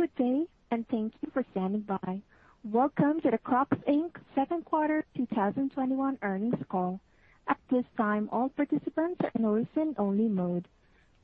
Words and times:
Good 0.00 0.16
day, 0.16 0.46
and 0.70 0.88
thank 0.88 1.12
you 1.20 1.30
for 1.34 1.44
standing 1.50 1.82
by. 1.82 2.22
Welcome 2.64 3.20
to 3.20 3.32
the 3.32 3.36
Crocs, 3.36 3.76
Inc. 3.86 4.12
second 4.34 4.64
quarter 4.64 5.04
2021 5.14 6.18
earnings 6.22 6.56
call. 6.70 7.02
At 7.46 7.58
this 7.70 7.84
time, 7.98 8.30
all 8.32 8.48
participants 8.48 9.20
are 9.22 9.30
in 9.34 9.44
listen-only 9.54 10.28
mode. 10.30 10.68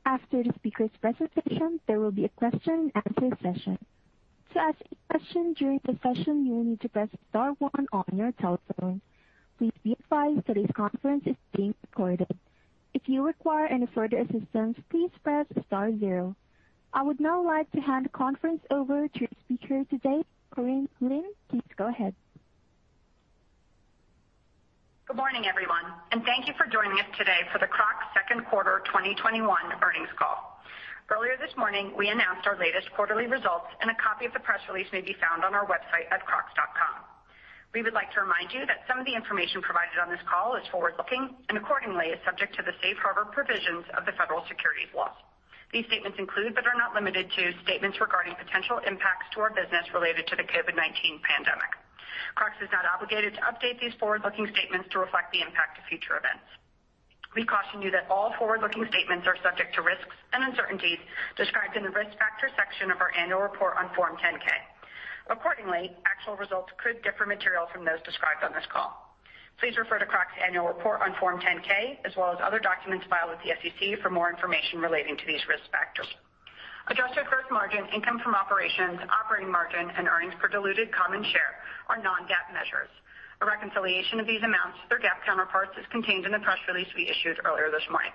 After 0.05 0.43
the 0.43 0.53
speaker's 0.57 0.91
presentation, 1.01 1.79
there 1.87 1.99
will 1.99 2.11
be 2.11 2.25
a 2.25 2.29
question 2.29 2.91
and 2.93 3.03
answer 3.17 3.35
session. 3.41 3.79
To 4.53 4.59
ask 4.59 4.79
a 4.91 4.95
question 5.11 5.55
during 5.57 5.81
the 5.83 5.97
session, 6.03 6.45
you 6.45 6.53
will 6.53 6.65
need 6.65 6.81
to 6.81 6.89
press 6.89 7.09
star 7.31 7.53
one 7.57 7.87
on 7.91 8.05
your 8.15 8.31
telephone. 8.33 9.01
Please 9.57 9.73
be 9.83 9.93
advised 9.99 10.45
today's 10.45 10.69
conference 10.75 11.23
is 11.25 11.35
being 11.55 11.73
recorded. 11.81 12.29
If 12.93 13.03
you 13.07 13.25
require 13.25 13.65
any 13.65 13.87
further 13.95 14.19
assistance, 14.19 14.77
please 14.91 15.09
press 15.23 15.47
star 15.65 15.91
zero. 15.97 16.35
I 16.97 17.05
would 17.05 17.21
now 17.21 17.45
like 17.45 17.69
to 17.77 17.79
hand 17.79 18.09
the 18.09 18.09
conference 18.09 18.65
over 18.73 19.05
to 19.07 19.19
your 19.21 19.29
speaker 19.45 19.85
today, 19.85 20.25
Corinne 20.49 20.89
Lin. 20.99 21.29
Please 21.47 21.69
go 21.77 21.85
ahead. 21.85 22.15
Good 25.05 25.15
morning, 25.15 25.45
everyone, 25.45 25.93
and 26.09 26.25
thank 26.25 26.49
you 26.49 26.57
for 26.57 26.65
joining 26.65 26.97
us 26.97 27.05
today 27.13 27.45
for 27.53 27.61
the 27.61 27.69
Crocs 27.69 28.09
second 28.17 28.49
quarter 28.49 28.81
2021 28.89 29.45
earnings 29.77 30.09
call. 30.17 30.57
Earlier 31.13 31.37
this 31.37 31.53
morning, 31.53 31.93
we 31.93 32.09
announced 32.09 32.49
our 32.49 32.57
latest 32.57 32.89
quarterly 32.97 33.29
results, 33.29 33.69
and 33.77 33.93
a 33.93 33.97
copy 34.01 34.25
of 34.25 34.33
the 34.33 34.41
press 34.41 34.65
release 34.65 34.89
may 34.89 35.05
be 35.05 35.13
found 35.21 35.45
on 35.45 35.53
our 35.53 35.69
website 35.69 36.09
at 36.09 36.25
crocs.com. 36.25 37.05
We 37.77 37.85
would 37.85 37.93
like 37.93 38.09
to 38.17 38.25
remind 38.25 38.49
you 38.49 38.65
that 38.65 38.89
some 38.89 38.97
of 38.97 39.05
the 39.05 39.13
information 39.13 39.61
provided 39.61 40.01
on 40.01 40.09
this 40.09 40.25
call 40.25 40.57
is 40.57 40.65
forward-looking 40.73 41.45
and 41.53 41.61
accordingly 41.61 42.09
is 42.09 42.17
subject 42.25 42.57
to 42.57 42.65
the 42.65 42.73
safe 42.81 42.97
harbor 42.97 43.29
provisions 43.29 43.85
of 43.93 44.09
the 44.09 44.17
federal 44.17 44.41
securities 44.49 44.89
laws. 44.97 45.13
These 45.73 45.85
statements 45.87 46.17
include, 46.17 46.55
but 46.55 46.65
are 46.65 46.79
not 46.79 46.95
limited 46.95 47.27
to, 47.35 47.51
statements 47.63 47.99
regarding 47.99 48.35
potential 48.35 48.79
impacts 48.87 49.27
to 49.35 49.41
our 49.43 49.51
business 49.51 49.83
related 49.93 50.27
to 50.27 50.35
the 50.35 50.47
COVID-19 50.47 51.21
pandemic. 51.27 51.75
Crocs 52.35 52.57
is 52.61 52.71
not 52.71 52.85
obligated 52.87 53.35
to 53.35 53.41
update 53.43 53.79
these 53.79 53.93
forward-looking 53.99 54.47
statements 54.55 54.87
to 54.91 54.99
reflect 54.99 55.31
the 55.31 55.41
impact 55.41 55.77
of 55.77 55.83
future 55.91 56.15
events. 56.15 56.47
We 57.35 57.43
caution 57.43 57.81
you 57.81 57.91
that 57.91 58.07
all 58.09 58.33
forward-looking 58.39 58.87
statements 58.87 59.27
are 59.27 59.35
subject 59.43 59.75
to 59.75 59.81
risks 59.81 60.15
and 60.33 60.43
uncertainties 60.43 60.99
described 61.35 61.75
in 61.75 61.83
the 61.83 61.91
Risk 61.91 62.17
Factors 62.17 62.51
section 62.55 62.89
of 62.89 63.01
our 63.01 63.11
annual 63.13 63.41
report 63.41 63.75
on 63.77 63.93
Form 63.93 64.15
10-K. 64.17 64.47
Accordingly, 65.29 65.91
actual 66.07 66.37
results 66.37 66.71
could 66.81 67.03
differ 67.03 67.25
materially 67.25 67.67
from 67.73 67.83
those 67.83 67.99
described 68.07 68.43
on 68.43 68.53
this 68.53 68.65
call. 68.71 69.06
Please 69.57 69.73
refer 69.73 69.97
to 69.97 70.05
Crocs' 70.05 70.37
annual 70.37 70.69
report 70.69 71.01
on 71.01 71.17
Form 71.17 71.41
10-K, 71.41 72.01
as 72.05 72.13
well 72.15 72.29
as 72.29 72.37
other 72.45 72.59
documents 72.61 73.05
filed 73.09 73.33
with 73.33 73.41
the 73.41 73.57
SEC 73.57 73.97
for 74.05 74.13
more 74.13 74.29
information 74.29 74.77
relating 74.77 75.17
to 75.17 75.25
these 75.25 75.41
risk 75.49 75.65
factors. 75.73 76.05
Adjusted 76.93 77.25
gross 77.25 77.49
margin, 77.49 77.89
income 77.89 78.21
from 78.21 78.37
operations, 78.37 79.01
operating 79.09 79.49
margin, 79.51 79.89
and 79.97 80.05
earnings 80.07 80.37
per 80.37 80.47
diluted 80.47 80.93
common 80.93 81.25
share 81.33 81.57
are 81.89 81.97
non-GAAP 81.97 82.53
measures. 82.53 82.87
A 83.41 83.45
reconciliation 83.49 84.21
of 84.21 84.29
these 84.29 84.45
amounts 84.45 84.77
to 84.85 84.93
their 84.93 85.01
GAAP 85.01 85.25
counterparts 85.25 85.73
is 85.73 85.89
contained 85.89 86.29
in 86.29 86.31
the 86.31 86.39
press 86.45 86.61
release 86.69 86.87
we 86.93 87.09
issued 87.09 87.41
earlier 87.41 87.73
this 87.73 87.85
morning. 87.89 88.13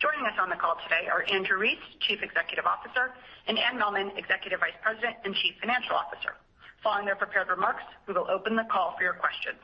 Joining 0.00 0.24
us 0.24 0.40
on 0.40 0.48
the 0.48 0.56
call 0.56 0.80
today 0.88 1.04
are 1.12 1.24
Andrew 1.28 1.60
Rees, 1.60 1.80
Chief 2.08 2.24
Executive 2.24 2.64
Officer, 2.64 3.12
and 3.44 3.60
Anne 3.60 3.76
Mehlman, 3.76 4.16
Executive 4.16 4.60
Vice 4.60 4.76
President 4.80 5.20
and 5.24 5.36
Chief 5.36 5.52
Financial 5.60 5.96
Officer. 5.96 6.32
Following 6.82 7.04
their 7.04 7.16
prepared 7.16 7.48
remarks, 7.52 7.84
we 8.08 8.16
will 8.16 8.28
open 8.32 8.56
the 8.56 8.64
call 8.72 8.96
for 8.96 9.04
your 9.04 9.20
questions. 9.20 9.60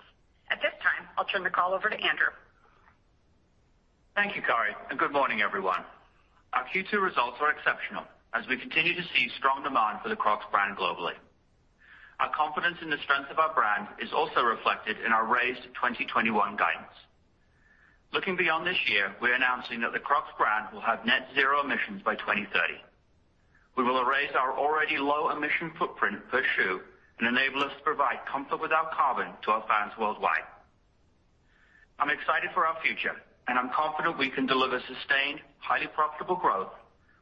At 0.52 0.60
this 0.60 0.76
time, 0.84 1.08
I'll 1.16 1.24
turn 1.24 1.44
the 1.44 1.50
call 1.50 1.72
over 1.72 1.88
to 1.88 1.96
Andrew. 1.96 2.28
Thank 4.14 4.36
you, 4.36 4.42
Corinne, 4.42 4.76
and 4.90 4.98
good 4.98 5.10
morning, 5.10 5.40
everyone. 5.40 5.80
Our 6.52 6.68
Q2 6.68 7.00
results 7.00 7.38
are 7.40 7.50
exceptional 7.50 8.04
as 8.34 8.44
we 8.52 8.58
continue 8.60 8.92
to 8.92 9.02
see 9.16 9.32
strong 9.38 9.62
demand 9.64 10.00
for 10.02 10.10
the 10.10 10.16
Crocs 10.16 10.44
brand 10.52 10.76
globally. 10.76 11.16
Our 12.20 12.28
confidence 12.36 12.76
in 12.82 12.90
the 12.90 13.00
strength 13.02 13.30
of 13.30 13.38
our 13.38 13.54
brand 13.54 13.88
is 13.96 14.12
also 14.12 14.42
reflected 14.42 14.98
in 15.00 15.10
our 15.10 15.24
raised 15.24 15.64
2021 15.72 16.28
guidance. 16.60 17.00
Looking 18.12 18.36
beyond 18.36 18.66
this 18.66 18.76
year, 18.92 19.16
we're 19.22 19.32
announcing 19.32 19.80
that 19.80 19.94
the 19.94 20.04
Crocs 20.04 20.36
brand 20.36 20.68
will 20.70 20.84
have 20.84 21.06
net 21.06 21.32
zero 21.34 21.64
emissions 21.64 22.02
by 22.04 22.14
2030. 22.16 22.76
We 23.78 23.84
will 23.84 24.04
erase 24.04 24.36
our 24.36 24.52
already 24.52 24.98
low 24.98 25.30
emission 25.30 25.72
footprint 25.78 26.20
per 26.28 26.44
shoe 26.56 26.82
and 27.22 27.38
enable 27.38 27.62
us 27.62 27.70
to 27.78 27.82
provide 27.84 28.18
comfort 28.26 28.60
without 28.60 28.90
carbon 28.90 29.30
to 29.46 29.52
our 29.52 29.62
fans 29.70 29.92
worldwide. 29.94 30.42
I'm 32.00 32.10
excited 32.10 32.50
for 32.52 32.66
our 32.66 32.74
future, 32.82 33.14
and 33.46 33.56
I'm 33.56 33.70
confident 33.70 34.18
we 34.18 34.28
can 34.28 34.44
deliver 34.44 34.80
sustained, 34.80 35.38
highly 35.58 35.86
profitable 35.94 36.34
growth 36.34 36.74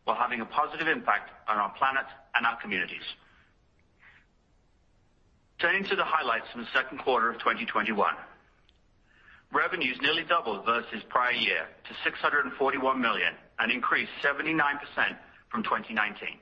while 0.04 0.16
having 0.16 0.40
a 0.40 0.46
positive 0.46 0.88
impact 0.88 1.28
on 1.46 1.58
our 1.58 1.68
planet 1.76 2.06
and 2.34 2.46
our 2.46 2.58
communities. 2.62 3.04
Turning 5.60 5.84
to 5.84 5.96
the 5.96 6.04
highlights 6.04 6.48
from 6.50 6.62
the 6.62 6.72
second 6.72 7.04
quarter 7.04 7.28
of 7.28 7.36
2021. 7.40 7.92
Revenues 9.52 9.98
nearly 10.00 10.24
doubled 10.24 10.64
versus 10.64 11.04
prior 11.10 11.36
year 11.36 11.68
to 11.84 12.10
$641 12.10 12.96
million 12.98 13.34
and 13.58 13.70
increased 13.70 14.12
79% 14.24 14.48
from 15.50 15.62
2019. 15.62 16.40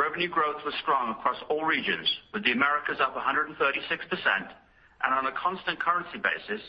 Revenue 0.00 0.28
growth 0.32 0.64
was 0.64 0.72
strong 0.80 1.10
across 1.10 1.36
all 1.50 1.66
regions, 1.66 2.08
with 2.32 2.42
the 2.42 2.52
Americas 2.52 2.96
up 3.00 3.14
136%, 3.14 3.52
and 3.60 5.12
on 5.12 5.26
a 5.26 5.32
constant 5.32 5.78
currency 5.78 6.16
basis, 6.16 6.64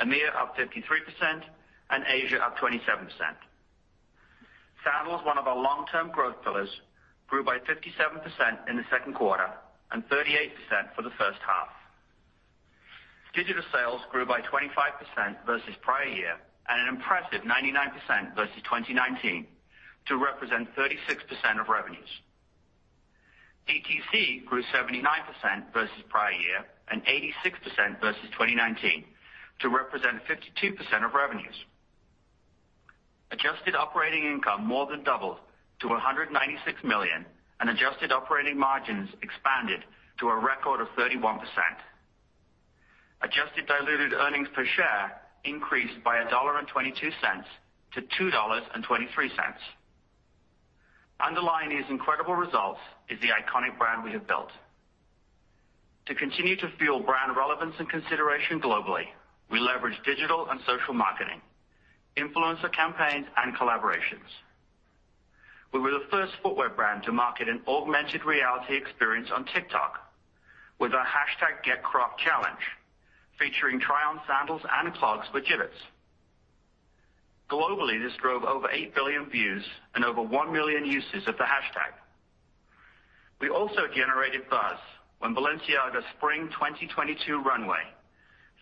EMEA 0.00 0.30
up 0.38 0.54
53% 0.56 1.42
and 1.90 2.04
Asia 2.06 2.38
up 2.38 2.56
27%. 2.58 3.10
Sandals, 4.84 5.20
one 5.26 5.36
of 5.36 5.48
our 5.48 5.56
long-term 5.56 6.12
growth 6.12 6.36
pillars, 6.44 6.68
grew 7.26 7.42
by 7.42 7.58
57% 7.58 8.70
in 8.70 8.76
the 8.76 8.84
second 8.88 9.14
quarter 9.14 9.50
and 9.90 10.08
38% 10.08 10.52
for 10.94 11.02
the 11.02 11.10
first 11.18 11.40
half. 11.44 11.74
Digital 13.34 13.64
sales 13.72 14.00
grew 14.12 14.24
by 14.24 14.40
25% 14.42 15.44
versus 15.44 15.74
prior 15.82 16.06
year 16.06 16.36
and 16.68 16.82
an 16.82 16.94
impressive 16.94 17.42
99% 17.42 18.36
versus 18.36 18.62
2019 18.62 19.44
to 20.06 20.16
represent 20.16 20.68
36% 20.76 21.60
of 21.60 21.68
revenues. 21.68 22.22
DTC 23.68 24.44
grew 24.44 24.62
79% 24.74 25.72
versus 25.72 26.02
prior 26.08 26.32
year 26.32 26.64
and 26.88 27.02
86% 27.04 28.00
versus 28.00 28.22
2019 28.32 29.04
to 29.60 29.68
represent 29.68 30.22
52% 30.26 31.04
of 31.04 31.14
revenues. 31.14 31.54
Adjusted 33.32 33.74
operating 33.74 34.24
income 34.24 34.64
more 34.64 34.86
than 34.86 35.02
doubled 35.02 35.38
to 35.80 35.88
196 35.88 36.84
million, 36.84 37.26
and 37.60 37.70
adjusted 37.70 38.12
operating 38.12 38.58
margins 38.58 39.08
expanded 39.22 39.80
to 40.20 40.28
a 40.28 40.36
record 40.36 40.80
of 40.80 40.88
31%. 40.96 41.40
Adjusted 43.22 43.66
diluted 43.66 44.12
earnings 44.12 44.48
per 44.54 44.64
share 44.64 45.20
increased 45.44 46.02
by 46.04 46.16
$1.22 46.24 46.94
to 47.94 48.02
$2.23. 48.02 49.30
Underlying 51.20 51.70
these 51.70 51.88
incredible 51.88 52.34
results 52.34 52.80
is 53.08 53.18
the 53.20 53.28
iconic 53.28 53.78
brand 53.78 54.04
we 54.04 54.12
have 54.12 54.26
built. 54.26 54.50
To 56.06 56.14
continue 56.14 56.56
to 56.56 56.68
fuel 56.78 57.00
brand 57.00 57.36
relevance 57.36 57.74
and 57.78 57.88
consideration 57.88 58.60
globally, 58.60 59.06
we 59.50 59.58
leverage 59.58 59.98
digital 60.04 60.48
and 60.50 60.60
social 60.66 60.94
marketing, 60.94 61.40
influencer 62.16 62.72
campaigns, 62.72 63.26
and 63.36 63.56
collaborations. 63.56 64.28
We 65.72 65.80
were 65.80 65.90
the 65.90 66.06
first 66.10 66.32
footwear 66.42 66.70
brand 66.70 67.02
to 67.04 67.12
market 67.12 67.48
an 67.48 67.62
augmented 67.66 68.24
reality 68.24 68.76
experience 68.76 69.30
on 69.34 69.46
TikTok 69.46 70.12
with 70.78 70.92
our 70.94 71.06
#GetCrocChallenge, 71.06 72.64
featuring 73.38 73.80
try-on 73.80 74.20
sandals 74.26 74.62
and 74.70 74.94
clogs 74.94 75.26
with 75.32 75.44
Jibbitz. 75.44 75.76
Globally, 77.50 78.02
this 78.02 78.16
drove 78.20 78.42
over 78.44 78.68
8 78.70 78.94
billion 78.94 79.30
views 79.30 79.64
and 79.94 80.04
over 80.04 80.20
1 80.20 80.52
million 80.52 80.84
uses 80.84 81.26
of 81.28 81.36
the 81.36 81.44
hashtag. 81.44 81.94
We 83.40 83.50
also 83.50 83.82
generated 83.94 84.48
buzz 84.50 84.78
when 85.20 85.34
Balenciaga 85.34 86.02
Spring 86.16 86.48
2022 86.48 87.42
runway 87.42 87.82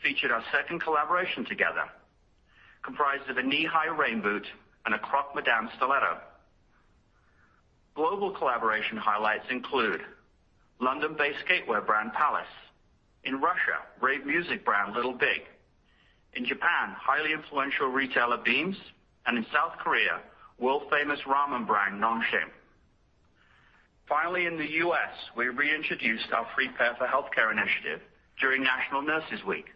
featured 0.03 0.31
our 0.31 0.45
second 0.53 0.81
collaboration 0.81 1.45
together, 1.47 1.85
comprised 2.83 3.29
of 3.31 3.39
a 3.39 3.43
knee-high 3.43 3.87
rain 3.87 4.21
boot 4.21 4.47
and 4.85 4.95
a 4.95 4.99
croc 4.99 5.35
Madame 5.35 5.71
stiletto. 5.77 6.19
Global 7.95 8.33
collaboration 8.33 8.99
highlights 8.99 9.47
include 9.51 10.03
London-based 10.81 11.39
skatewear 11.47 11.87
brand 11.87 12.13
Palace, 12.13 12.47
in 13.25 13.41
Russia, 13.41 13.81
rave 14.03 14.27
music 14.27 14.65
brand 14.65 14.95
Little 14.95 15.15
Big, 15.15 15.43
in 16.37 16.45
Japan, 16.45 16.95
highly 16.99 17.33
influential 17.33 17.89
retailer 17.89 18.39
Beams, 18.39 18.77
and 19.27 19.39
in 19.39 19.47
South 19.53 19.79
Korea, 19.79 20.21
world-famous 20.59 21.21
ramen 21.27 21.67
brand 21.67 22.01
Nongshim. 22.01 22.51
Finally, 24.09 24.47
in 24.47 24.59
the 24.59 24.71
U.S., 24.85 25.15
we 25.37 25.49
reintroduced 25.49 26.31
our 26.33 26.47
Free 26.55 26.69
Pair 26.77 26.95
for 26.99 27.07
Healthcare 27.07 27.51
initiative 27.51 28.01
during 28.41 28.63
National 28.63 29.01
Nurses 29.03 29.45
Week, 29.47 29.67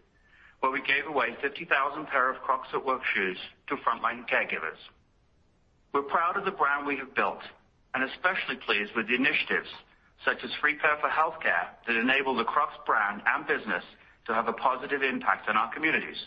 where 0.59 0.71
we 0.71 0.81
gave 0.81 1.07
away 1.07 1.35
50,000 1.41 2.05
pair 2.07 2.29
of 2.29 2.41
Crocs 2.41 2.67
at 2.73 2.85
Work 2.85 3.01
shoes 3.15 3.37
to 3.67 3.75
frontline 3.77 4.29
caregivers. 4.29 4.77
We're 5.93 6.03
proud 6.03 6.37
of 6.37 6.45
the 6.45 6.51
brand 6.51 6.85
we 6.85 6.97
have 6.97 7.15
built 7.15 7.41
and 7.95 8.03
especially 8.03 8.57
pleased 8.65 8.91
with 8.95 9.07
the 9.07 9.15
initiatives 9.15 9.69
such 10.25 10.37
as 10.43 10.51
Free 10.61 10.75
Pair 10.75 10.97
for 11.01 11.09
Healthcare 11.09 11.73
that 11.87 11.95
enable 11.95 12.35
the 12.35 12.43
Crocs 12.43 12.75
brand 12.85 13.21
and 13.25 13.47
business 13.47 13.83
to 14.27 14.33
have 14.33 14.47
a 14.47 14.53
positive 14.53 15.01
impact 15.01 15.49
on 15.49 15.57
our 15.57 15.73
communities. 15.73 16.17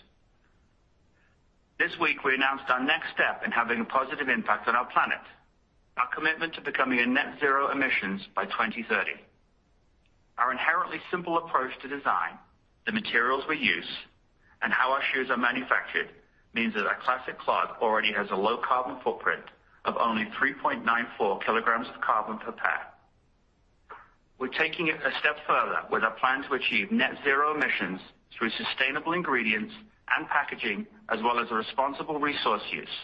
This 1.79 1.93
week, 2.01 2.25
we 2.25 2.35
announced 2.35 2.65
our 2.69 2.83
next 2.83 3.13
step 3.15 3.43
in 3.45 3.51
having 3.51 3.81
a 3.81 3.85
positive 3.85 4.29
impact 4.29 4.69
on 4.69 4.77
our 4.77 4.85
planet, 4.87 5.19
our 5.97 6.09
commitment 6.15 6.55
to 6.55 6.61
becoming 6.61 7.01
a 7.01 7.07
net 7.07 7.39
zero 7.41 7.71
emissions 7.71 8.23
by 8.35 8.45
2030. 8.45 9.13
Our 10.39 10.53
inherently 10.53 10.99
simple 11.11 11.39
approach 11.39 11.73
to 11.83 11.89
design, 11.89 12.39
the 12.87 12.93
materials 12.93 13.45
we 13.49 13.59
use, 13.59 13.89
and 14.63 14.73
how 14.73 14.93
our 14.93 15.03
shoes 15.13 15.29
are 15.31 15.37
manufactured 15.37 16.09
means 16.55 16.75
that 16.75 16.87
our 16.87 16.99
Classic 17.05 17.39
Clog 17.39 17.77
already 17.81 18.13
has 18.13 18.29
a 18.31 18.37
low 18.37 18.59
carbon 18.59 18.99
footprint 19.03 19.45
of 19.85 19.97
only 19.97 20.25
3.94 20.41 21.45
kilograms 21.45 21.89
of 21.95 22.01
carbon 22.01 22.39
per 22.39 22.53
pair. 22.53 22.87
We're 24.39 24.49
taking 24.49 24.89
it 24.89 24.97
a 24.97 25.11
step 25.21 25.37
further 25.47 25.83
with 25.91 26.03
our 26.03 26.13
plan 26.13 26.43
to 26.45 26.55
achieve 26.55 26.93
net 26.93 27.13
zero 27.25 27.55
emissions 27.55 28.01
through 28.37 28.51
sustainable 28.51 29.13
ingredients 29.13 29.73
and 30.17 30.29
packaging, 30.29 30.87
as 31.09 31.21
well 31.23 31.39
as 31.39 31.47
a 31.51 31.55
responsible 31.55 32.19
resource 32.19 32.63
use. 32.71 32.97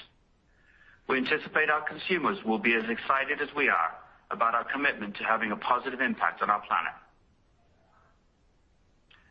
We 1.08 1.16
anticipate 1.16 1.70
our 1.70 1.82
consumers 1.88 2.38
will 2.44 2.58
be 2.58 2.74
as 2.74 2.84
excited 2.88 3.40
as 3.40 3.48
we 3.56 3.68
are 3.68 3.94
about 4.30 4.54
our 4.54 4.64
commitment 4.64 5.16
to 5.16 5.24
having 5.24 5.52
a 5.52 5.56
positive 5.56 6.00
impact 6.00 6.42
on 6.42 6.50
our 6.50 6.60
planet. 6.60 6.92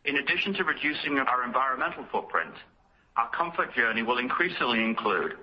In 0.05 0.15
addition 0.17 0.53
to 0.55 0.63
reducing 0.63 1.19
our 1.19 1.43
environmental 1.43 2.05
footprint, 2.11 2.53
our 3.17 3.29
comfort 3.29 3.75
journey 3.75 4.03
will 4.03 4.17
increasingly 4.17 4.83
include 4.83 5.33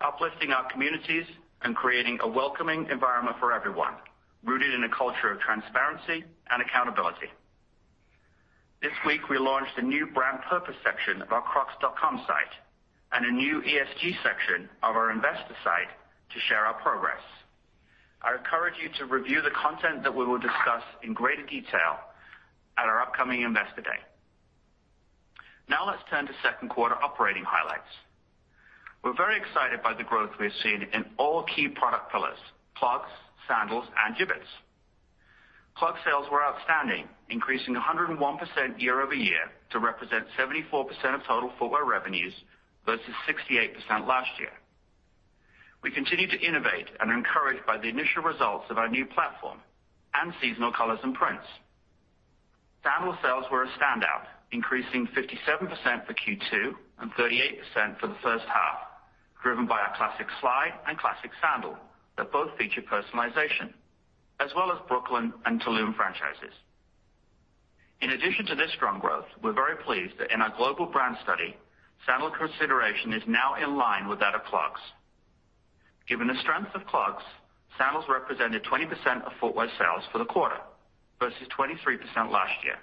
uplifting 0.00 0.50
our 0.50 0.70
communities 0.70 1.24
and 1.62 1.74
creating 1.74 2.18
a 2.22 2.28
welcoming 2.28 2.86
environment 2.90 3.36
for 3.40 3.52
everyone, 3.52 3.94
rooted 4.44 4.74
in 4.74 4.84
a 4.84 4.88
culture 4.88 5.30
of 5.30 5.40
transparency 5.40 6.24
and 6.50 6.62
accountability. 6.62 7.28
This 8.82 8.98
week, 9.06 9.28
we 9.28 9.38
launched 9.38 9.78
a 9.78 9.82
new 9.82 10.08
brand 10.08 10.40
purpose 10.50 10.74
section 10.82 11.22
of 11.22 11.30
our 11.30 11.40
crocs.com 11.42 12.24
site 12.26 12.54
and 13.12 13.24
a 13.24 13.30
new 13.30 13.62
ESG 13.62 14.16
section 14.24 14.68
of 14.82 14.96
our 14.96 15.12
investor 15.12 15.54
site 15.62 15.86
to 16.34 16.40
share 16.48 16.66
our 16.66 16.74
progress. 16.82 17.22
I 18.22 18.34
encourage 18.34 18.74
you 18.82 18.88
to 18.98 19.06
review 19.06 19.40
the 19.40 19.52
content 19.54 20.02
that 20.02 20.12
we 20.12 20.24
will 20.24 20.38
discuss 20.38 20.82
in 21.04 21.14
greater 21.14 21.46
detail 21.46 22.02
at 22.76 22.86
our 22.86 23.00
upcoming 23.02 23.42
Investor 23.42 23.82
Day. 23.82 24.02
Now 25.68 25.86
let's 25.86 26.02
turn 26.10 26.26
to 26.26 26.32
second 26.42 26.70
quarter 26.70 26.96
operating 26.96 27.44
highlights. 27.46 27.86
We're 29.04 29.14
very 29.16 29.36
excited 29.36 29.80
by 29.84 29.94
the 29.94 30.02
growth 30.02 30.30
we've 30.40 30.50
seen 30.60 30.88
in 30.92 31.04
all 31.18 31.44
key 31.44 31.68
product 31.68 32.10
pillars, 32.10 32.38
clogs, 32.74 33.10
sandals, 33.46 33.86
and 34.04 34.16
Jibbitz. 34.16 34.50
Clog 35.76 35.96
sales 36.04 36.26
were 36.30 36.42
outstanding, 36.44 37.08
increasing 37.30 37.74
101% 37.74 38.18
year-over-year 38.80 39.50
to 39.70 39.78
represent 39.78 40.26
74% 40.38 40.86
of 41.14 41.24
total 41.26 41.50
footwear 41.58 41.84
revenues 41.84 42.34
versus 42.84 43.14
68% 43.26 44.06
last 44.06 44.30
year. 44.38 44.52
We 45.82 45.90
continue 45.90 46.28
to 46.28 46.38
innovate 46.38 46.88
and 47.00 47.10
are 47.10 47.16
encouraged 47.16 47.66
by 47.66 47.78
the 47.78 47.88
initial 47.88 48.22
results 48.22 48.66
of 48.70 48.78
our 48.78 48.88
new 48.88 49.06
platform 49.06 49.58
and 50.14 50.32
seasonal 50.40 50.72
colors 50.72 51.00
and 51.02 51.14
prints. 51.14 51.46
Sandal 52.84 53.16
sales 53.22 53.46
were 53.50 53.64
a 53.64 53.68
standout, 53.78 54.26
increasing 54.52 55.08
57% 55.08 56.06
for 56.06 56.14
Q2 56.14 56.74
and 57.00 57.10
38% 57.14 57.98
for 57.98 58.08
the 58.08 58.16
first 58.22 58.44
half, 58.46 58.78
driven 59.42 59.66
by 59.66 59.80
our 59.80 59.96
Classic 59.96 60.26
Slide 60.40 60.72
and 60.86 60.98
Classic 60.98 61.30
Sandal 61.40 61.76
that 62.16 62.30
both 62.30 62.56
feature 62.58 62.82
personalization, 62.82 63.72
as 64.42 64.50
well 64.56 64.72
as 64.72 64.78
Brooklyn 64.88 65.32
and 65.46 65.60
Tulum 65.62 65.94
franchises. 65.94 66.54
In 68.00 68.10
addition 68.10 68.44
to 68.46 68.56
this 68.56 68.72
strong 68.74 68.98
growth, 68.98 69.26
we're 69.42 69.52
very 69.52 69.76
pleased 69.76 70.18
that 70.18 70.32
in 70.32 70.42
our 70.42 70.52
global 70.56 70.86
brand 70.86 71.16
study, 71.22 71.56
sandal 72.04 72.32
consideration 72.32 73.12
is 73.12 73.22
now 73.28 73.54
in 73.54 73.76
line 73.76 74.08
with 74.08 74.18
that 74.18 74.34
of 74.34 74.42
clogs. 74.44 74.80
Given 76.08 76.26
the 76.26 76.40
strength 76.42 76.74
of 76.74 76.84
clogs, 76.86 77.22
sandals 77.78 78.06
represented 78.08 78.64
20% 78.64 78.90
of 79.22 79.32
footwear 79.40 79.68
sales 79.78 80.02
for 80.10 80.18
the 80.18 80.24
quarter 80.24 80.58
versus 81.20 81.46
23% 81.56 81.70
last 82.32 82.52
year. 82.64 82.76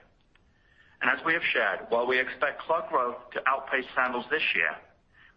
And 1.01 1.11
as 1.11 1.19
we 1.25 1.33
have 1.33 1.43
shared, 1.51 1.87
while 1.89 2.07
we 2.07 2.19
expect 2.19 2.61
clog 2.61 2.87
growth 2.87 3.17
to 3.33 3.41
outpace 3.45 3.85
sandals 3.95 4.25
this 4.31 4.43
year, 4.55 4.71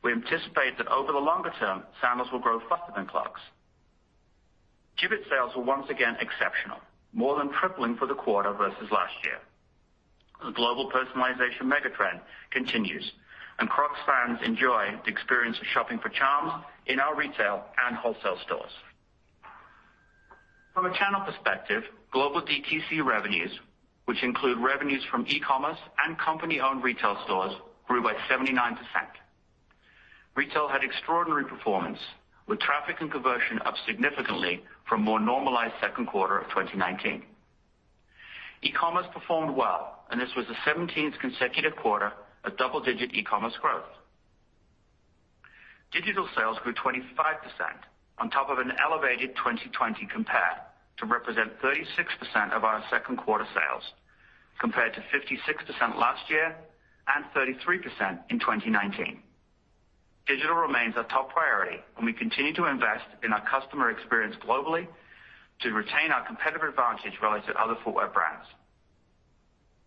we 0.05 0.13
anticipate 0.13 0.79
that 0.79 0.87
over 0.87 1.11
the 1.11 1.19
longer 1.19 1.53
term, 1.59 1.83
sandals 2.01 2.31
will 2.31 2.41
grow 2.41 2.61
faster 2.69 2.93
than 2.95 3.07
clogs. 3.07 3.41
Jibbitz 5.03 5.29
sales 5.29 5.51
were 5.57 5.65
once 5.65 5.87
again 5.91 6.17
exceptional, 6.21 6.79
more 7.13 7.37
than 7.37 7.51
tripling 7.53 7.97
for 7.97 8.07
the 8.07 8.15
quarter 8.15 8.53
versus 8.53 8.89
last 8.93 9.15
year. 9.25 9.39
The 10.45 10.53
global 10.53 10.91
personalization 10.91 11.65
mega-trend 11.65 12.21
continues, 12.53 13.11
and 13.59 13.69
Crocs 13.69 13.99
fans 14.07 14.39
enjoy 14.45 14.95
the 15.05 15.11
experience 15.11 15.57
of 15.59 15.67
shopping 15.75 15.99
for 15.99 16.09
charms 16.09 16.65
in 16.87 17.01
our 17.01 17.17
retail 17.17 17.65
and 17.87 17.97
wholesale 17.97 18.39
stores. 18.47 18.71
From 20.73 20.87
a 20.87 20.97
channel 20.97 21.21
perspective, 21.21 21.83
global 22.13 22.41
DTC 22.41 23.05
revenues, 23.05 23.51
which 24.05 24.23
include 24.23 24.59
revenues 24.59 25.03
from 25.11 25.27
e-commerce 25.29 25.79
and 26.07 26.19
company-owned 26.19 26.83
retail 26.83 27.21
stores, 27.25 27.53
grew 27.89 28.03
by 28.03 28.15
79%. 28.31 28.79
Retail 30.35 30.69
had 30.69 30.83
extraordinary 30.83 31.45
performance, 31.45 31.99
with 32.47 32.61
traffic 32.61 32.97
and 33.00 33.11
conversion 33.11 33.59
up 33.65 33.75
significantly 33.87 34.62
from 34.89 35.03
more 35.03 35.21
normalized 35.21 35.75
second 35.81 36.06
quarter 36.06 36.39
of 36.39 36.49
2019. 36.49 37.23
E-commerce 38.62 39.06
performed 39.12 39.56
well, 39.56 40.05
and 40.11 40.21
this 40.21 40.31
was 40.37 40.47
the 40.47 40.71
17th 40.71 41.19
consecutive 41.21 41.75
quarter 41.77 42.12
of 42.44 42.56
double-digit 42.56 43.15
e-commerce 43.15 43.55
growth. 43.61 43.85
Digital 45.93 46.29
sales 46.37 46.59
grew 46.62 46.73
25% 46.73 47.05
on 48.19 48.31
top 48.31 48.49
of 48.50 48.59
an 48.59 48.73
elevated 48.83 49.35
2020 49.37 50.06
compare 50.12 50.62
to 50.99 51.06
represent 51.06 51.50
36% 51.61 52.53
of 52.53 52.65
our 52.65 52.83
second 52.91 53.17
quarter 53.17 53.47
sales, 53.53 53.83
compared 54.61 54.94
to 54.94 55.00
56% 55.00 55.97
last 55.97 56.31
year 56.31 56.55
and 57.15 57.25
33% 57.35 58.19
in 58.31 58.39
2019. 58.39 59.23
Digital 60.27 60.55
remains 60.55 60.95
our 60.97 61.05
top 61.05 61.31
priority, 61.33 61.79
and 61.97 62.07
we 62.07 62.13
continue 62.13 62.55
to 62.55 62.67
invest 62.67 63.05
in 63.25 63.33
our 63.33 63.43
customer 63.49 63.91
experience 63.91 64.37
globally 64.37 64.87
to 65.61 65.71
retain 65.71 66.13
our 66.13 66.25
competitive 66.27 66.69
advantage 66.69 67.15
relative 67.21 67.55
to 67.55 67.61
other 67.61 67.77
footwear 67.85 68.08
brands. 68.08 68.46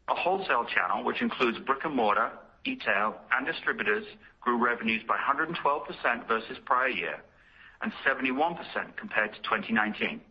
Our 0.07 0.15
wholesale 0.15 0.65
channel, 0.65 1.03
which 1.03 1.21
includes 1.21 1.57
brick-and-mortar, 1.59 2.31
e-tail, 2.65 3.15
and 3.31 3.45
distributors, 3.45 4.05
grew 4.41 4.63
revenues 4.63 5.01
by 5.07 5.17
112% 5.17 6.27
versus 6.27 6.57
prior 6.65 6.89
year 6.89 7.17
and 7.81 7.91
71% 8.07 8.57
compared 8.97 9.33
to 9.33 9.39
2019. 9.41 10.21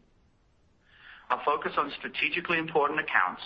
Our 1.30 1.40
focus 1.44 1.72
on 1.76 1.92
strategically 1.98 2.58
important 2.58 3.00
accounts, 3.00 3.42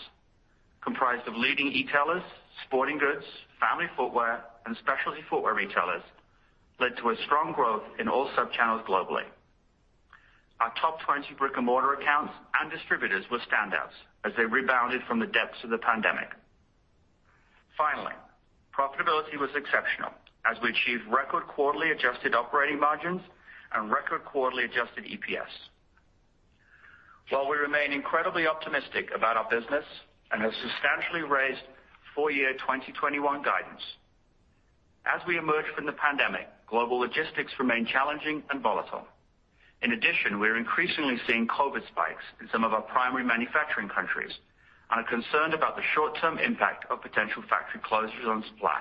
comprised 0.82 1.26
of 1.28 1.34
leading 1.34 1.68
e-tailers, 1.68 2.22
sporting 2.66 2.98
goods, 2.98 3.24
family 3.60 3.86
footwear, 3.96 4.44
and 4.66 4.76
specialty 4.76 5.20
footwear 5.28 5.54
retailers, 5.54 6.02
led 6.80 6.96
to 6.98 7.10
a 7.10 7.16
strong 7.24 7.52
growth 7.52 7.82
in 7.98 8.08
all 8.08 8.30
sub-channels 8.36 8.82
globally. 8.88 9.26
Our 10.60 10.72
top 10.80 11.00
20 11.02 11.34
brick-and-mortar 11.34 11.94
accounts 11.94 12.32
and 12.60 12.70
distributors 12.70 13.24
were 13.30 13.38
standouts 13.38 13.94
as 14.24 14.32
they 14.36 14.44
rebounded 14.44 15.02
from 15.06 15.20
the 15.20 15.26
depths 15.26 15.62
of 15.62 15.70
the 15.70 15.78
pandemic. 15.78 16.30
Finally, 17.76 18.14
profitability 18.76 19.38
was 19.38 19.50
exceptional 19.54 20.10
as 20.50 20.56
we 20.62 20.70
achieved 20.70 21.04
record 21.08 21.46
quarterly 21.46 21.90
adjusted 21.90 22.34
operating 22.34 22.80
margins 22.80 23.22
and 23.72 23.90
record 23.90 24.24
quarterly 24.24 24.64
adjusted 24.64 25.04
EPS. 25.04 25.50
While 27.30 27.48
we 27.48 27.56
remain 27.56 27.92
incredibly 27.92 28.46
optimistic 28.46 29.10
about 29.14 29.36
our 29.36 29.48
business 29.50 29.84
and 30.32 30.42
have 30.42 30.52
substantially 30.54 31.22
raised 31.22 31.62
full 32.14 32.30
year 32.30 32.52
2021 32.54 33.42
guidance, 33.42 33.82
as 35.06 35.20
we 35.26 35.38
emerge 35.38 35.66
from 35.76 35.86
the 35.86 35.92
pandemic, 35.92 36.48
global 36.68 36.98
logistics 36.98 37.52
remain 37.58 37.86
challenging 37.86 38.42
and 38.50 38.60
volatile. 38.60 39.06
In 39.82 39.92
addition, 39.92 40.40
we 40.40 40.48
are 40.48 40.56
increasingly 40.56 41.16
seeing 41.26 41.46
COVID 41.46 41.86
spikes 41.86 42.24
in 42.40 42.48
some 42.50 42.64
of 42.64 42.72
our 42.72 42.82
primary 42.82 43.24
manufacturing 43.24 43.88
countries 43.88 44.32
and 44.90 45.00
are 45.00 45.08
concerned 45.08 45.54
about 45.54 45.76
the 45.76 45.82
short-term 45.94 46.38
impact 46.38 46.84
of 46.90 47.02
potential 47.02 47.42
factory 47.48 47.80
closures 47.80 48.26
on 48.26 48.42
supply. 48.44 48.80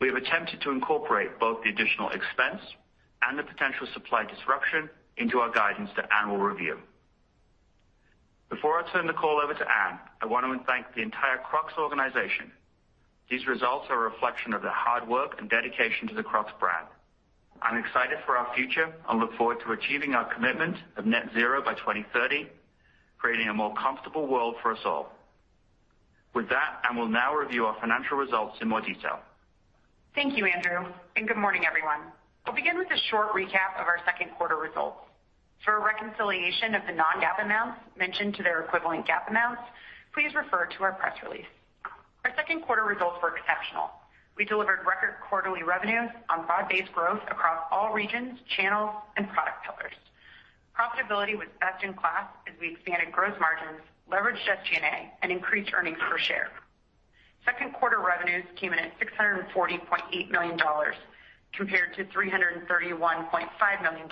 We 0.00 0.08
have 0.08 0.16
attempted 0.16 0.60
to 0.62 0.70
incorporate 0.70 1.38
both 1.40 1.62
the 1.62 1.70
additional 1.70 2.10
expense 2.10 2.60
and 3.22 3.38
the 3.38 3.42
potential 3.42 3.86
supply 3.92 4.24
disruption 4.24 4.90
into 5.16 5.38
our 5.38 5.50
guidance 5.50 5.90
Anne 6.12 6.30
will 6.30 6.38
review. 6.38 6.78
Before 8.50 8.78
I 8.78 8.92
turn 8.92 9.06
the 9.06 9.12
call 9.12 9.40
over 9.42 9.54
to 9.54 9.64
Anne, 9.64 9.98
I 10.20 10.26
want 10.26 10.46
to 10.46 10.64
thank 10.66 10.94
the 10.94 11.02
entire 11.02 11.38
Crocs 11.38 11.74
organization. 11.78 12.52
These 13.30 13.46
results 13.46 13.86
are 13.88 14.06
a 14.06 14.10
reflection 14.10 14.52
of 14.52 14.62
their 14.62 14.70
hard 14.70 15.08
work 15.08 15.36
and 15.38 15.48
dedication 15.48 16.08
to 16.08 16.14
the 16.14 16.22
Crocs 16.22 16.52
brand. 16.60 16.86
I'm 17.62 17.78
excited 17.78 18.18
for 18.26 18.36
our 18.36 18.54
future 18.54 18.92
and 19.08 19.20
look 19.20 19.34
forward 19.36 19.58
to 19.64 19.72
achieving 19.72 20.14
our 20.14 20.32
commitment 20.32 20.76
of 20.96 21.06
net 21.06 21.30
zero 21.34 21.62
by 21.62 21.74
2030, 21.74 22.46
creating 23.18 23.48
a 23.48 23.54
more 23.54 23.74
comfortable 23.74 24.26
world 24.26 24.56
for 24.60 24.72
us 24.72 24.80
all. 24.84 25.12
With 26.34 26.48
that, 26.50 26.80
I 26.82 26.94
will 26.94 27.08
now 27.08 27.34
review 27.34 27.64
our 27.66 27.80
financial 27.80 28.18
results 28.18 28.58
in 28.60 28.68
more 28.68 28.80
detail. 28.80 29.20
Thank 30.14 30.36
you, 30.36 30.46
Andrew, 30.46 30.92
and 31.16 31.26
good 31.26 31.36
morning, 31.36 31.62
everyone. 31.66 32.00
We'll 32.44 32.54
begin 32.54 32.76
with 32.76 32.88
a 32.90 32.98
short 33.10 33.32
recap 33.32 33.80
of 33.80 33.86
our 33.86 34.00
second 34.04 34.32
quarter 34.36 34.56
results. 34.56 34.98
For 35.64 35.76
a 35.76 35.80
reconciliation 35.82 36.74
of 36.74 36.82
the 36.86 36.92
non-GAAP 36.92 37.44
amounts 37.44 37.80
mentioned 37.96 38.34
to 38.34 38.42
their 38.42 38.60
equivalent 38.60 39.06
GAAP 39.06 39.30
amounts, 39.30 39.62
please 40.12 40.34
refer 40.34 40.66
to 40.66 40.82
our 40.82 40.92
press 40.92 41.16
release. 41.24 41.46
Our 42.24 42.32
second 42.36 42.62
quarter 42.62 42.84
results 42.84 43.18
were 43.22 43.36
exceptional. 43.36 43.90
We 44.36 44.44
delivered 44.44 44.80
record 44.86 45.16
quarterly 45.28 45.62
revenues 45.62 46.10
on 46.30 46.46
broad-based 46.46 46.92
growth 46.92 47.20
across 47.30 47.62
all 47.70 47.92
regions, 47.92 48.40
channels, 48.56 48.90
and 49.16 49.28
product 49.28 49.64
pillars. 49.64 49.94
Profitability 50.74 51.38
was 51.38 51.48
best 51.60 51.84
in 51.84 51.94
class 51.94 52.26
as 52.48 52.54
we 52.58 52.72
expanded 52.72 53.12
gross 53.12 53.38
margins, 53.38 53.80
leveraged 54.10 54.42
SG&A, 54.48 55.12
and 55.22 55.30
increased 55.30 55.72
earnings 55.74 55.98
per 56.00 56.18
share. 56.18 56.50
Second 57.44 57.74
quarter 57.74 58.00
revenues 58.00 58.44
came 58.56 58.72
in 58.72 58.78
at 58.78 58.98
$640.8 58.98 60.30
million 60.30 60.58
compared 61.52 61.94
to 61.94 62.04
$331.5 62.04 63.82
million 63.82 64.08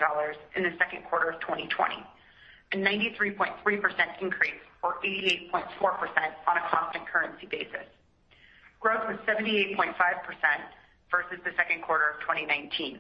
in 0.55 0.63
the 0.63 0.73
second 0.79 1.03
quarter 1.05 1.31
of 1.31 1.41
2020, 1.41 1.95
a 2.73 2.77
93.3% 2.77 4.23
increase 4.23 4.53
or 4.83 4.97
88.4% 5.03 5.63
on 6.47 6.57
a 6.57 6.69
constant 6.71 7.07
currency 7.09 7.47
basis. 7.47 7.87
Growth 8.83 9.07
was 9.07 9.17
78.5% 9.31 9.79
versus 11.09 11.39
the 11.45 11.53
second 11.57 11.83
quarter 11.83 12.19
of 12.19 12.21
2019. 12.27 12.99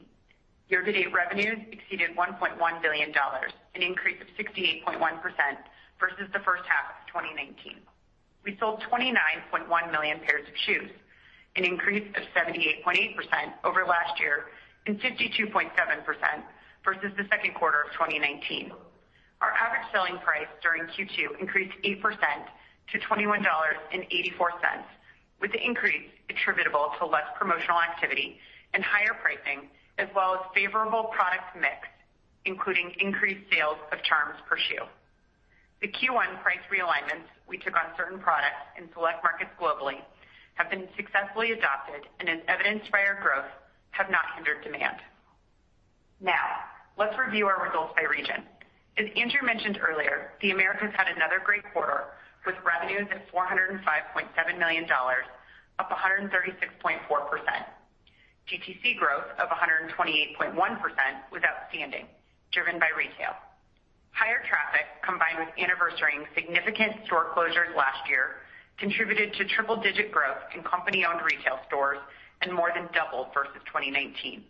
Year-to-date 0.68 1.12
revenues 1.12 1.58
exceeded 1.72 2.14
$1.1 2.16 2.82
billion, 2.82 3.10
an 3.10 3.82
increase 3.82 4.16
of 4.22 4.28
68.1% 4.38 4.94
versus 5.98 6.30
the 6.32 6.38
first 6.46 6.62
half 6.70 6.86
of 6.94 7.06
2019. 7.10 7.82
We 8.44 8.56
sold 8.60 8.80
29.1 8.86 9.66
million 9.90 10.20
pairs 10.20 10.46
of 10.46 10.54
shoes, 10.64 10.90
an 11.56 11.64
increase 11.64 12.06
of 12.14 12.22
78.8% 12.30 13.18
over 13.64 13.84
last 13.84 14.20
year 14.20 14.54
and 14.86 15.00
52.7% 15.00 15.66
versus 16.84 17.10
the 17.16 17.24
second 17.28 17.54
quarter 17.54 17.82
of 17.82 17.92
2019. 17.98 18.70
Our 19.40 19.50
average 19.50 19.90
selling 19.92 20.18
price 20.22 20.46
during 20.62 20.84
Q2 20.94 21.40
increased 21.40 21.74
8% 21.82 21.98
to 22.92 22.98
$21.84, 22.98 24.84
with 25.42 25.50
the 25.50 25.60
increase 25.60 26.08
attributable 26.30 26.94
to 26.98 27.04
less 27.04 27.26
promotional 27.36 27.82
activity 27.82 28.38
and 28.72 28.82
higher 28.82 29.12
pricing, 29.20 29.68
as 29.98 30.08
well 30.14 30.34
as 30.34 30.40
favorable 30.54 31.10
product 31.12 31.52
mix, 31.60 31.90
including 32.46 32.94
increased 33.00 33.42
sales 33.52 33.76
of 33.90 34.02
charms 34.04 34.38
per 34.48 34.56
shoe. 34.56 34.86
The 35.82 35.88
Q1 35.88 36.40
price 36.42 36.62
realignments 36.70 37.26
we 37.48 37.58
took 37.58 37.74
on 37.74 37.90
certain 37.98 38.20
products 38.20 38.62
in 38.78 38.88
select 38.94 39.22
markets 39.22 39.50
globally 39.60 39.98
have 40.54 40.70
been 40.70 40.86
successfully 40.96 41.50
adopted 41.50 42.06
and, 42.20 42.28
as 42.28 42.38
evidenced 42.46 42.90
by 42.92 43.00
our 43.02 43.20
growth, 43.20 43.50
have 43.90 44.08
not 44.10 44.22
hindered 44.36 44.62
demand. 44.62 45.02
Now, 46.20 46.70
let's 46.96 47.18
review 47.18 47.46
our 47.46 47.66
results 47.66 47.92
by 47.96 48.02
region. 48.02 48.46
As 48.96 49.06
Andrew 49.16 49.42
mentioned 49.42 49.80
earlier, 49.82 50.32
the 50.40 50.52
Americas 50.52 50.92
had 50.94 51.08
another 51.08 51.40
great 51.44 51.64
quarter, 51.72 52.04
with 52.46 52.56
revenues 52.64 53.08
at 53.10 53.30
$405.7 53.32 54.58
million, 54.58 54.86
up 55.78 55.90
136.4%. 55.90 56.28
DTC 58.50 58.96
growth 58.98 59.30
of 59.38 59.48
128.1% 59.48 60.54
was 61.30 61.42
outstanding, 61.46 62.06
driven 62.50 62.78
by 62.78 62.90
retail. 62.96 63.34
Higher 64.10 64.42
traffic, 64.44 64.86
combined 65.02 65.38
with 65.38 65.48
anniversarying 65.56 66.26
significant 66.34 67.06
store 67.06 67.32
closures 67.34 67.74
last 67.76 68.08
year, 68.08 68.42
contributed 68.78 69.32
to 69.34 69.44
triple-digit 69.46 70.10
growth 70.10 70.42
in 70.54 70.62
company-owned 70.62 71.22
retail 71.24 71.60
stores 71.66 71.98
and 72.42 72.52
more 72.52 72.72
than 72.74 72.88
doubled 72.92 73.28
versus 73.32 73.62
2019. 73.66 74.44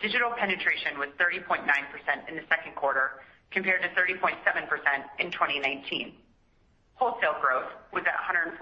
Digital 0.00 0.32
penetration 0.36 0.98
was 0.98 1.08
30.9% 1.14 1.62
in 2.28 2.34
the 2.34 2.42
second 2.48 2.74
quarter, 2.74 3.22
compared 3.52 3.82
to 3.82 3.88
30.7% 3.88 4.34
in 5.20 5.30
2019. 5.30 6.12
Wholesale 7.02 7.34
growth 7.42 7.66
was 7.90 8.06
at 8.06 8.14
149.3% 8.14 8.54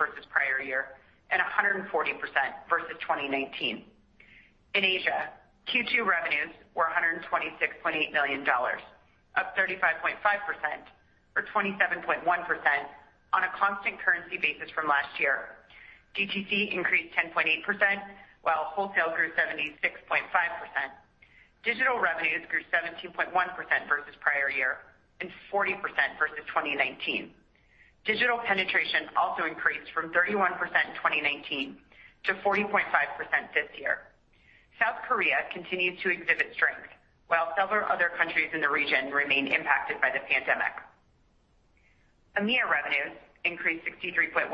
versus 0.00 0.24
prior 0.32 0.56
year 0.64 0.96
and 1.28 1.36
140% 1.36 1.84
versus 1.84 2.96
2019. 3.04 3.84
In 4.72 4.84
Asia, 4.84 5.28
Q2 5.68 6.00
revenues 6.00 6.56
were 6.72 6.88
$126.8 6.88 8.08
million, 8.08 8.40
up 9.36 9.52
35.5% 9.52 10.16
or 11.36 11.44
27.1% 11.52 12.24
on 12.24 13.44
a 13.44 13.52
constant 13.52 14.00
currency 14.00 14.40
basis 14.40 14.72
from 14.72 14.88
last 14.88 15.12
year. 15.20 15.60
DTC 16.16 16.72
increased 16.72 17.12
10.8%, 17.20 18.00
while 18.40 18.72
wholesale 18.72 19.12
grew 19.14 19.28
76.5%. 19.36 20.24
Digital 21.68 22.00
revenues 22.00 22.48
grew 22.48 22.64
17.1% 22.72 23.28
versus 23.92 24.16
prior 24.24 24.48
year 24.48 24.78
and 25.20 25.30
40% 25.52 25.78
versus 26.18 26.44
2019. 26.48 27.30
Digital 28.04 28.38
penetration 28.44 29.08
also 29.16 29.44
increased 29.44 29.90
from 29.92 30.12
31% 30.12 30.60
in 30.60 30.94
2019 31.00 31.76
to 32.24 32.34
40.5% 32.34 32.84
this 33.54 33.68
year. 33.78 34.12
South 34.78 35.00
Korea 35.08 35.46
continues 35.52 36.00
to 36.02 36.10
exhibit 36.10 36.52
strength, 36.52 36.90
while 37.28 37.54
several 37.56 37.86
other 37.90 38.10
countries 38.18 38.50
in 38.52 38.60
the 38.60 38.68
region 38.68 39.10
remain 39.10 39.46
impacted 39.46 40.00
by 40.00 40.10
the 40.10 40.20
pandemic. 40.28 40.74
EMEA 42.36 42.68
revenues 42.68 43.16
increased 43.44 43.86
63.1% 43.86 44.50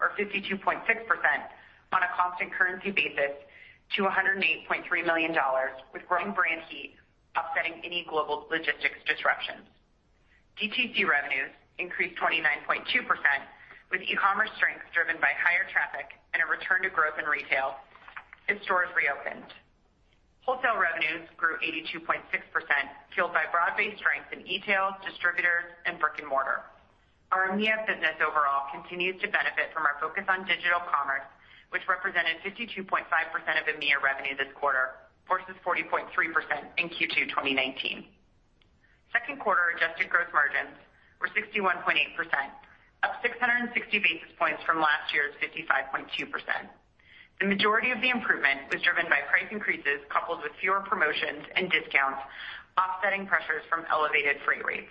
or 0.00 0.10
52.6% 0.18 0.58
on 1.92 2.02
a 2.02 2.08
constant 2.16 2.52
currency 2.52 2.90
basis 2.90 3.36
to 3.94 4.02
$108.3 4.02 5.06
million, 5.06 5.36
with 5.92 6.02
growing 6.08 6.32
brand 6.32 6.62
heat 6.68 6.96
offsetting 7.36 7.82
any 7.84 8.06
global 8.08 8.46
logistics 8.50 8.98
disruptions. 9.06 9.66
DTC 10.60 11.02
revenues 11.02 11.50
increased 11.78 12.14
29.2%, 12.22 12.86
with 13.90 14.02
e-commerce 14.06 14.50
strength 14.56 14.86
driven 14.94 15.18
by 15.18 15.34
higher 15.34 15.66
traffic 15.70 16.14
and 16.34 16.42
a 16.42 16.46
return 16.46 16.82
to 16.82 16.90
growth 16.90 17.18
in 17.18 17.26
retail 17.26 17.78
as 18.48 18.58
stores 18.62 18.90
reopened. 18.94 19.46
Wholesale 20.46 20.76
revenues 20.76 21.24
grew 21.40 21.56
82.6%, 21.64 22.20
fueled 23.16 23.32
by 23.32 23.48
broad-based 23.48 23.96
strength 23.96 24.28
in 24.30 24.44
e-tail, 24.46 24.92
distributors, 25.00 25.72
and 25.88 25.98
brick 25.98 26.20
and 26.20 26.28
mortar. 26.28 26.60
Our 27.32 27.50
EMEA 27.50 27.88
business 27.88 28.14
overall 28.20 28.68
continues 28.70 29.18
to 29.24 29.28
benefit 29.32 29.72
from 29.72 29.88
our 29.88 29.96
focus 29.98 30.28
on 30.28 30.44
digital 30.46 30.84
commerce, 30.86 31.24
which 31.72 31.82
represented 31.88 32.38
52.5% 32.46 32.86
of 32.86 33.64
EMEA 33.66 33.98
revenue 34.04 34.36
this 34.36 34.52
quarter 34.54 35.00
versus 35.26 35.56
40.3% 35.66 36.12
in 36.78 36.92
Q2 36.92 37.32
2019. 37.32 38.04
Second 39.14 39.38
quarter 39.38 39.70
adjusted 39.70 40.10
gross 40.10 40.26
margins 40.34 40.74
were 41.22 41.30
61.8%, 41.30 41.70
up 43.06 43.14
660 43.22 43.70
basis 44.02 44.26
points 44.34 44.58
from 44.66 44.82
last 44.82 45.14
year's 45.14 45.30
55.2%. 45.38 46.10
The 47.38 47.46
majority 47.46 47.94
of 47.94 48.02
the 48.02 48.10
improvement 48.10 48.66
was 48.74 48.82
driven 48.82 49.06
by 49.06 49.22
price 49.30 49.46
increases 49.54 50.02
coupled 50.10 50.42
with 50.42 50.50
fewer 50.58 50.82
promotions 50.82 51.46
and 51.54 51.70
discounts, 51.70 52.26
offsetting 52.74 53.30
pressures 53.30 53.62
from 53.70 53.86
elevated 53.86 54.42
freight 54.42 54.66
rates. 54.66 54.90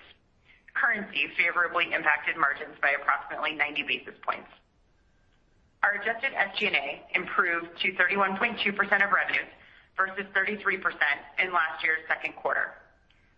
Currency 0.71 1.27
favorably 1.35 1.91
impacted 1.91 2.39
margins 2.39 2.79
by 2.79 2.95
approximately 2.95 3.59
90 3.59 3.83
basis 3.83 4.15
points. 4.23 4.47
Our 5.83 5.99
adjusted 5.99 6.31
SG&A 6.31 7.03
improved 7.11 7.75
to 7.83 7.91
31.2% 7.99 8.55
of 9.03 9.11
revenues 9.11 9.51
versus 9.99 10.23
33% 10.31 10.79
in 11.43 11.51
last 11.51 11.83
year's 11.83 12.07
second 12.07 12.39
quarter. 12.39 12.71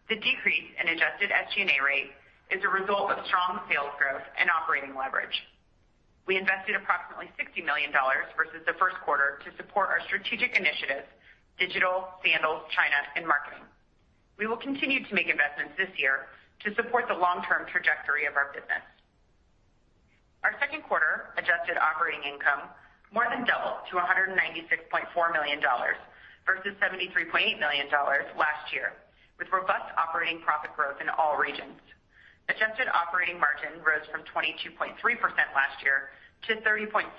The 0.10 0.16
decrease 0.16 0.70
in 0.78 0.88
adjusted 0.88 1.34
SG&A 1.34 1.82
rate 1.82 2.14
is 2.54 2.62
a 2.64 2.70
result 2.70 3.10
of 3.10 3.26
strong 3.26 3.66
sales 3.66 3.90
growth 3.98 4.22
and 4.38 4.50
operating 4.54 4.94
leverage. 4.94 5.34
We 6.30 6.38
invested 6.38 6.76
approximately 6.76 7.30
$60 7.38 7.66
million 7.66 7.90
versus 8.38 8.62
the 8.66 8.74
first 8.78 8.98
quarter 9.02 9.42
to 9.46 9.50
support 9.58 9.90
our 9.90 10.02
strategic 10.06 10.58
initiatives, 10.58 11.10
digital, 11.58 12.10
sandals, 12.22 12.66
China, 12.74 12.98
and 13.16 13.26
marketing. 13.26 13.66
We 14.38 14.46
will 14.46 14.58
continue 14.58 15.06
to 15.06 15.14
make 15.14 15.30
investments 15.30 15.74
this 15.78 15.90
year 15.98 16.30
to 16.66 16.74
support 16.76 17.06
the 17.08 17.18
long-term 17.18 17.66
trajectory 17.72 18.26
of 18.26 18.36
our 18.38 18.54
business. 18.54 18.84
Our 20.44 20.54
second 20.62 20.86
quarter 20.86 21.34
adjusted 21.38 21.78
operating 21.82 22.22
income 22.22 22.70
more 23.14 23.26
than 23.30 23.46
doubled 23.46 23.90
to 23.90 23.98
$196.4 23.98 24.38
million 25.34 25.58
versus 26.46 26.74
$73.8 26.78 27.58
million 27.58 27.88
last 28.38 28.70
year, 28.74 28.94
with 29.38 29.51
robust 29.51 29.92
operating 29.98 30.39
profit 30.42 30.72
growth 30.75 31.01
in 31.01 31.10
all 31.10 31.38
regions. 31.38 31.80
Adjusted 32.48 32.88
operating 32.94 33.39
margin 33.39 33.82
rose 33.82 34.06
from 34.13 34.22
22.3% 34.30 34.96
last 35.58 35.77
year 35.82 36.13
to 36.48 36.62
30.7% 36.62 37.10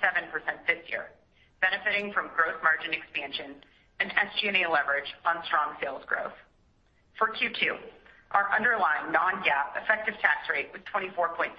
this 0.65 0.79
year, 0.87 1.11
benefiting 1.59 2.13
from 2.13 2.31
gross 2.31 2.55
margin 2.63 2.93
expansion 2.93 3.59
and 3.99 4.11
SG&A 4.13 4.69
leverage 4.69 5.09
on 5.25 5.43
strong 5.45 5.75
sales 5.81 6.03
growth. 6.07 6.35
For 7.17 7.33
Q2, 7.33 7.75
our 8.31 8.53
underlying 8.55 9.11
non-GAAP 9.11 9.83
effective 9.83 10.15
tax 10.21 10.47
rate 10.47 10.69
was 10.71 10.81
24.7%, 10.87 11.51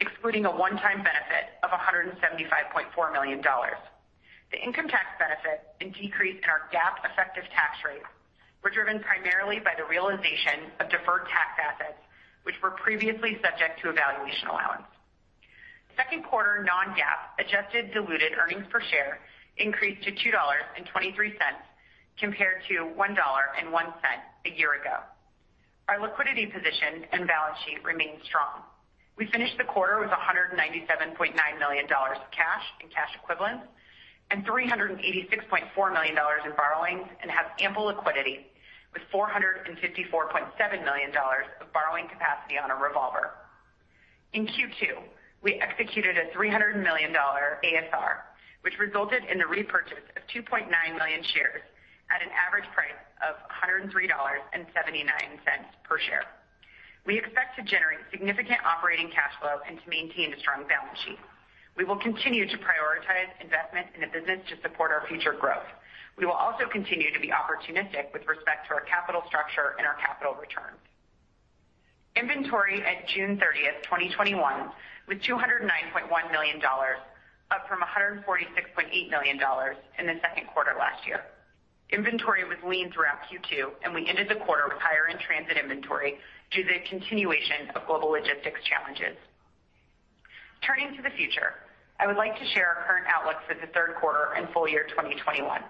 excluding 0.00 0.44
a 0.44 0.50
one-time 0.50 1.00
benefit 1.00 1.56
of 1.62 1.70
$175.4 1.70 3.12
million. 3.12 3.40
The 3.40 4.58
income 4.60 4.88
tax 4.88 5.06
benefit 5.18 5.64
and 5.80 5.94
decrease 5.94 6.36
in 6.42 6.48
our 6.50 6.68
GAAP 6.72 7.08
effective 7.08 7.44
tax 7.54 7.78
rate 7.84 8.04
were 8.64 8.70
driven 8.70 8.98
primarily 8.98 9.60
by 9.60 9.76
the 9.76 9.84
realization 9.84 10.72
of 10.80 10.88
deferred 10.88 11.28
tax 11.28 11.60
assets, 11.60 12.00
which 12.48 12.56
were 12.64 12.72
previously 12.72 13.36
subject 13.44 13.78
to 13.84 13.90
a 13.90 13.92
valuation 13.92 14.48
allowance. 14.48 14.88
Second 15.96 16.24
quarter 16.24 16.64
non-GAAP 16.64 17.20
adjusted 17.38 17.92
diluted 17.92 18.32
earnings 18.40 18.64
per 18.72 18.80
share 18.80 19.20
increased 19.58 20.02
to 20.02 20.10
$2.23 20.10 21.36
compared 22.18 22.62
to 22.66 22.88
$1.01 22.96 23.14
a 23.14 24.50
year 24.58 24.80
ago. 24.80 24.96
Our 25.86 26.00
liquidity 26.00 26.46
position 26.46 27.04
and 27.12 27.28
balance 27.28 27.58
sheet 27.66 27.84
remain 27.84 28.16
strong. 28.24 28.64
We 29.16 29.26
finished 29.30 29.58
the 29.58 29.64
quarter 29.64 30.00
with 30.00 30.10
$197.9 30.10 30.56
million 31.60 31.84
of 31.84 32.30
cash 32.32 32.64
and 32.80 32.90
cash 32.90 33.12
equivalents 33.22 33.66
and 34.30 34.44
$386.4 34.46 35.92
million 35.92 36.16
in 36.16 36.52
borrowings 36.56 37.06
and 37.20 37.30
have 37.30 37.46
ample 37.60 37.84
liquidity 37.84 38.46
with 38.94 39.02
$454.7 39.12 40.84
million 40.84 41.10
of 41.60 41.72
borrowing 41.74 42.08
capacity 42.08 42.56
on 42.56 42.70
a 42.70 42.76
revolver. 42.76 43.34
In 44.32 44.46
Q2, 44.46 45.02
we 45.42 45.60
executed 45.60 46.16
a 46.16 46.30
$300 46.36 46.82
million 46.82 47.12
ASR, 47.12 48.24
which 48.62 48.78
resulted 48.78 49.22
in 49.30 49.38
the 49.38 49.46
repurchase 49.46 50.06
of 50.16 50.22
2.9 50.32 50.70
million 50.70 51.22
shares 51.34 51.60
at 52.08 52.22
an 52.22 52.30
average 52.32 52.64
price 52.72 52.96
of 53.20 53.36
$103.79 53.50 53.92
per 55.84 55.98
share. 55.98 56.24
We 57.06 57.18
expect 57.18 57.56
to 57.60 57.62
generate 57.62 58.00
significant 58.10 58.64
operating 58.64 59.10
cash 59.10 59.36
flow 59.40 59.60
and 59.68 59.76
to 59.76 59.86
maintain 59.90 60.32
a 60.32 60.38
strong 60.40 60.64
balance 60.64 60.98
sheet. 61.04 61.20
We 61.76 61.84
will 61.84 61.98
continue 61.98 62.48
to 62.48 62.56
prioritize 62.56 63.28
investment 63.42 63.88
in 63.94 64.00
the 64.00 64.08
business 64.08 64.40
to 64.48 64.56
support 64.62 64.90
our 64.90 65.06
future 65.08 65.34
growth. 65.34 65.68
We 66.16 66.26
will 66.26 66.32
also 66.38 66.66
continue 66.70 67.12
to 67.12 67.20
be 67.20 67.28
opportunistic 67.28 68.12
with 68.12 68.26
respect 68.26 68.68
to 68.68 68.74
our 68.74 68.82
capital 68.82 69.22
structure 69.26 69.74
and 69.78 69.86
our 69.86 69.94
capital 69.94 70.34
returns. 70.34 70.78
Inventory 72.16 72.82
at 72.82 73.08
June 73.08 73.36
30th, 73.36 73.82
2021, 73.82 74.38
was 75.08 75.18
$209.1 75.18 76.30
million, 76.30 76.62
up 77.50 77.68
from 77.68 77.80
$146.8 77.82 79.10
million 79.10 79.40
in 79.98 80.06
the 80.06 80.14
second 80.22 80.46
quarter 80.54 80.72
last 80.78 81.04
year. 81.06 81.22
Inventory 81.90 82.44
was 82.44 82.56
lean 82.64 82.92
throughout 82.92 83.18
Q2, 83.26 83.82
and 83.82 83.92
we 83.92 84.06
ended 84.08 84.28
the 84.28 84.36
quarter 84.46 84.64
with 84.68 84.78
higher 84.80 85.08
in-transit 85.10 85.56
inventory 85.58 86.18
due 86.50 86.62
to 86.62 86.68
the 86.68 86.88
continuation 86.88 87.70
of 87.74 87.86
global 87.86 88.08
logistics 88.08 88.62
challenges. 88.64 89.18
Turning 90.62 90.96
to 90.96 91.02
the 91.02 91.10
future, 91.10 91.54
I 92.00 92.06
would 92.06 92.16
like 92.16 92.38
to 92.38 92.46
share 92.54 92.68
our 92.68 92.86
current 92.86 93.06
outlook 93.06 93.36
for 93.46 93.54
the 93.54 93.70
third 93.72 93.96
quarter 94.00 94.32
and 94.36 94.48
full 94.54 94.66
year 94.66 94.86
2021. 94.88 95.62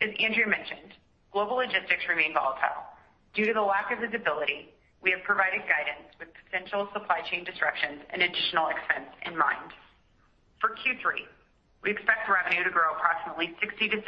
As 0.00 0.10
Andrew 0.18 0.46
mentioned, 0.46 0.94
global 1.32 1.56
logistics 1.56 2.06
remain 2.08 2.34
volatile. 2.34 2.84
Due 3.34 3.46
to 3.46 3.52
the 3.52 3.62
lack 3.62 3.90
of 3.90 3.98
visibility, 3.98 4.70
we 5.02 5.10
have 5.10 5.22
provided 5.22 5.60
guidance 5.68 6.08
with 6.18 6.28
potential 6.46 6.88
supply 6.92 7.20
chain 7.30 7.44
disruptions 7.44 8.00
and 8.10 8.22
additional 8.22 8.68
expense 8.68 9.10
in 9.26 9.36
mind. 9.36 9.74
For 10.60 10.70
Q3, 10.80 11.28
we 11.82 11.90
expect 11.90 12.24
revenue 12.28 12.64
to 12.64 12.70
grow 12.70 12.96
approximately 12.96 13.52
60%-70% 13.60 14.00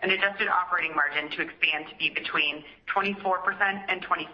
and 0.00 0.12
adjusted 0.12 0.48
operating 0.48 0.94
margin 0.94 1.30
to 1.30 1.42
expand 1.42 1.86
to 1.90 1.96
be 1.96 2.10
between 2.10 2.64
24% 2.90 3.14
and 3.88 4.02
26%. 4.02 4.26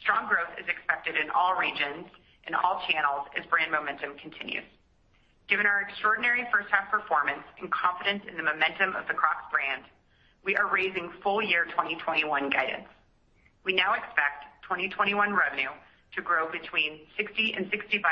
Strong 0.00 0.28
growth 0.28 0.52
is 0.60 0.66
expected 0.68 1.16
in 1.16 1.30
all 1.30 1.56
regions 1.56 2.06
and 2.46 2.56
all 2.56 2.82
channels 2.90 3.28
as 3.38 3.46
brand 3.46 3.70
momentum 3.70 4.18
continues. 4.18 4.66
Given 5.48 5.66
our 5.66 5.82
extraordinary 5.82 6.46
first 6.52 6.68
half 6.70 6.90
performance 6.90 7.44
and 7.60 7.70
confidence 7.70 8.24
in 8.28 8.36
the 8.36 8.42
momentum 8.42 8.96
of 8.96 9.06
the 9.08 9.14
Crocs 9.14 9.44
brand, 9.50 9.84
we 10.44 10.56
are 10.56 10.66
raising 10.66 11.10
full 11.22 11.42
year 11.42 11.64
2021 11.66 12.50
guidance. 12.50 12.88
We 13.64 13.74
now 13.74 13.94
expect 13.94 14.50
2021 14.66 15.14
revenue 15.34 15.70
to 16.14 16.22
grow 16.22 16.50
between 16.50 17.00
60 17.16 17.54
and 17.56 17.66
65%. 17.70 18.02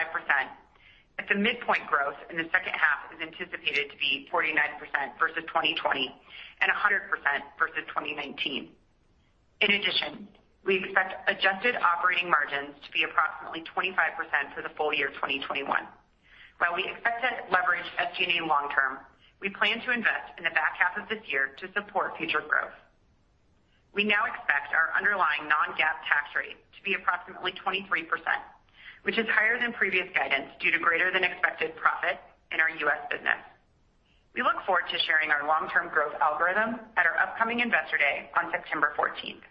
At 1.18 1.28
the 1.28 1.34
midpoint 1.34 1.86
growth 1.86 2.16
in 2.30 2.36
the 2.36 2.48
second 2.48 2.72
half 2.72 3.12
is 3.12 3.20
anticipated 3.20 3.90
to 3.90 3.96
be 3.98 4.28
49% 4.32 4.56
versus 5.18 5.44
2020 5.52 6.08
and 6.60 6.68
100% 6.72 7.12
versus 7.58 7.84
2019. 7.88 8.68
In 9.60 9.70
addition, 9.70 10.28
we 10.64 10.80
expect 10.80 11.28
adjusted 11.28 11.76
operating 11.76 12.30
margins 12.30 12.72
to 12.84 12.90
be 12.92 13.04
approximately 13.04 13.64
25% 13.68 14.54
for 14.54 14.62
the 14.62 14.70
full 14.76 14.94
year 14.94 15.08
2021. 15.20 15.66
While 16.60 16.76
we 16.76 16.84
expect 16.84 17.24
to 17.24 17.32
leverage 17.48 17.88
SG&A 17.96 18.44
long 18.44 18.68
term, 18.68 19.00
we 19.40 19.48
plan 19.48 19.80
to 19.80 19.96
invest 19.96 20.36
in 20.36 20.44
the 20.44 20.52
back 20.52 20.76
half 20.76 20.92
of 21.00 21.08
this 21.08 21.24
year 21.24 21.56
to 21.56 21.72
support 21.72 22.20
future 22.20 22.44
growth. 22.44 22.76
We 23.96 24.04
now 24.04 24.28
expect 24.28 24.76
our 24.76 24.92
underlying 24.92 25.48
non-GAAP 25.48 25.98
tax 26.04 26.36
rate 26.36 26.60
to 26.76 26.80
be 26.84 26.92
approximately 27.00 27.56
23%, 27.64 28.04
which 29.08 29.16
is 29.16 29.24
higher 29.32 29.58
than 29.58 29.72
previous 29.72 30.06
guidance 30.12 30.52
due 30.60 30.70
to 30.70 30.78
greater 30.78 31.10
than 31.10 31.24
expected 31.24 31.74
profit 31.80 32.20
in 32.52 32.60
our 32.60 32.68
U.S. 32.68 33.08
business. 33.08 33.40
We 34.36 34.44
look 34.44 34.60
forward 34.68 34.84
to 34.92 34.98
sharing 35.08 35.32
our 35.32 35.48
long-term 35.48 35.88
growth 35.88 36.14
algorithm 36.20 36.76
at 37.00 37.08
our 37.08 37.16
upcoming 37.18 37.60
Investor 37.64 37.96
Day 37.96 38.28
on 38.36 38.52
September 38.52 38.92
14th. 39.00 39.42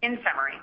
In 0.00 0.16
summary, 0.24 0.58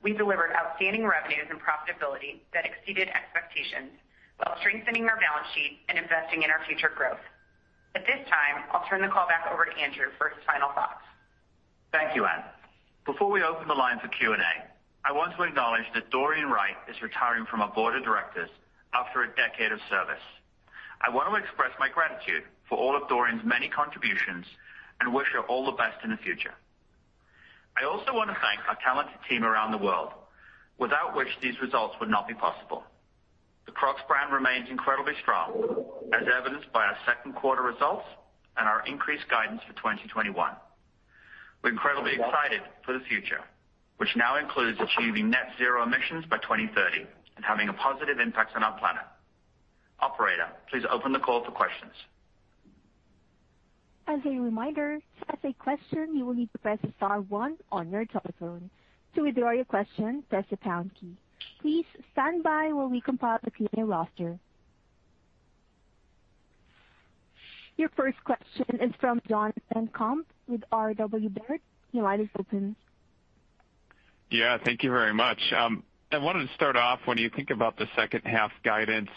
we 0.00 0.14
delivered 0.14 0.54
outstanding 0.54 1.04
revenues 1.04 1.50
and 1.50 1.58
profitability 1.58 2.38
that 2.54 2.64
exceeded 2.64 3.10
expectations 3.10 3.98
while 4.38 4.56
strengthening 4.60 5.08
our 5.08 5.16
balance 5.16 5.48
sheet 5.54 5.80
and 5.88 5.98
investing 5.98 6.42
in 6.42 6.50
our 6.50 6.60
future 6.66 6.92
growth. 6.94 7.22
At 7.94 8.04
this 8.04 8.20
time, 8.28 8.68
I'll 8.72 8.84
turn 8.88 9.00
the 9.00 9.08
call 9.08 9.26
back 9.26 9.48
over 9.50 9.64
to 9.64 9.72
Andrew 9.80 10.12
for 10.18 10.28
his 10.28 10.38
final 10.44 10.68
thoughts. 10.76 11.00
Thank 11.92 12.14
you, 12.14 12.26
Anne. 12.26 12.44
Before 13.06 13.30
we 13.30 13.42
open 13.42 13.68
the 13.68 13.74
line 13.74 13.98
for 14.00 14.08
Q&A, 14.08 14.36
I 15.04 15.12
want 15.12 15.36
to 15.36 15.42
acknowledge 15.44 15.86
that 15.94 16.10
Doreen 16.10 16.46
Wright 16.46 16.76
is 16.90 17.00
retiring 17.00 17.46
from 17.46 17.62
our 17.62 17.72
board 17.72 17.96
of 17.96 18.04
directors 18.04 18.50
after 18.92 19.22
a 19.22 19.28
decade 19.34 19.72
of 19.72 19.78
service. 19.88 20.24
I 21.00 21.10
want 21.10 21.30
to 21.30 21.36
express 21.36 21.70
my 21.78 21.88
gratitude 21.88 22.44
for 22.68 22.76
all 22.76 22.96
of 22.96 23.08
Doreen's 23.08 23.44
many 23.44 23.68
contributions 23.68 24.44
and 25.00 25.14
wish 25.14 25.28
her 25.32 25.40
all 25.40 25.64
the 25.64 25.72
best 25.72 26.02
in 26.04 26.10
the 26.10 26.16
future. 26.16 26.54
I 27.80 27.84
also 27.84 28.12
want 28.14 28.30
to 28.30 28.36
thank 28.40 28.60
our 28.68 28.76
talented 28.82 29.20
team 29.28 29.44
around 29.44 29.70
the 29.72 29.78
world, 29.78 30.10
without 30.78 31.14
which 31.14 31.28
these 31.42 31.60
results 31.60 31.94
would 32.00 32.08
not 32.08 32.26
be 32.26 32.34
possible. 32.34 32.84
The 33.66 33.72
Crocs 33.72 34.00
brand 34.08 34.32
remains 34.32 34.68
incredibly 34.70 35.14
strong, 35.20 35.84
as 36.12 36.22
evidenced 36.26 36.72
by 36.72 36.84
our 36.84 36.96
second 37.04 37.34
quarter 37.34 37.62
results 37.62 38.06
and 38.56 38.68
our 38.68 38.86
increased 38.86 39.28
guidance 39.28 39.60
for 39.66 39.74
2021. 39.74 40.52
We're 41.62 41.70
incredibly 41.70 42.12
excited 42.12 42.62
for 42.84 42.92
the 42.92 43.00
future, 43.08 43.40
which 43.96 44.14
now 44.16 44.38
includes 44.38 44.78
achieving 44.80 45.30
net 45.30 45.50
zero 45.58 45.82
emissions 45.82 46.24
by 46.30 46.38
2030 46.38 47.06
and 47.36 47.44
having 47.44 47.68
a 47.68 47.72
positive 47.72 48.20
impact 48.20 48.54
on 48.54 48.62
our 48.62 48.78
planet. 48.78 49.02
Operator, 50.00 50.48
please 50.70 50.84
open 50.90 51.12
the 51.12 51.18
call 51.18 51.44
for 51.44 51.50
questions. 51.50 51.92
As 54.06 54.20
a 54.24 54.28
reminder, 54.38 54.98
to 54.98 55.32
ask 55.32 55.44
a 55.44 55.52
question, 55.54 56.14
you 56.14 56.24
will 56.24 56.34
need 56.34 56.52
to 56.52 56.58
press 56.58 56.78
star 56.96 57.20
one 57.22 57.56
on 57.72 57.90
your 57.90 58.04
telephone. 58.04 58.70
To 59.16 59.22
withdraw 59.22 59.50
your 59.50 59.64
question, 59.64 60.22
press 60.30 60.44
the 60.50 60.56
pound 60.58 60.92
key. 61.00 61.16
Please 61.60 61.86
stand 62.12 62.42
by 62.42 62.72
while 62.72 62.88
we 62.88 63.00
compile 63.00 63.38
the 63.42 63.50
Q&A 63.50 63.84
roster. 63.84 64.38
Your 67.76 67.90
first 67.90 68.16
question 68.24 68.80
is 68.80 68.92
from 69.00 69.20
Jonathan 69.28 69.88
Komp 69.94 70.24
with 70.48 70.62
R.W. 70.72 71.28
Baird. 71.28 71.60
Your 71.92 72.04
line 72.04 72.20
is 72.20 72.28
open. 72.38 72.74
Yeah, 74.30 74.58
thank 74.64 74.82
you 74.82 74.90
very 74.90 75.12
much. 75.12 75.38
Um, 75.56 75.82
I 76.10 76.18
wanted 76.18 76.48
to 76.48 76.54
start 76.54 76.76
off, 76.76 77.00
when 77.04 77.18
you 77.18 77.30
think 77.30 77.50
about 77.50 77.76
the 77.76 77.86
second 77.94 78.22
half 78.24 78.50
guidance, 78.64 79.10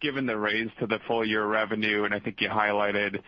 given 0.00 0.26
the 0.26 0.36
raise 0.36 0.68
to 0.80 0.86
the 0.86 0.98
full 1.06 1.24
year 1.24 1.46
revenue, 1.46 2.04
and 2.04 2.12
I 2.12 2.18
think 2.18 2.40
you 2.40 2.48
highlighted 2.48 3.20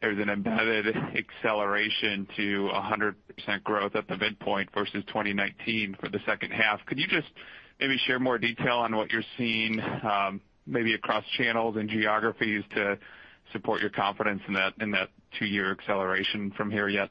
there's 0.00 0.18
an 0.18 0.28
embedded 0.28 0.94
acceleration 1.16 2.28
to 2.36 2.68
100% 2.74 3.62
growth 3.62 3.96
at 3.96 4.06
the 4.06 4.16
midpoint 4.16 4.68
versus 4.74 5.02
2019 5.06 5.96
for 5.98 6.08
the 6.08 6.20
second 6.26 6.50
half. 6.50 6.84
Could 6.86 6.98
you 6.98 7.06
just 7.06 7.28
maybe 7.80 7.98
share 8.06 8.18
more 8.18 8.38
detail 8.38 8.78
on 8.78 8.96
what 8.96 9.10
you're 9.10 9.22
seeing, 9.36 9.80
um, 9.80 10.40
maybe 10.66 10.94
across 10.94 11.24
channels 11.36 11.76
and 11.76 11.88
geographies 11.88 12.64
to 12.74 12.98
support 13.52 13.80
your 13.80 13.90
confidence 13.90 14.40
in 14.48 14.54
that 14.54 14.72
in 14.80 14.90
that 14.92 15.10
two-year 15.38 15.72
acceleration 15.72 16.50
from 16.56 16.70
here 16.70 16.88
yet? 16.88 17.10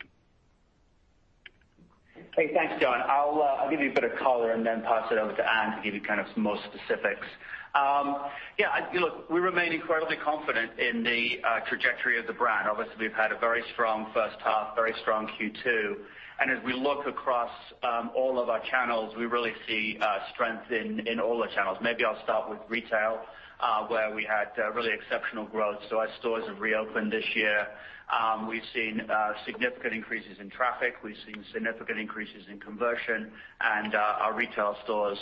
Hey, 2.35 2.51
thanks, 2.53 2.81
John. 2.81 3.01
I'll 3.07 3.43
uh, 3.43 3.69
give 3.69 3.79
you 3.79 3.91
a 3.91 3.93
bit 3.93 4.05
of 4.05 4.17
color 4.17 4.53
and 4.53 4.65
then 4.65 4.81
pass 4.81 5.11
it 5.11 5.19
over 5.19 5.33
to 5.33 5.51
Anne 5.51 5.77
to 5.77 5.83
give 5.83 5.93
you 5.93 6.01
kind 6.01 6.19
of 6.19 6.25
some 6.33 6.41
more 6.41 6.57
specifics. 6.65 7.27
Um, 7.75 8.17
yeah, 8.57 8.69
look, 8.99 9.29
we 9.29 9.39
remain 9.39 9.71
incredibly 9.71 10.17
confident 10.17 10.79
in 10.79 11.03
the 11.03 11.39
uh, 11.43 11.59
trajectory 11.67 12.19
of 12.19 12.27
the 12.27 12.33
brand. 12.33 12.67
Obviously, 12.69 12.95
we've 12.99 13.13
had 13.13 13.31
a 13.31 13.37
very 13.37 13.63
strong 13.73 14.11
first 14.13 14.37
half, 14.43 14.75
very 14.75 14.93
strong 15.01 15.27
Q2. 15.39 15.95
And 16.43 16.51
as 16.51 16.61
we 16.65 16.73
look 16.73 17.07
across 17.07 17.51
um, 17.83 18.11
all 18.13 18.37
of 18.37 18.49
our 18.49 18.59
channels, 18.69 19.15
we 19.15 19.27
really 19.27 19.53
see 19.65 19.97
uh, 20.01 20.17
strength 20.33 20.69
in 20.73 21.17
all 21.17 21.37
the 21.37 21.47
channels. 21.55 21.77
Maybe 21.81 22.03
I'll 22.03 22.21
start 22.21 22.49
with 22.49 22.59
retail, 22.67 23.21
uh, 23.61 23.87
where 23.87 24.13
we 24.13 24.25
had 24.25 24.49
uh, 24.61 24.73
really 24.73 24.91
exceptional 24.91 25.45
growth. 25.45 25.77
So 25.89 25.99
our 25.99 26.09
stores 26.19 26.43
have 26.49 26.59
reopened 26.59 27.13
this 27.13 27.23
year. 27.33 27.67
Um, 28.11 28.49
we've 28.49 28.65
seen 28.73 29.01
significant 29.45 29.93
increases 29.93 30.35
in 30.41 30.49
traffic. 30.49 30.95
We've 31.01 31.15
seen 31.25 31.45
significant 31.53 31.97
increases 31.97 32.43
in 32.51 32.59
conversion. 32.59 33.31
And 33.61 33.95
our 33.95 34.35
retail 34.35 34.75
stores, 34.83 35.19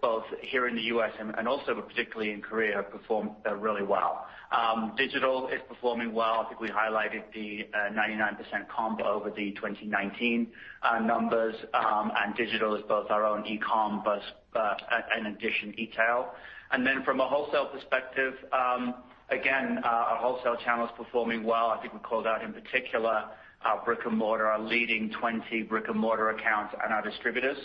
both 0.00 0.24
here 0.40 0.68
in 0.68 0.74
the 0.74 0.84
U.S. 0.84 1.12
and 1.18 1.46
also 1.46 1.78
particularly 1.82 2.32
in 2.32 2.40
Korea, 2.40 2.76
have 2.76 2.90
performed 2.90 3.32
really 3.58 3.82
well. 3.84 4.26
Um, 4.52 4.92
digital 4.96 5.48
is 5.48 5.60
performing 5.68 6.12
well. 6.12 6.44
I 6.44 6.48
think 6.48 6.60
we 6.60 6.68
highlighted 6.68 7.22
the 7.34 7.66
uh, 7.74 7.92
99% 7.92 8.68
comp 8.68 9.00
over 9.00 9.30
the 9.30 9.52
2019 9.52 10.48
uh, 10.82 10.98
numbers. 11.00 11.54
Um 11.72 12.12
and 12.16 12.36
digital 12.36 12.74
is 12.76 12.82
both 12.88 13.10
our 13.10 13.24
own 13.24 13.46
e-com, 13.46 14.02
but 14.04 14.22
uh, 14.58 14.74
in 15.18 15.26
addition, 15.26 15.74
e-tail. 15.78 16.30
And 16.70 16.86
then 16.86 17.02
from 17.04 17.20
a 17.20 17.28
wholesale 17.28 17.66
perspective, 17.66 18.34
um 18.52 18.94
again, 19.30 19.78
our 19.84 20.16
wholesale 20.16 20.56
channel 20.64 20.86
is 20.86 20.92
performing 20.96 21.42
well. 21.44 21.70
I 21.70 21.80
think 21.80 21.94
we 21.94 22.00
called 22.00 22.26
out 22.26 22.42
in 22.44 22.52
particular 22.52 23.24
our 23.64 23.82
brick 23.84 24.00
and 24.04 24.16
mortar, 24.16 24.46
our 24.46 24.60
leading 24.60 25.10
20 25.18 25.62
brick 25.62 25.88
and 25.88 25.98
mortar 25.98 26.30
accounts 26.30 26.74
and 26.82 26.92
our 26.92 27.02
distributors. 27.02 27.56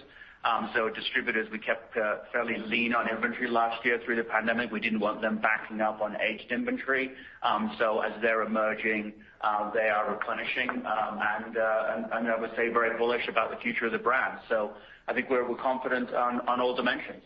Distributors, 0.95 1.49
we 1.51 1.59
kept 1.59 1.93
fairly 2.31 2.57
lean 2.57 2.93
on 2.93 3.09
inventory 3.09 3.49
last 3.49 3.83
year 3.85 3.99
through 4.05 4.15
the 4.15 4.23
pandemic. 4.23 4.71
We 4.71 4.79
didn't 4.79 4.99
want 4.99 5.21
them 5.21 5.39
backing 5.39 5.81
up 5.81 6.01
on 6.01 6.15
aged 6.21 6.51
inventory. 6.51 7.11
Um 7.43 7.75
so 7.77 7.99
as 7.99 8.13
they're 8.21 8.43
emerging, 8.43 9.13
uh 9.41 9.71
they 9.71 9.89
are 9.89 10.11
replenishing. 10.11 10.69
Um 10.69 11.19
and 11.19 11.57
uh 11.57 12.07
and 12.13 12.27
I 12.27 12.39
would 12.39 12.51
say 12.55 12.69
very 12.69 12.97
bullish 12.97 13.27
about 13.27 13.51
the 13.51 13.57
future 13.57 13.85
of 13.85 13.91
the 13.91 13.99
brand. 13.99 14.39
So 14.49 14.71
I 15.07 15.13
think 15.13 15.29
we're 15.29 15.43
confident 15.55 16.13
on 16.13 16.61
all 16.61 16.75
dimensions. 16.75 17.23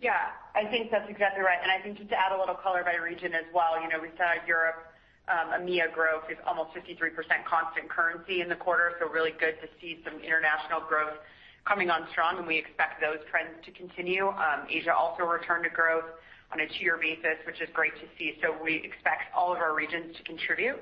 Yeah, 0.00 0.30
I 0.54 0.68
think 0.70 0.90
that's 0.90 1.08
exactly 1.10 1.42
right. 1.42 1.58
And 1.62 1.70
I 1.70 1.82
think 1.82 1.98
just 1.98 2.10
to 2.10 2.16
add 2.18 2.32
a 2.32 2.38
little 2.38 2.56
color 2.56 2.84
by 2.84 2.94
region 2.94 3.34
as 3.34 3.46
well, 3.54 3.80
you 3.80 3.88
know, 3.88 4.00
we 4.00 4.10
saw 4.16 4.34
Europe, 4.46 4.86
um 5.28 5.50
EMEA 5.60 5.92
growth 5.92 6.24
is 6.30 6.38
almost 6.46 6.70
53% 6.74 7.10
constant 7.44 7.88
currency 7.90 8.40
in 8.40 8.48
the 8.48 8.56
quarter. 8.56 8.92
So 9.00 9.08
really 9.08 9.32
good 9.32 9.58
to 9.62 9.68
see 9.80 10.00
some 10.04 10.14
international 10.20 10.80
growth 10.88 11.18
coming 11.66 11.90
on 11.90 12.06
strong, 12.12 12.38
and 12.38 12.46
we 12.46 12.58
expect 12.58 13.00
those 13.00 13.18
trends 13.30 13.56
to 13.64 13.70
continue. 13.72 14.28
Um, 14.28 14.68
Asia 14.68 14.94
also 14.94 15.24
returned 15.24 15.64
to 15.64 15.70
growth 15.70 16.04
on 16.52 16.60
a 16.60 16.66
two-year 16.68 16.98
basis, 17.00 17.40
which 17.46 17.60
is 17.60 17.68
great 17.72 17.94
to 17.96 18.06
see. 18.18 18.36
So 18.42 18.54
we 18.62 18.76
expect 18.84 19.32
all 19.34 19.52
of 19.52 19.58
our 19.58 19.74
regions 19.74 20.16
to 20.16 20.22
contribute 20.22 20.78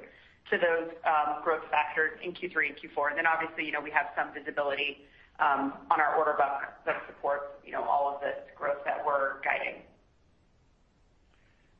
to 0.50 0.58
those 0.58 0.90
um, 1.06 1.42
growth 1.42 1.62
factors 1.70 2.18
in 2.22 2.32
Q3 2.32 2.74
and 2.74 2.76
Q4. 2.76 3.10
And 3.10 3.18
then, 3.18 3.26
Obviously, 3.26 3.64
you 3.64 3.72
know, 3.72 3.80
we 3.80 3.90
have 3.90 4.06
some 4.16 4.34
visibility 4.34 4.98
um, 5.38 5.72
on 5.90 6.00
our 6.00 6.16
order 6.16 6.34
book 6.34 6.68
that 6.84 7.02
supports 7.06 7.44
you 7.64 7.72
know, 7.72 7.82
all 7.84 8.14
of 8.14 8.20
this 8.20 8.36
growth 8.56 8.84
that 8.84 9.02
we're 9.06 9.40
guiding. 9.42 9.82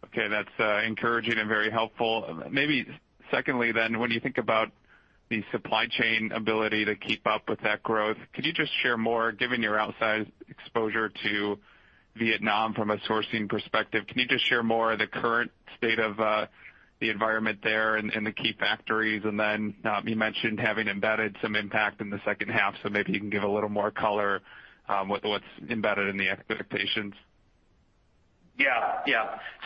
Okay. 0.07 0.29
That's 0.29 0.57
uh, 0.61 0.87
encouraging 0.87 1.39
and 1.39 1.49
very 1.49 1.71
helpful. 1.71 2.43
Maybe 2.51 2.87
secondly, 3.31 3.73
then, 3.73 3.99
when 3.99 4.11
you 4.11 4.21
think 4.21 4.39
about 4.39 4.71
the 5.33 5.43
supply 5.51 5.87
chain 5.87 6.31
ability 6.33 6.85
to 6.85 6.95
keep 6.95 7.27
up 7.27 7.49
with 7.49 7.59
that 7.63 7.83
growth, 7.83 8.19
could 8.35 8.45
you 8.45 8.53
just 8.53 8.71
share 8.83 8.99
more, 8.99 9.33
given 9.33 9.63
your 9.63 9.79
outside 9.79 10.31
exposure 10.47 11.11
to 11.25 11.59
Vietnam 12.17 12.75
from 12.75 12.91
a 12.91 12.99
sourcing 13.09 13.49
perspective, 13.49 14.07
can 14.07 14.19
you 14.19 14.29
just 14.29 14.47
share 14.47 14.63
more 14.63 14.93
of 14.93 14.99
the 14.99 15.07
current 15.07 15.51
state 15.79 15.99
of 15.99 16.21
uh, 16.21 16.45
the 17.01 17.09
environment 17.09 17.61
there 17.65 17.97
and 17.97 18.27
the 18.27 18.33
key 18.33 18.55
factories? 18.61 19.23
And 19.25 19.41
then 19.41 19.75
um, 19.85 20.07
you 20.07 20.17
mentioned 20.17 20.61
having 20.61 20.87
embedded 20.87 21.35
some 21.41 21.57
impact 21.57 22.03
in 22.03 22.11
the 22.11 22.21
second 22.27 22.51
half, 22.51 22.75
so 22.83 22.91
maybe 22.91 23.13
you 23.13 23.19
can 23.19 23.31
give 23.31 23.43
a 23.43 23.49
little 23.49 23.71
more 23.71 23.91
color 23.91 24.43
um, 24.91 25.09
with 25.09 25.25
what's 25.25 25.45
embedded 25.71 26.09
in 26.09 26.19
the 26.19 26.29
expectations. 26.29 27.15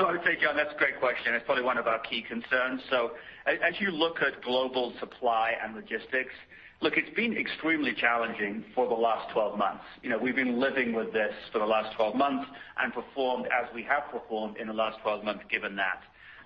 I 0.07 0.13
would 0.13 0.23
say, 0.25 0.37
John, 0.41 0.57
that's 0.57 0.73
a 0.75 0.79
great 0.79 0.99
question. 1.01 1.35
It's 1.35 1.45
probably 1.45 1.65
one 1.65 1.79
of 1.79 1.87
our 1.87 1.99
key 2.01 2.23
concerns. 2.23 2.81
So 2.91 3.13
as 3.47 3.75
you 3.81 3.91
look 3.91 4.19
at 4.23 4.43
global 4.43 4.93
supply 5.01 5.53
and 5.63 5.75
logistics, 5.75 6.33
look, 6.81 6.95
it's 6.97 7.15
been 7.17 7.37
extremely 7.37 7.95
challenging 7.95 8.65
for 8.75 8.87
the 8.89 8.95
last 8.95 9.33
12 9.33 9.59
months. 9.59 9.85
You 10.03 10.11
know, 10.11 10.19
we've 10.19 10.37
been 10.37 10.61
living 10.61 10.93
with 10.95 11.13
this 11.13 11.33
for 11.53 11.59
the 11.59 11.67
last 11.67 11.97
12 11.97 12.15
months 12.15 12.47
and 12.79 12.93
performed 12.93 13.47
as 13.47 13.73
we 13.75 13.83
have 13.85 14.05
performed 14.11 14.57
in 14.57 14.69
the 14.69 14.75
last 14.75 14.99
12 15.03 15.25
months 15.25 15.45
given 15.51 15.77
that. 15.77 16.03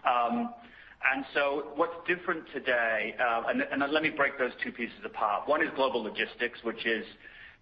Um 0.08 0.54
and 1.02 1.24
so 1.32 1.68
what's 1.76 1.94
different 2.06 2.44
today, 2.52 3.14
and 3.18 3.82
let 3.90 4.02
me 4.02 4.10
break 4.10 4.38
those 4.38 4.52
two 4.62 4.70
pieces 4.70 4.98
apart. 5.02 5.48
One 5.48 5.62
is 5.62 5.70
global 5.74 6.02
logistics, 6.02 6.62
which 6.62 6.84
is 6.84 7.06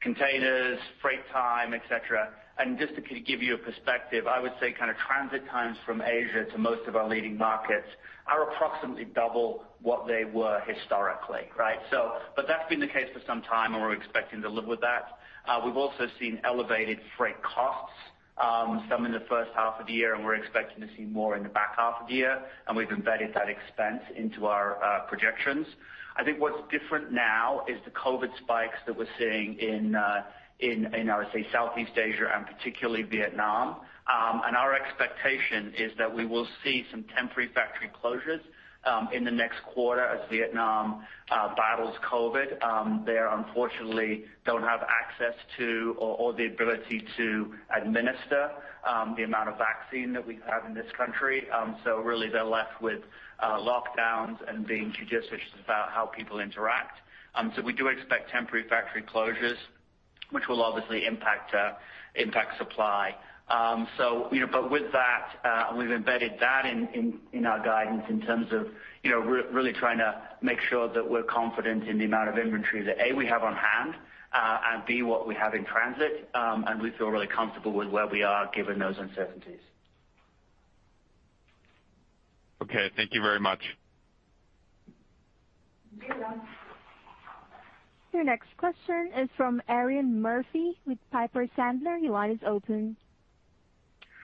containers, 0.00 0.80
freight 1.00 1.20
time, 1.32 1.72
et 1.72 1.82
cetera. 1.88 2.30
And 2.58 2.76
just 2.76 2.94
to 2.96 3.20
give 3.20 3.40
you 3.40 3.54
a 3.54 3.58
perspective, 3.58 4.26
I 4.26 4.40
would 4.40 4.52
say 4.60 4.72
kind 4.72 4.90
of 4.90 4.96
transit 4.96 5.48
times 5.48 5.76
from 5.86 6.02
Asia 6.02 6.44
to 6.50 6.58
most 6.58 6.88
of 6.88 6.96
our 6.96 7.08
leading 7.08 7.38
markets 7.38 7.86
are 8.26 8.50
approximately 8.50 9.04
double 9.04 9.64
what 9.80 10.06
they 10.08 10.24
were 10.24 10.60
historically, 10.66 11.48
right? 11.56 11.78
So 11.90 12.14
but 12.34 12.46
that's 12.48 12.68
been 12.68 12.80
the 12.80 12.88
case 12.88 13.08
for 13.12 13.20
some 13.26 13.42
time, 13.42 13.74
and 13.74 13.82
we're 13.82 13.94
expecting 13.94 14.42
to 14.42 14.48
live 14.48 14.66
with 14.66 14.80
that. 14.80 15.18
Uh, 15.46 15.60
we've 15.64 15.76
also 15.76 16.08
seen 16.18 16.40
elevated 16.44 16.98
freight 17.16 17.40
costs, 17.42 17.94
um, 18.36 18.84
some 18.90 19.06
in 19.06 19.12
the 19.12 19.24
first 19.28 19.50
half 19.54 19.80
of 19.80 19.86
the 19.86 19.92
year, 19.92 20.14
and 20.14 20.24
we're 20.24 20.34
expecting 20.34 20.86
to 20.86 20.88
see 20.96 21.04
more 21.04 21.36
in 21.36 21.42
the 21.42 21.48
back 21.48 21.74
half 21.76 21.94
of 22.00 22.08
the 22.08 22.14
year, 22.14 22.42
and 22.66 22.76
we've 22.76 22.90
embedded 22.90 23.32
that 23.34 23.48
expense 23.48 24.02
into 24.16 24.46
our 24.46 24.82
uh, 24.82 25.00
projections. 25.06 25.66
I 26.16 26.24
think 26.24 26.40
what's 26.40 26.60
different 26.70 27.12
now 27.12 27.62
is 27.68 27.78
the 27.84 27.92
COVID 27.92 28.36
spikes 28.42 28.78
that 28.86 28.98
we're 28.98 29.06
seeing 29.18 29.58
in, 29.60 29.94
uh, 29.94 30.24
I 30.60 31.18
would 31.18 31.28
say, 31.32 31.46
Southeast 31.52 31.92
Asia 31.96 32.30
and 32.34 32.46
particularly 32.46 33.02
Vietnam. 33.02 33.76
Um, 34.08 34.40
and 34.46 34.56
our 34.56 34.74
expectation 34.74 35.74
is 35.78 35.92
that 35.98 36.12
we 36.14 36.24
will 36.24 36.46
see 36.64 36.84
some 36.90 37.04
temporary 37.14 37.50
factory 37.54 37.90
closures 38.02 38.40
um, 38.84 39.08
in 39.12 39.24
the 39.24 39.30
next 39.30 39.58
quarter 39.74 40.02
as 40.02 40.20
Vietnam 40.30 41.04
uh, 41.30 41.54
battles 41.54 41.94
COVID. 42.10 42.62
Um, 42.62 43.02
they 43.06 43.18
unfortunately 43.18 44.24
don't 44.46 44.62
have 44.62 44.80
access 44.82 45.34
to 45.58 45.94
or 45.98 46.32
the 46.32 46.46
ability 46.46 47.04
to 47.18 47.54
administer 47.76 48.50
the 49.16 49.24
amount 49.24 49.50
of 49.50 49.58
vaccine 49.58 50.12
that 50.14 50.26
we 50.26 50.38
have 50.48 50.64
in 50.64 50.74
this 50.74 50.90
country. 50.96 51.46
So 51.84 51.98
really, 51.98 52.28
they're 52.30 52.44
left 52.44 52.80
with 52.80 53.00
uh 53.40 53.58
lockdowns 53.58 54.38
and 54.48 54.66
being 54.66 54.92
judicious 54.98 55.40
about 55.62 55.90
how 55.90 56.06
people 56.06 56.40
interact. 56.40 56.98
So 57.54 57.62
we 57.62 57.72
do 57.72 57.88
expect 57.88 58.30
temporary 58.30 58.66
factory 58.68 59.02
closures, 59.02 59.58
which 60.30 60.48
will 60.48 60.62
obviously 60.62 61.06
impact 61.06 61.54
supply. 62.58 63.14
Um 63.48 63.88
so 63.96 64.28
you 64.30 64.40
know, 64.40 64.46
but 64.50 64.70
with 64.70 64.92
that, 64.92 65.74
we've 65.76 65.90
embedded 65.90 66.32
that 66.40 66.66
in 66.66 67.46
our 67.46 67.62
guidance 67.64 68.04
in 68.08 68.20
terms 68.20 68.52
of 68.52 68.66
you 69.02 69.10
know, 69.10 69.20
r 69.20 69.42
really 69.52 69.72
trying 69.72 69.98
to 69.98 70.20
make 70.42 70.60
sure 70.68 70.88
that 70.92 71.08
we're 71.08 71.22
confident 71.22 71.88
in 71.88 71.98
the 71.98 72.04
amount 72.04 72.28
of 72.28 72.36
inventory 72.38 72.82
that, 72.82 72.96
A, 73.00 73.12
we 73.14 73.26
have 73.26 73.42
on 73.44 73.54
hand, 73.54 73.94
and 74.34 74.84
B, 74.86 75.02
what 75.02 75.26
we 75.26 75.34
have 75.34 75.54
in 75.54 75.64
transit. 75.64 76.28
Um 76.34 76.64
and 76.68 76.82
we 76.82 76.90
feel 76.98 77.08
really 77.08 77.26
comfortable 77.26 77.72
with 77.72 77.88
where 77.88 78.06
we 78.06 78.22
are 78.22 78.50
given 78.54 78.78
those 78.78 78.98
uncertainties. 78.98 79.60
Okay. 82.62 82.90
Thank 82.96 83.14
you 83.14 83.22
very 83.22 83.40
much. 83.40 83.62
Thank 85.98 86.12
you, 86.12 86.20
John. 86.20 86.42
Your 88.12 88.24
next 88.24 88.48
question 88.56 89.10
is 89.16 89.28
from 89.36 89.60
Erinn 89.68 90.14
Murphy 90.14 90.78
with 90.86 90.98
Piper 91.10 91.46
Sandler. 91.56 92.00
Your 92.00 92.12
line 92.12 92.30
is 92.30 92.40
open. 92.46 92.96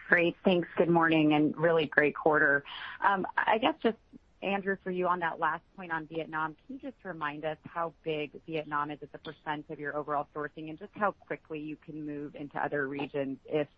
Great. 0.09 0.37
Thanks. 0.45 0.69
Good 0.77 0.89
morning. 0.89 1.35
And 1.35 1.57
really 1.57 1.87
great 1.87 2.15
quarter. 2.15 2.65
Um, 3.07 3.27
I 3.37 3.59
guess 3.59 3.75
just, 3.83 3.99
Andrew, 4.43 4.77
for 4.83 4.91
you 4.91 5.07
on 5.07 5.21
that 5.21 5.39
last 5.39 5.63
point 5.77 5.93
on 5.93 6.07
Vietnam, 6.07 6.57
can 6.67 6.77
you 6.77 6.91
just 6.91 7.03
remind 7.05 7.45
us 7.45 7.59
how 7.67 7.93
big 8.05 8.31
Vietnam 8.47 8.91
is 8.91 8.99
as 9.03 9.09
a 9.15 9.19
percent 9.19 9.67
of 9.71 9.79
your 9.79 9.97
overall 9.97 10.27
sourcing 10.35 10.71
and 10.71 10.79
just 10.79 10.93
how 10.95 11.13
quickly 11.13 11.61
you 11.61 11.77
can 11.85 12.07
move 12.07 12.35
into 12.35 12.59
other 12.59 12.89
regions 12.89 13.39
if 13.47 13.69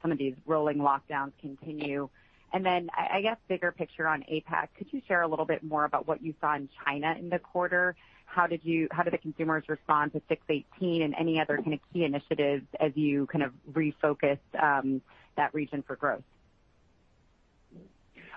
some 0.00 0.12
of 0.12 0.18
these 0.18 0.34
rolling 0.46 0.78
lockdowns 0.78 1.32
continue? 1.40 2.08
And 2.52 2.64
then 2.64 2.88
I 2.96 3.20
guess 3.20 3.36
bigger 3.48 3.72
picture 3.72 4.06
on 4.06 4.22
APAC, 4.22 4.68
could 4.78 4.92
you 4.92 5.02
share 5.06 5.22
a 5.22 5.28
little 5.28 5.44
bit 5.44 5.62
more 5.62 5.84
about 5.84 6.06
what 6.06 6.22
you 6.22 6.34
saw 6.40 6.54
in 6.54 6.68
China 6.84 7.14
in 7.18 7.28
the 7.28 7.40
quarter? 7.40 7.96
How 8.26 8.46
did 8.46 8.60
you 8.64 8.88
how 8.90 9.02
do 9.02 9.10
the 9.10 9.18
consumers 9.18 9.64
respond 9.68 10.12
to 10.12 10.20
618 10.28 11.02
and 11.02 11.14
any 11.18 11.40
other 11.40 11.56
kind 11.56 11.72
of 11.72 11.80
key 11.92 12.04
initiatives 12.04 12.66
as 12.78 12.92
you 12.94 13.26
kind 13.26 13.42
of 13.42 13.52
refocus 13.72 14.38
um, 14.60 15.00
that 15.36 15.54
region 15.54 15.82
for 15.86 15.96
growth? 15.96 16.22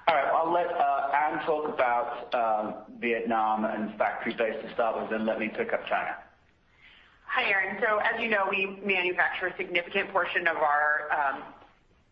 All 0.08 0.16
right. 0.16 0.26
I'll 0.26 0.52
let 0.52 0.68
uh, 0.74 1.12
Anne 1.14 1.46
talk 1.46 1.72
about 1.72 2.34
um, 2.34 2.74
Vietnam 3.00 3.66
and 3.66 3.96
factory 3.98 4.34
base 4.34 4.56
to 4.64 4.74
start 4.74 5.00
with, 5.00 5.12
then 5.12 5.26
let 5.26 5.40
me 5.40 5.50
pick 5.50 5.72
up 5.72 5.86
China. 5.86 6.16
Hi, 7.26 7.44
Erinn. 7.44 7.78
As 7.78 8.20
you 8.20 8.28
know, 8.28 8.48
we 8.50 8.80
manufacture 8.84 9.48
a 9.48 9.56
significant 9.56 10.10
portion 10.10 10.48
of 10.48 10.58
our 10.58 11.10
um, 11.14 11.44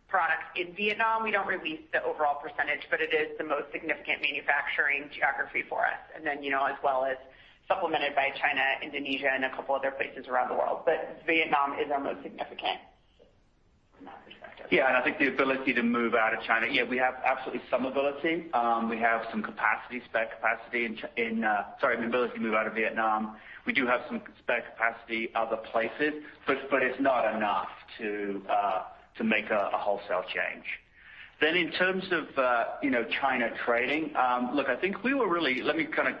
products 0.06 0.46
in 0.54 0.74
Vietnam. 0.74 1.24
We 1.24 1.32
don't 1.32 1.48
release 1.48 1.80
the 1.92 2.02
overall 2.04 2.40
percentage, 2.40 2.86
but 2.88 3.00
it 3.00 3.12
is 3.12 3.36
the 3.36 3.42
most 3.42 3.72
significant 3.72 4.22
manufacturing 4.22 5.10
geography 5.12 5.64
for 5.68 5.84
us. 5.84 5.98
And 6.14 6.24
then, 6.24 6.44
you 6.44 6.52
know, 6.52 6.64
as 6.66 6.76
well 6.84 7.04
as 7.04 7.16
supplemented 7.68 8.16
by 8.16 8.30
China, 8.40 8.62
Indonesia, 8.82 9.28
and 9.32 9.44
a 9.44 9.50
couple 9.50 9.74
other 9.74 9.92
places 9.92 10.26
around 10.26 10.48
the 10.48 10.54
world. 10.54 10.80
But 10.84 11.22
Vietnam 11.26 11.74
is 11.78 11.90
our 11.92 12.00
most 12.00 12.22
significant 12.22 12.80
from 13.94 14.06
that 14.06 14.24
perspective. 14.24 14.66
Yeah, 14.70 14.88
and 14.88 14.96
I 14.96 15.04
think 15.04 15.18
the 15.18 15.28
ability 15.28 15.74
to 15.74 15.82
move 15.82 16.14
out 16.14 16.32
of 16.32 16.42
China, 16.42 16.66
yeah, 16.70 16.84
we 16.84 16.96
have 16.96 17.14
absolutely 17.24 17.62
some 17.70 17.84
ability. 17.84 18.46
Um, 18.54 18.88
we 18.88 18.98
have 18.98 19.22
some 19.30 19.42
capacity, 19.42 20.00
spare 20.08 20.28
capacity 20.34 20.98
in, 21.16 21.44
uh, 21.44 21.64
sorry, 21.80 21.96
the 21.96 22.06
ability 22.06 22.34
to 22.34 22.40
move 22.40 22.54
out 22.54 22.66
of 22.66 22.74
Vietnam. 22.74 23.36
We 23.66 23.72
do 23.74 23.86
have 23.86 24.00
some 24.08 24.22
spare 24.38 24.64
capacity 24.72 25.28
other 25.34 25.58
places, 25.70 26.24
but 26.46 26.82
it's 26.82 27.00
not 27.00 27.36
enough 27.36 27.68
to 27.98 28.42
uh, 28.48 28.82
make 29.22 29.50
a 29.50 29.70
wholesale 29.74 30.22
change. 30.22 30.64
Then 31.40 31.56
in 31.56 31.70
terms 31.72 32.04
of 32.10 32.36
uh 32.36 32.64
you 32.82 32.90
know 32.90 33.04
China 33.20 33.50
trading, 33.64 34.14
um, 34.16 34.50
look, 34.54 34.68
I 34.68 34.76
think 34.76 35.04
we 35.04 35.14
were 35.14 35.28
really, 35.28 35.62
let 35.62 35.76
me 35.76 35.84
kind 35.84 36.08
of 36.08 36.14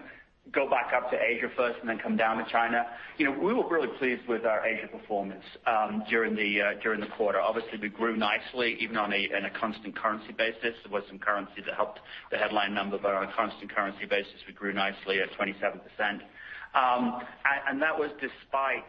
go 0.52 0.68
back 0.68 0.92
up 0.94 1.10
to 1.10 1.16
Asia 1.16 1.48
first 1.56 1.78
and 1.80 1.88
then 1.88 1.98
come 1.98 2.16
down 2.16 2.38
to 2.38 2.50
China. 2.50 2.86
You 3.18 3.26
know, 3.26 3.32
we 3.32 3.52
were 3.52 3.68
really 3.68 3.88
pleased 3.98 4.26
with 4.28 4.44
our 4.44 4.66
Asia 4.66 4.88
performance 4.88 5.44
um 5.66 6.02
during 6.08 6.34
the 6.34 6.60
uh 6.60 6.80
during 6.82 7.00
the 7.00 7.06
quarter. 7.06 7.40
Obviously, 7.40 7.78
we 7.80 7.88
grew 7.88 8.16
nicely, 8.16 8.76
even 8.80 8.96
on 8.96 9.12
a 9.12 9.28
on 9.36 9.44
a 9.44 9.50
constant 9.58 9.96
currency 9.96 10.32
basis. 10.32 10.74
There 10.84 10.92
was 10.92 11.02
some 11.08 11.18
currency 11.18 11.62
that 11.66 11.74
helped 11.74 12.00
the 12.30 12.38
headline 12.38 12.74
number, 12.74 12.98
but 12.98 13.14
on 13.14 13.24
a 13.24 13.32
constant 13.32 13.74
currency 13.74 14.06
basis, 14.06 14.40
we 14.46 14.52
grew 14.52 14.72
nicely 14.72 15.20
at 15.20 15.30
27%. 15.38 16.20
Um 16.74 17.22
and 17.68 17.80
that 17.82 17.98
was 17.98 18.10
despite 18.20 18.84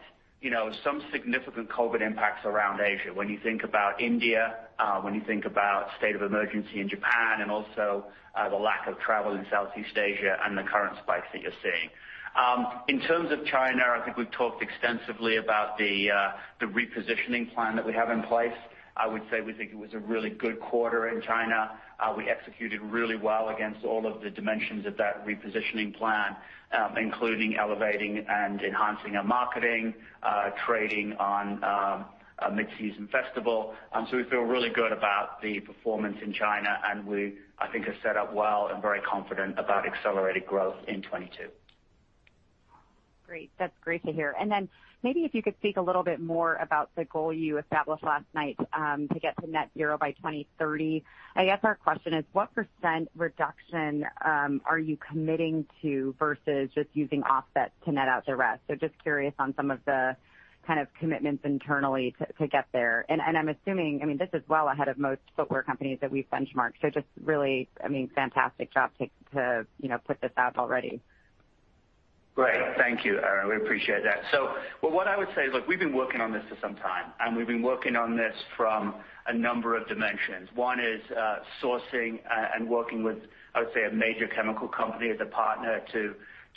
some 0.84 1.02
significant 1.12 1.68
COVID 1.68 2.00
impacts 2.00 2.44
around 2.46 2.80
Asia. 2.80 3.12
When 3.12 3.28
you 3.28 3.38
think 3.42 3.62
about 3.62 4.00
India, 4.00 4.56
uh, 4.78 5.00
when 5.00 5.14
you 5.14 5.20
think 5.26 5.44
about 5.44 5.88
state 5.98 6.16
of 6.16 6.22
emergency 6.22 6.80
in 6.80 6.88
Japan, 6.88 7.40
and 7.42 7.50
also 7.50 8.04
the 8.48 8.56
lack 8.56 8.86
of 8.86 8.98
travel 9.00 9.34
in 9.34 9.44
Southeast 9.50 9.96
Asia 9.96 10.36
and 10.44 10.56
the 10.56 10.62
current 10.62 10.96
spikes 11.02 11.26
that 11.32 11.42
you're 11.42 11.52
seeing. 11.62 11.90
Um 12.36 12.82
in 12.88 13.00
terms 13.00 13.32
of 13.32 13.44
China, 13.44 13.82
I 13.82 14.04
think 14.04 14.16
we've 14.16 14.30
talked 14.30 14.62
extensively 14.62 15.36
about 15.36 15.76
the 15.78 16.10
uh 16.10 16.32
the 16.60 16.66
repositioning 16.66 17.52
plan 17.54 17.76
that 17.76 17.84
we 17.84 17.92
have 17.92 18.10
in 18.10 18.22
place. 18.22 18.56
I 18.96 19.06
would 19.06 19.22
say 19.30 19.40
we 19.40 19.52
think 19.52 19.72
it 19.72 19.78
was 19.78 19.94
a 19.94 19.98
really 19.98 20.30
good 20.30 20.60
quarter 20.60 21.08
in 21.08 21.22
China. 21.22 21.72
Uh, 22.00 22.14
we 22.16 22.28
executed 22.28 22.80
really 22.80 23.16
well 23.16 23.50
against 23.50 23.84
all 23.84 24.06
of 24.06 24.22
the 24.22 24.30
dimensions 24.30 24.86
of 24.86 24.96
that 24.96 25.26
repositioning 25.26 25.94
plan, 25.96 26.36
um, 26.72 26.96
including 26.96 27.56
elevating 27.56 28.24
and 28.28 28.62
enhancing 28.62 29.16
our 29.16 29.24
marketing, 29.24 29.94
uh, 30.22 30.50
trading 30.66 31.12
on 31.14 31.62
um, 31.62 32.04
a 32.40 32.50
mid-season 32.50 33.08
festival. 33.12 33.74
Um 33.92 34.06
so 34.10 34.16
we 34.16 34.24
feel 34.24 34.40
really 34.40 34.70
good 34.70 34.92
about 34.92 35.42
the 35.42 35.60
performance 35.60 36.16
in 36.22 36.32
China, 36.32 36.80
and 36.84 37.06
we, 37.06 37.34
I 37.58 37.68
think, 37.68 37.86
are 37.86 37.96
set 38.02 38.16
up 38.16 38.32
well 38.32 38.68
and 38.72 38.80
very 38.80 39.00
confident 39.02 39.58
about 39.58 39.86
accelerated 39.86 40.46
growth 40.46 40.76
in 40.88 41.02
2022. 41.02 41.48
Great. 43.26 43.50
That's 43.58 43.76
great 43.84 44.04
to 44.06 44.12
hear. 44.12 44.34
Maybe 45.02 45.20
if 45.24 45.34
you 45.34 45.42
could 45.42 45.56
speak 45.58 45.76
a 45.76 45.80
little 45.80 46.02
bit 46.02 46.20
more 46.20 46.56
about 46.56 46.90
the 46.94 47.04
goal 47.04 47.32
you 47.32 47.58
established 47.58 48.04
last 48.04 48.26
night 48.34 48.56
um 48.72 49.08
to 49.08 49.18
get 49.18 49.34
to 49.42 49.50
net 49.50 49.70
zero 49.76 49.96
by 49.98 50.12
2030. 50.12 51.02
I 51.36 51.44
guess 51.44 51.60
our 51.62 51.74
question 51.74 52.14
is, 52.14 52.24
what 52.32 52.50
percent 52.54 53.08
% 53.12 53.16
reduction 53.16 54.06
um 54.24 54.60
are 54.64 54.78
you 54.78 54.96
committing 54.96 55.66
to 55.82 56.14
versus 56.18 56.70
just 56.74 56.88
using 56.92 57.22
offsets 57.22 57.72
to 57.84 57.92
net 57.92 58.08
out 58.08 58.26
the 58.26 58.36
rest? 58.36 58.62
So 58.68 58.74
just 58.74 58.94
curious 59.02 59.34
on 59.38 59.54
some 59.56 59.70
of 59.70 59.80
the 59.86 60.16
kind 60.66 60.78
of 60.78 60.88
commitments 60.98 61.42
internally 61.44 62.14
to 62.38 62.46
get 62.46 62.66
there. 62.72 63.06
And 63.08 63.20
and 63.20 63.36
I'm 63.38 63.48
assuming, 63.48 64.00
I 64.02 64.06
mean, 64.06 64.18
this 64.18 64.28
is 64.34 64.42
well 64.48 64.68
ahead 64.68 64.88
of 64.88 64.98
most 64.98 65.22
footwear 65.36 65.62
companies 65.62 65.98
that 66.02 66.10
we've 66.10 66.28
benchmarked. 66.30 66.74
So 66.82 66.90
just 66.90 67.06
really 67.24 67.68
I 67.82 67.88
mean, 67.88 68.10
fantastic 68.14 68.72
job 68.72 68.90
to 68.98 69.08
to, 69.32 69.66
you 69.80 69.88
know, 69.88 69.98
put 69.98 70.20
this 70.20 70.32
out 70.36 70.58
already. 70.58 71.00
Great. 72.40 72.74
Thank 72.78 73.04
you, 73.04 73.20
Erinn. 73.22 73.50
We 73.50 73.56
appreciate 73.56 74.02
that. 74.02 74.22
So 74.32 74.54
well 74.80 74.92
what 74.92 75.06
I 75.06 75.18
would 75.18 75.28
say 75.36 75.42
is, 75.42 75.52
look, 75.52 75.68
we've 75.68 75.78
been 75.78 75.94
working 75.94 76.22
on 76.22 76.32
this 76.32 76.42
for 76.48 76.56
some 76.58 76.74
time, 76.76 77.12
and 77.20 77.36
we've 77.36 77.46
been 77.46 77.60
working 77.60 77.96
on 77.96 78.16
this 78.16 78.32
from 78.56 78.94
a 79.26 79.34
number 79.34 79.76
of 79.76 79.86
dimensions. 79.88 80.48
One 80.54 80.80
is 80.80 81.02
uh, 81.10 81.40
sourcing 81.62 82.20
uh, 82.24 82.56
and 82.56 82.66
working 82.66 83.02
with, 83.02 83.18
I 83.54 83.60
would 83.60 83.74
say, 83.74 83.84
a 83.84 83.92
major 83.92 84.26
chemical 84.26 84.68
company 84.68 85.10
as 85.10 85.18
a 85.20 85.26
partner 85.26 85.82
to 85.92 86.14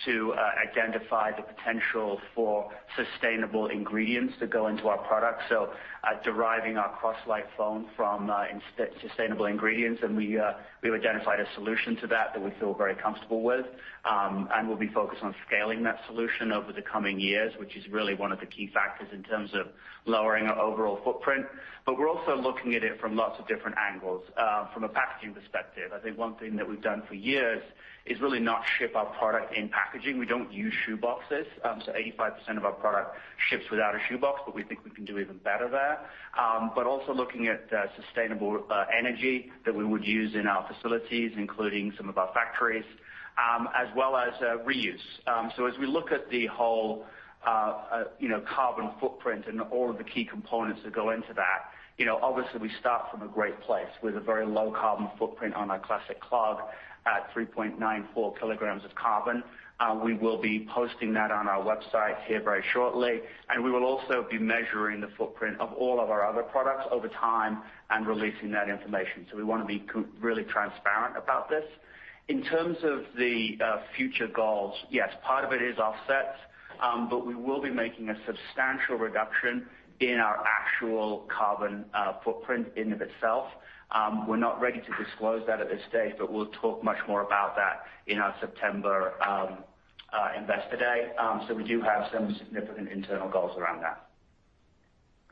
identify 0.08 1.32
the 1.32 1.44
potential 1.44 2.20
for 2.36 2.70
sustainable 2.96 3.68
ingredients 3.68 4.34
to 4.40 4.48
go 4.48 4.68
into 4.68 4.88
our 4.88 4.98
products. 5.00 5.44
So 5.50 5.70
deriving 6.24 6.78
our 6.78 6.98
Croslite 7.00 7.46
foam 7.56 7.88
from 7.96 8.30
uh, 8.30 8.46
sustainable 9.02 9.46
ingredients, 9.46 10.02
and 10.04 10.18
we've 10.18 10.94
identified 10.94 11.40
a 11.40 11.46
solution 11.56 11.96
to 11.98 12.08
that 12.08 12.34
that 12.34 12.44
we 12.44 12.52
feel 12.60 12.74
very 12.74 12.96
comfortable 12.96 13.42
with. 13.42 13.66
Um 14.06 14.50
and 14.54 14.68
we'll 14.68 14.78
be 14.78 14.90
focused 14.90 15.24
on 15.24 15.34
scaling 15.48 15.84
that 15.84 16.00
solution 16.08 16.52
over 16.52 16.74
the 16.74 16.82
coming 16.82 17.20
years, 17.20 17.54
which 17.58 17.76
is 17.76 17.88
really 17.90 18.16
one 18.16 18.32
of 18.32 18.40
the 18.40 18.46
key 18.46 18.70
factors 18.74 19.08
in 19.14 19.24
terms 19.24 19.52
of 19.54 19.68
lowering 20.06 20.48
our 20.48 20.60
overall 20.60 21.00
footprint. 21.04 21.46
But 21.86 21.98
we're 21.98 22.10
also 22.10 22.36
looking 22.36 22.76
at 22.76 22.84
it 22.84 23.00
from 23.00 23.16
lots 23.16 23.40
of 23.40 23.48
different 23.48 23.78
angles. 23.78 24.24
Uh, 24.38 24.68
from 24.74 24.84
a 24.84 24.90
packaging 24.90 25.34
perspective, 25.34 25.92
I 25.96 26.00
think 26.00 26.18
one 26.18 26.36
thing 26.36 26.56
that 26.58 26.68
we've 26.68 26.82
done 26.82 27.04
for 27.08 27.14
years 27.14 27.62
really 28.22 28.40
not 28.40 28.64
ship 28.78 28.96
our 28.96 29.06
product 29.18 29.56
in 29.56 29.70
packaging. 29.70 30.18
We 30.18 30.26
don't 30.26 30.52
use 30.52 30.74
shoe 30.86 30.98
boxes. 30.98 31.46
85% 31.64 32.58
of 32.58 32.66
our 32.66 32.74
product 32.74 33.16
ships 33.50 33.64
without 33.72 33.96
a 33.96 34.00
shoe 34.10 34.18
box, 34.18 34.42
but 34.46 34.54
we 34.54 34.64
think 34.64 34.84
we 34.84 34.92
can 34.92 35.06
do 35.06 35.20
even 35.20 35.38
better 35.38 35.70
there. 35.70 36.00
Um 36.38 36.72
but 36.76 36.86
also 36.86 37.14
looking 37.14 37.48
at 37.48 37.70
sustainable 38.02 38.66
energy 38.98 39.52
that 39.66 39.74
we 39.74 39.86
would 39.86 40.06
use 40.06 40.36
in 40.36 40.48
our 40.48 40.68
facilities, 40.68 41.32
including 41.38 41.94
some 41.98 42.10
of 42.10 42.18
our 42.18 42.32
factories, 42.34 42.86
um, 43.38 43.70
as 43.76 43.88
well 43.96 44.18
as 44.18 44.34
reuse. 44.66 44.98
Um 45.28 45.52
so 45.56 45.66
as 45.66 45.78
we 45.80 45.88
look 45.88 46.12
at 46.12 46.30
the 46.30 46.48
whole 46.48 47.06
uh 47.46 47.50
uh 47.50 48.04
you 48.20 48.28
know 48.28 48.42
carbon 48.42 48.90
footprint 49.00 49.46
and 49.48 49.62
all 49.62 49.90
of 49.90 49.98
the 49.98 50.04
key 50.04 50.26
components 50.26 50.82
that 50.84 50.94
go 50.94 51.12
into 51.12 51.34
that, 51.34 51.72
obviously 52.22 52.60
we 52.60 52.72
start 52.80 53.12
from 53.12 53.22
a 53.22 53.28
great 53.28 53.60
place 53.62 53.90
with 54.02 54.16
a 54.16 54.20
very 54.20 54.46
low 54.46 54.72
carbon 54.72 55.10
footprint 55.18 55.54
on 55.56 55.72
our 55.72 55.80
Classic 55.80 56.20
Clog 56.20 56.60
at 57.06 57.34
3.94 57.34 58.40
kilograms 58.40 58.84
of 58.86 58.96
carbon. 58.96 59.44
Uh, 59.80 60.00
we 60.02 60.14
will 60.14 60.42
be 60.42 60.68
posting 60.74 61.14
that 61.14 61.32
on 61.32 61.48
our 61.48 61.62
website 61.64 62.24
here 62.26 62.42
very 62.42 62.64
shortly, 62.72 63.20
and 63.50 63.64
we 63.64 63.72
will 63.72 63.84
also 63.84 64.26
be 64.30 64.38
measuring 64.38 65.02
the 65.02 65.10
footprint 65.18 65.60
of 65.60 65.74
all 65.74 66.00
of 66.00 66.10
our 66.10 66.26
other 66.26 66.44
products 66.44 66.88
over 66.92 67.08
time 67.10 67.62
and 67.90 68.08
releasing 68.08 68.52
that 68.52 68.70
information. 68.70 69.26
So 69.30 69.36
we 69.36 69.44
want 69.44 69.62
to 69.62 69.68
be 69.68 69.84
really 70.22 70.44
transparent 70.44 71.18
about 71.18 71.50
this. 71.50 71.66
In 72.30 72.44
terms 72.44 72.78
of 72.84 73.04
the 73.18 73.58
uh, 73.62 73.82
future 73.98 74.28
goals, 74.28 74.76
yes, 74.90 75.10
part 75.24 75.44
of 75.44 75.52
it 75.52 75.62
is 75.62 75.78
offsets, 75.78 76.38
um, 76.82 77.10
but 77.10 77.26
we 77.26 77.36
will 77.36 77.62
be 77.62 77.70
making 77.70 78.10
a 78.10 78.16
substantial 78.26 78.96
reduction 78.96 79.66
in 80.10 80.20
our 80.20 80.44
actual 80.46 81.28
carbon 81.36 81.86
uh, 81.94 82.14
footprint 82.24 82.68
in 82.76 82.94
of 82.94 83.02
itself. 83.02 83.48
Um, 83.92 84.28
we're 84.28 84.38
not 84.38 84.60
ready 84.60 84.80
to 84.80 85.04
disclose 85.04 85.46
that 85.48 85.62
at 85.62 85.70
this 85.70 85.82
stage, 85.90 86.14
but 86.18 86.32
we'll 86.32 86.48
talk 86.62 86.84
much 86.84 86.98
more 87.08 87.22
about 87.22 87.56
that 87.56 87.86
in 88.08 88.20
our 88.20 88.36
September 88.40 89.14
um, 89.22 89.60
uh, 90.14 90.30
Investor 90.38 90.78
Day. 90.78 91.12
Um 91.20 91.46
so 91.48 91.54
we 91.54 91.64
do 91.64 91.82
have 91.82 92.10
some 92.14 92.36
significant 92.38 92.90
internal 92.90 93.30
goals 93.30 93.58
around 93.58 93.82
that. 93.82 94.10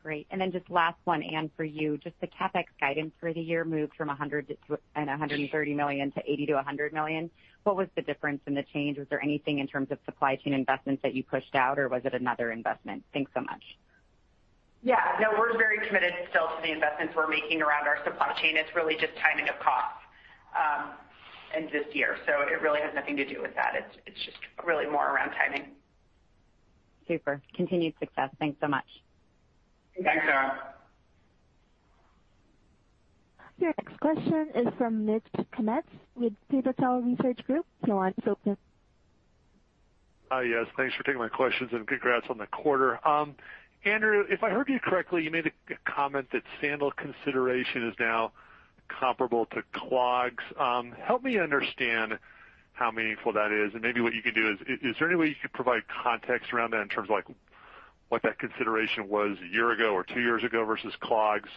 Great. 0.02 0.26
And 0.32 0.42
then 0.42 0.52
just 0.52 0.68
last 0.72 0.98
one, 1.04 1.22
Anne, 1.22 1.52
for 1.56 1.64
you. 1.64 1.98
Just 1.98 2.16
the 2.22 2.28
CapEx 2.28 2.66
guidance 2.80 3.14
for 3.20 3.32
the 3.34 3.40
year 3.40 3.64
moved 3.64 3.94
from 3.96 4.10
$100 4.10 4.58
million-$130 4.96 5.76
million 5.76 6.12
to 6.14 6.20
$80 6.22 6.48
million-$100 6.48 6.92
million. 6.92 7.30
What 7.64 7.76
was 7.76 7.88
the 7.96 8.02
difference 8.02 8.42
in 8.48 8.56
the 8.56 8.64
change? 8.74 8.98
Was 8.98 9.06
there 9.12 9.22
anything 9.24 9.60
in 9.60 9.68
terms 9.68 9.90
of 9.92 10.00
supply 10.06 10.38
chain 10.38 10.54
investments 10.54 11.04
that 11.04 11.14
you 11.14 11.24
pushed 11.24 11.54
out, 11.54 11.78
or 11.78 11.88
was 11.88 12.02
it 12.04 12.16
another 12.16 12.52
investment? 12.52 13.04
Thanks 13.14 13.30
so 13.36 13.42
much. 13.42 13.62
Yeah. 14.84 14.98
No, 15.20 15.30
we're 15.38 15.58
very 15.58 15.86
committed 15.86 16.14
still 16.30 16.48
to 16.48 16.62
the 16.64 16.72
investments 16.72 17.14
we're 17.16 17.28
making 17.30 17.62
around 17.62 17.88
our 17.88 18.04
supply 18.04 18.34
chain. 18.42 18.58
It's 18.58 18.74
really 18.76 18.96
just 18.96 19.14
timing 19.22 19.48
of 19.48 19.56
costs 19.60 20.02
um, 20.58 20.92
in 21.56 21.66
this 21.72 21.86
year. 21.94 22.18
So 22.26 22.42
it 22.42 22.62
really 22.62 22.82
has 22.82 22.94
nothing 22.96 23.16
to 23.18 23.26
do 23.26 23.42
with 23.42 23.54
that. 23.56 23.74
It's 24.06 24.26
just 24.26 24.38
really 24.66 24.88
more 24.88 25.14
around 25.14 25.32
timing. 25.32 25.72
Super. 27.08 27.42
Continued 27.56 27.94
success. 28.00 28.30
Thanks 28.40 28.58
so 28.62 28.68
much. 28.68 28.86
Thanks, 30.02 30.26
Erinn. 30.26 30.52
Your 33.60 33.74
next 33.78 34.00
question 34.00 34.48
is 34.56 34.68
from 34.80 35.06
Mitch 35.06 35.24
Kummetz 35.54 35.84
with 36.16 36.34
Pivotal 36.50 37.02
Research 37.02 37.46
Group. 37.46 37.68
Your 37.86 37.98
line 37.98 38.14
is 38.18 38.24
open. 38.28 38.58
Yes, 40.32 40.66
thanks 40.78 40.96
for 40.96 41.04
taking 41.04 41.20
my 41.20 41.28
questions 41.28 41.70
and 41.74 41.86
congrats 41.86 42.26
on 42.30 42.38
the 42.38 42.48
quarter. 42.48 43.00
Andrew, 43.84 44.26
if 44.30 44.44
I 44.44 44.50
heard 44.52 44.70
you 44.70 44.80
correctly, 44.80 45.24
you 45.24 45.32
made 45.32 45.48
a 45.48 45.52
comment 45.86 46.28
that 46.34 46.44
sandal 46.60 46.92
consideration 46.92 47.88
is 47.88 47.96
now 48.00 48.32
comparable 48.88 49.48
to 49.48 49.64
clogs. 49.74 50.44
Um, 50.60 50.92
help 50.92 51.24
me 51.24 51.40
understand 51.40 52.20
how 52.74 52.92
meaningful 52.92 53.34
that 53.34 53.52
is, 53.52 53.74
and 53.74 53.82
maybe 53.82 54.02
what 54.02 54.14
you 54.14 54.22
can 54.22 54.34
do 54.34 54.52
is 54.52 54.80
is 54.82 54.96
there 55.00 55.08
any 55.08 55.18
way 55.18 55.28
you 55.28 55.36
could 55.42 55.54
provide 55.54 55.82
context 56.04 56.54
around 56.54 56.72
that 56.72 56.82
in 56.82 56.90
terms 56.90 57.10
of 57.10 57.16
like 57.16 57.26
what 58.10 58.22
that 58.24 58.38
consideration 58.40 59.10
was 59.10 59.38
a 59.42 59.54
year 59.54 59.72
ago 59.72 59.94
or 59.94 60.04
two 60.04 60.22
years 60.22 60.44
ago 60.44 60.64
versus 60.66 60.94
clogs? 61.00 61.50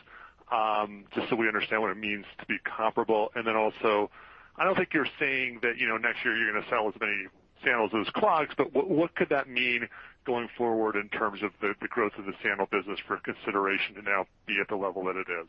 Um, 0.50 1.04
just 1.14 1.28
so 1.28 1.36
we 1.36 1.48
understand 1.48 1.82
what 1.82 1.90
it 1.90 1.96
means 1.96 2.26
to 2.38 2.46
be 2.46 2.58
comparable. 2.64 3.32
And 3.34 3.46
then 3.46 3.56
also, 3.56 4.10
I 4.56 4.64
don't 4.64 4.76
think 4.76 4.92
you're 4.92 5.08
saying 5.18 5.60
that 5.62 5.78
you 5.78 5.88
know, 5.88 5.96
next 5.96 6.24
year 6.24 6.36
you're 6.36 6.52
going 6.52 6.62
to 6.62 6.68
sell 6.68 6.88
as 6.88 6.94
many 7.00 7.26
sandals 7.64 7.92
as 7.94 8.12
clogs, 8.12 8.54
but 8.56 8.72
what 8.72 9.14
could 9.14 9.30
that 9.30 9.48
mean 9.48 9.88
going 10.24 10.48
forward 10.56 10.96
in 10.96 11.08
terms 11.08 11.42
of 11.42 11.50
the 11.60 11.74
growth 11.88 12.12
of 12.18 12.24
the 12.24 12.32
sandal 12.42 12.66
business 12.70 12.98
for 13.06 13.18
consideration 13.18 13.94
to 13.96 14.02
now 14.02 14.26
be 14.46 14.58
at 14.60 14.68
the 14.68 14.76
level 14.76 15.04
that 15.04 15.16
it 15.16 15.26
is? 15.30 15.48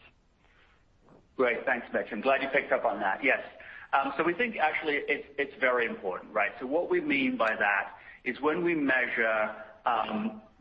Great. 1.37 1.65
Thanks, 1.65 1.87
Mitch. 1.93 2.07
I'm 2.11 2.21
glad 2.21 2.41
you 2.41 2.47
picked 2.49 2.71
up 2.71 2.85
on 2.85 2.99
that. 2.99 3.23
Yes. 3.23 3.39
Um 3.93 4.13
so 4.17 4.23
we 4.23 4.33
think 4.33 4.57
actually 4.57 4.99
it's 5.07 5.53
very 5.59 5.85
important, 5.85 6.33
right? 6.33 6.51
So 6.59 6.65
what 6.65 6.89
we 6.89 7.01
mean 7.01 7.37
by 7.37 7.55
that 7.55 7.95
is 8.23 8.39
when 8.41 8.63
we 8.63 8.73
measure 8.75 9.51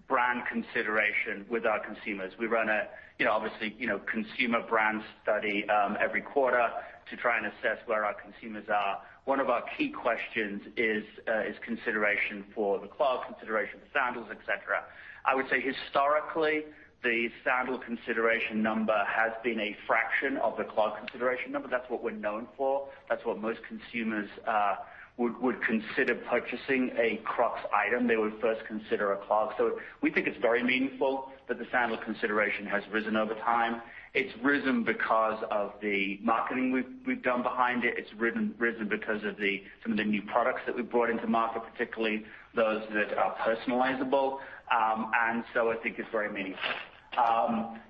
brand 0.06 0.42
consideration 0.50 1.46
with 1.48 1.64
our 1.64 1.80
consumers, 1.80 2.32
we 2.38 2.46
run 2.46 2.68
a 2.68 2.88
you 3.18 3.24
know, 3.24 3.32
obviously 3.32 3.74
you 3.78 3.86
know, 3.86 4.00
consumer 4.10 4.60
brand 4.68 5.02
study 5.22 5.64
every 6.00 6.20
quarter 6.22 6.68
to 7.10 7.16
try 7.16 7.36
and 7.38 7.46
assess 7.46 7.78
where 7.86 8.04
our 8.04 8.14
consumers 8.14 8.68
are. 8.68 9.00
One 9.24 9.40
of 9.40 9.48
our 9.48 9.62
key 9.78 9.88
questions 9.88 10.60
is 10.76 11.02
uh 11.26 11.48
is 11.48 11.56
consideration 11.64 12.44
for 12.54 12.78
the 12.78 12.88
clog, 12.88 13.26
consideration 13.26 13.80
for 13.80 13.98
sandals, 13.98 14.26
et 14.30 14.38
cetera. 14.44 14.84
I 15.24 15.34
would 15.34 15.48
say 15.48 15.60
historically, 15.60 16.64
the 17.02 17.28
sandal 17.42 17.78
consideration 17.78 18.62
number 18.62 18.98
has 19.06 19.32
been 19.42 19.60
a 19.60 19.74
fraction 19.86 20.36
of 20.38 20.56
the 20.58 20.64
clog 20.64 20.98
consideration 20.98 21.52
number. 21.52 21.68
That's 21.68 21.88
what 21.88 22.02
we're 22.02 22.10
known 22.10 22.48
for. 22.56 22.88
That's 23.08 23.24
what 23.24 23.38
most 23.40 23.60
consumers 23.66 24.28
uh 24.46 24.74
would 25.16 25.62
consider 25.62 26.16
purchasing 26.16 26.90
a 26.98 27.20
Crocs 27.24 27.60
item. 27.72 28.08
They 28.08 28.16
would 28.16 28.34
first 28.40 28.66
consider 28.66 29.12
a 29.12 29.16
clog. 29.26 29.52
So 29.56 29.78
we 30.02 30.10
think 30.10 30.26
it's 30.26 30.40
very 30.40 30.62
meaningful 30.62 31.30
that 31.46 31.58
the 31.58 31.66
sandal 31.70 31.98
consideration 31.98 32.66
has 32.66 32.82
risen 32.90 33.16
over 33.16 33.34
time. 33.34 33.80
It's 34.14 34.32
risen 34.44 34.84
because 34.84 35.42
of 35.50 35.72
the 35.82 36.20
marketing 36.22 36.70
we've 37.04 37.22
done 37.22 37.42
behind 37.42 37.84
it. 37.84 37.94
It's 37.98 38.12
risen 38.14 38.54
because 38.88 39.24
of 39.24 39.36
some 39.82 39.92
of 39.92 39.98
the 39.98 40.04
new 40.04 40.22
products 40.22 40.60
that 40.66 40.76
we've 40.76 40.88
brought 40.88 41.10
into 41.10 41.26
market, 41.26 41.62
particularly 41.72 42.24
those 42.54 42.82
that 42.94 43.18
are 43.18 43.34
personalizable. 43.36 44.38
Um 44.70 45.10
and 45.28 45.42
so 45.52 45.72
I 45.72 45.76
think 45.76 45.98
it's 45.98 46.08
very 46.12 46.32
meaningful. 46.32 46.62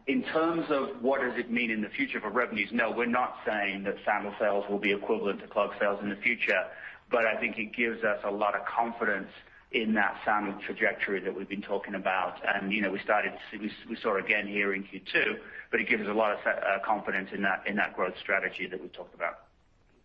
In 0.07 0.23
terms 0.33 0.65
of 0.71 1.03
what 1.03 1.21
does 1.21 1.39
it 1.39 1.51
mean 1.51 1.71
in 1.71 1.83
the 1.83 1.89
future 1.91 2.21
for 2.21 2.31
revenues, 2.31 2.71
no, 2.73 2.91
we're 2.91 3.07
not 3.07 3.37
saying 3.47 3.85
that 3.85 3.97
sandal 4.05 4.35
sales 4.39 4.65
will 4.69 4.79
be 4.79 4.93
equivalent 4.93 5.41
to 5.41 5.47
clog 5.47 5.73
sales 5.79 5.99
in 6.03 6.09
the 6.09 6.17
future, 6.17 6.65
but 7.11 7.27
I 7.27 7.39
think 7.39 7.59
it 7.59 7.75
gives 7.77 8.03
us 8.03 8.19
a 8.25 8.31
lot 8.31 8.55
of 8.55 8.65
confidence 8.67 9.29
in 9.75 9.93
that 9.95 10.17
sandal 10.25 10.55
trajectory 10.65 11.21
that 11.21 11.37
we've 11.37 11.49
been 11.49 11.61
talking 11.61 11.97
about. 11.97 12.41
And 12.47 12.73
you 12.73 12.81
know, 12.81 12.91
we 12.91 13.01
started, 13.01 13.33
we 13.61 13.97
saw 14.01 14.17
again 14.17 14.47
here 14.47 14.73
in 14.73 14.85
Q2, 14.85 15.37
but 15.71 15.81
it 15.81 15.89
gives 15.89 16.03
us 16.03 16.09
a 16.09 16.15
lot 16.15 16.33
of 16.33 16.39
uh, 16.47 16.79
confidence 16.87 17.31
in 17.35 17.43
that 17.43 17.65
in 17.67 17.77
that 17.77 17.95
growth 17.95 18.15
strategy 18.21 18.67
that 18.69 18.81
we 18.81 18.89
talked 18.89 19.15
about. 19.15 19.41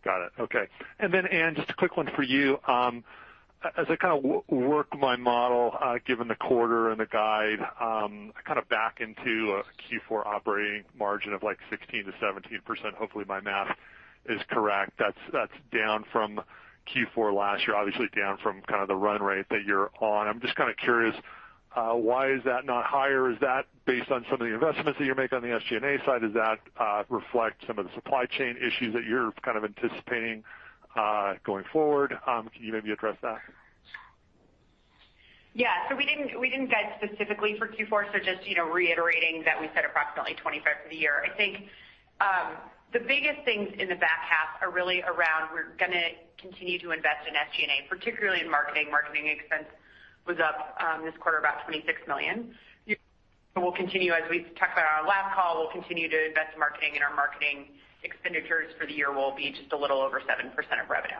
Got 0.03 0.25
it. 0.25 0.31
Okay. 0.39 0.67
And 0.99 1.13
then 1.13 1.27
Anne, 1.27 1.55
just 1.55 1.69
a 1.69 1.73
quick 1.73 1.97
one 1.97 2.09
for 2.15 2.23
you. 2.23 2.57
Um, 2.67 3.03
as 3.77 3.87
I 3.89 3.95
kind 3.97 4.17
of 4.17 4.43
work 4.47 4.87
my 4.97 5.17
model, 5.17 5.75
uh, 5.81 5.95
given 6.05 6.29
the 6.29 6.35
quarter 6.35 6.89
and 6.91 6.99
the 6.99 7.05
guide, 7.05 7.59
um, 7.81 8.31
I 8.37 8.41
kind 8.45 8.57
of 8.57 8.69
back 8.69 9.01
into 9.01 9.51
a 9.51 9.63
Q4 10.11 10.25
operating 10.25 10.85
margin 10.97 11.33
of 11.33 11.43
like 11.43 11.57
16%-17%. 11.69 12.93
Hopefully, 12.93 13.25
my 13.27 13.41
math 13.41 13.75
is 14.27 14.39
correct. 14.49 14.93
That's 14.97 15.17
that's 15.33 15.51
down 15.73 16.05
from 16.11 16.41
Q4 16.93 17.33
last 17.33 17.67
year, 17.67 17.75
obviously 17.75 18.07
down 18.15 18.37
from 18.41 18.61
kind 18.63 18.81
of 18.81 18.87
the 18.87 18.95
run 18.95 19.21
rate 19.21 19.45
that 19.49 19.63
you're 19.65 19.91
on. 19.99 20.27
I'm 20.27 20.41
just 20.41 20.55
kind 20.55 20.69
of 20.69 20.77
curious, 20.77 21.15
uh, 21.75 21.93
why 21.93 22.31
is 22.31 22.41
that 22.45 22.65
not 22.65 22.85
higher? 22.85 23.29
Is 23.29 23.37
that 23.41 23.65
based 23.85 24.11
on 24.11 24.25
some 24.29 24.41
of 24.41 24.47
the 24.47 24.53
investments 24.53 24.97
that 24.99 25.05
you're 25.05 25.15
making 25.15 25.37
on 25.37 25.41
the 25.41 25.49
SG&A 25.49 26.03
side? 26.05 26.21
Does 26.21 26.33
that 26.33 26.59
uh, 26.79 27.03
reflect 27.09 27.63
some 27.67 27.79
of 27.79 27.85
the 27.85 27.91
supply 27.95 28.25
chain 28.25 28.55
issues 28.57 28.93
that 28.93 29.03
you're 29.05 29.31
kind 29.43 29.57
of 29.57 29.63
anticipating 29.63 30.43
uh, 30.95 31.33
going 31.45 31.63
forward? 31.71 32.13
Um, 32.27 32.49
can 32.49 32.63
you 32.63 32.73
maybe 32.73 32.91
address 32.91 33.17
that? 33.21 33.39
Yeah. 35.53 35.89
So 35.89 35.95
we 35.95 36.05
didn't 36.05 36.39
we 36.39 36.49
didn't 36.49 36.69
guide 36.69 36.93
specifically 37.01 37.55
for 37.57 37.67
Q4, 37.67 38.13
so 38.13 38.19
just 38.19 38.47
you 38.47 38.55
know, 38.55 38.69
reiterating 38.69 39.43
that 39.45 39.59
we 39.59 39.69
said 39.73 39.83
approximately 39.83 40.35
25 40.35 40.63
for 40.83 40.89
the 40.89 40.95
year. 40.95 41.23
I 41.25 41.35
think 41.35 41.67
um, 42.21 42.55
the 42.93 42.99
biggest 42.99 43.45
things 43.45 43.69
in 43.77 43.89
the 43.89 43.95
back 43.95 44.25
half 44.25 44.61
are 44.61 44.71
really 44.71 45.01
around 45.03 45.53
we're 45.53 45.75
going 45.77 45.91
to 45.91 46.09
continue 46.41 46.79
to 46.79 46.91
invest 46.91 47.27
in 47.27 47.33
SG&A, 47.33 47.87
particularly 47.87 48.41
in 48.41 48.49
marketing. 48.49 48.89
Marketing 48.89 49.27
expense 49.27 49.69
was 50.25 50.37
up 50.39 50.77
um 50.81 51.05
this 51.05 51.13
quarter 51.19 51.37
about 51.37 51.65
$26 51.67 51.85
million. 52.07 52.55
We'll 53.55 53.71
continue, 53.73 54.13
as 54.13 54.23
we 54.29 54.45
talked 54.55 54.73
about 54.73 54.85
on 54.85 55.03
our 55.03 55.07
last 55.07 55.35
call, 55.35 55.59
we'll 55.59 55.71
continue 55.71 56.07
to 56.07 56.27
invest 56.27 56.53
in 56.53 56.59
marketing, 56.59 56.91
and 56.95 57.03
our 57.03 57.13
marketing 57.13 57.75
expenditures 58.03 58.71
for 58.79 58.85
the 58.85 58.93
year 58.93 59.11
will 59.11 59.35
be 59.35 59.51
just 59.51 59.73
a 59.73 59.77
little 59.77 59.99
over 59.99 60.21
7% 60.21 60.53
of 60.53 60.89
revenue. 60.89 61.19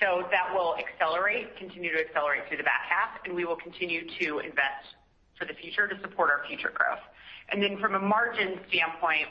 So 0.00 0.24
that 0.30 0.54
will 0.54 0.76
accelerate, 0.78 1.56
continue 1.58 1.92
to 1.92 2.00
accelerate 2.00 2.48
through 2.48 2.58
the 2.58 2.64
back 2.64 2.88
half, 2.88 3.20
and 3.26 3.34
we 3.34 3.44
will 3.44 3.56
continue 3.56 4.08
to 4.20 4.38
invest 4.38 4.96
for 5.38 5.44
the 5.44 5.54
future 5.54 5.86
to 5.86 6.00
support 6.00 6.30
our 6.30 6.46
future 6.48 6.72
growth. 6.74 7.02
And 7.50 7.62
then 7.62 7.78
from 7.78 7.94
a 7.94 8.00
margin 8.00 8.58
standpoint, 8.68 9.28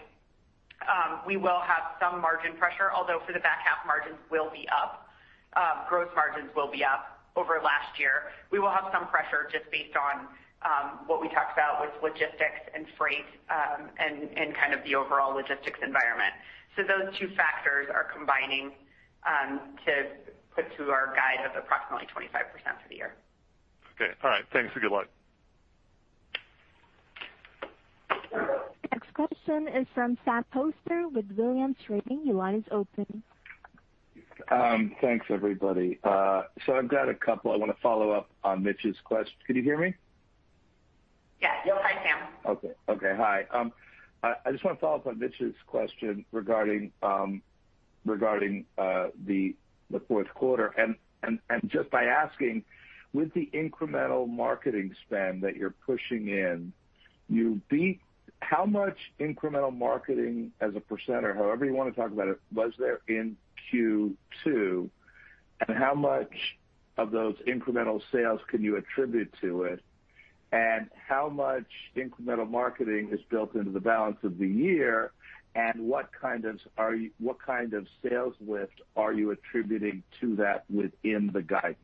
Um, 0.81 1.21
we 1.25 1.37
will 1.37 1.61
have 1.61 1.95
some 1.99 2.19
margin 2.19 2.57
pressure, 2.57 2.91
although 2.91 3.21
for 3.25 3.31
the 3.31 3.39
back 3.39 3.63
half, 3.63 3.85
margins 3.85 4.19
will 4.29 4.49
be 4.51 4.67
up. 4.67 5.07
Um, 5.55 5.85
gross 5.87 6.09
margins 6.15 6.49
will 6.55 6.71
be 6.71 6.83
up 6.83 7.21
over 7.35 7.61
last 7.63 7.99
year. 7.99 8.33
We 8.51 8.59
will 8.59 8.71
have 8.71 8.89
some 8.91 9.07
pressure 9.07 9.47
just 9.51 9.69
based 9.71 9.95
on 9.95 10.27
um, 10.63 11.05
what 11.07 11.21
we 11.21 11.29
talked 11.29 11.53
about 11.53 11.81
with 11.81 11.91
logistics 12.01 12.67
and 12.73 12.85
freight, 12.97 13.27
and 13.49 14.55
kind 14.55 14.73
of 14.73 14.83
the 14.83 14.95
overall 14.95 15.35
logistics 15.35 15.79
environment. 15.83 16.33
So 16.75 16.83
those 16.83 17.13
two 17.19 17.29
factors 17.35 17.87
are 17.93 18.07
combining 18.11 18.71
to 19.85 19.91
put 20.55 20.65
to 20.77 20.91
our 20.91 21.13
guide 21.15 21.45
of 21.45 21.55
approximately 21.55 22.07
25% 22.07 22.29
for 22.29 22.89
the 22.89 22.95
year. 22.95 23.13
Okay. 23.95 24.11
All 24.23 24.29
right. 24.29 24.43
Thanks, 24.51 24.71
and 24.73 24.81
good 24.81 24.91
luck. 24.91 25.07
Next 28.93 29.11
question 29.15 29.67
is 29.69 29.87
from 29.95 30.19
Sam 30.23 30.45
Poser 30.53 31.07
with 31.07 31.25
Williams 31.35 31.77
Trading. 31.83 32.21
Your 32.27 32.35
line 32.35 32.53
is 32.53 32.63
open. 32.69 33.23
Um, 34.51 34.95
thanks, 35.01 35.25
everybody. 35.31 35.97
Uh 36.03 36.43
so 36.63 36.73
I've 36.75 36.89
got 36.89 37.09
a 37.09 37.15
couple. 37.15 37.51
I 37.51 37.55
want 37.55 37.75
to 37.75 37.81
follow 37.81 38.11
up 38.11 38.29
on 38.43 38.61
Mitch's 38.61 38.97
question. 39.03 39.33
Can 39.47 39.55
you 39.55 39.63
hear 39.63 39.79
me? 39.79 39.95
Yes. 41.41 41.55
Hi, 41.65 42.03
Sam. 42.03 42.27
Okay. 42.45 42.71
Okay, 42.87 43.13
hi. 43.17 43.45
Um, 43.51 43.73
I 44.21 44.51
just 44.51 44.63
want 44.63 44.77
to 44.77 44.81
follow 44.81 44.97
up 44.97 45.07
on 45.07 45.17
Mitch's 45.17 45.55
question 45.65 46.23
regarding 46.31 46.91
um, 47.01 47.41
uh, 48.07 49.07
the 49.25 49.55
fourth 50.07 50.31
quarter, 50.35 50.71
and 51.23 51.39
just 51.65 51.89
by 51.89 52.03
asking, 52.03 52.63
with 53.11 53.33
the 53.33 53.49
incremental 53.55 54.29
marketing 54.29 54.93
spend 55.07 55.41
that 55.41 55.55
you're 55.55 55.75
pushing 55.83 56.27
in, 56.27 56.71
how 58.43 58.65
much 58.65 58.97
incremental 59.19 59.75
marketing 59.75 60.51
as 60.59 60.75
a 60.75 60.79
percent, 60.79 61.25
or 61.25 61.33
however 61.33 61.65
you 61.65 61.73
want 61.73 61.93
to 61.93 61.99
talk 61.99 62.11
about 62.11 62.27
it, 62.27 62.39
was 62.53 62.73
there 62.77 62.99
in 63.07 63.37
Q2, 63.71 64.89
and 65.67 65.77
how 65.77 65.93
much 65.93 66.57
of 66.97 67.11
those 67.11 67.35
incremental 67.47 68.01
sales 68.11 68.41
can 68.47 68.61
you 68.61 68.75
attribute 68.77 69.33
to 69.41 69.63
it? 69.63 69.81
And 70.51 70.89
how 71.07 71.29
much 71.29 71.65
incremental 71.95 72.49
marketing 72.49 73.09
is 73.11 73.19
built 73.29 73.55
into 73.55 73.71
the 73.71 73.79
balance 73.79 74.17
of 74.23 74.37
the 74.37 74.47
year, 74.47 75.11
and 75.55 75.87
what 75.87 76.09
kind 76.19 76.45
of 76.45 76.59
are 76.77 76.95
you 76.95 77.11
what 77.19 77.41
kind 77.41 77.73
of 77.73 77.87
sales 78.03 78.35
lift 78.45 78.81
are 78.95 79.13
you 79.13 79.31
attributing 79.31 80.03
to 80.19 80.35
that 80.35 80.65
within 80.69 81.31
the 81.33 81.41
guidance? 81.41 81.77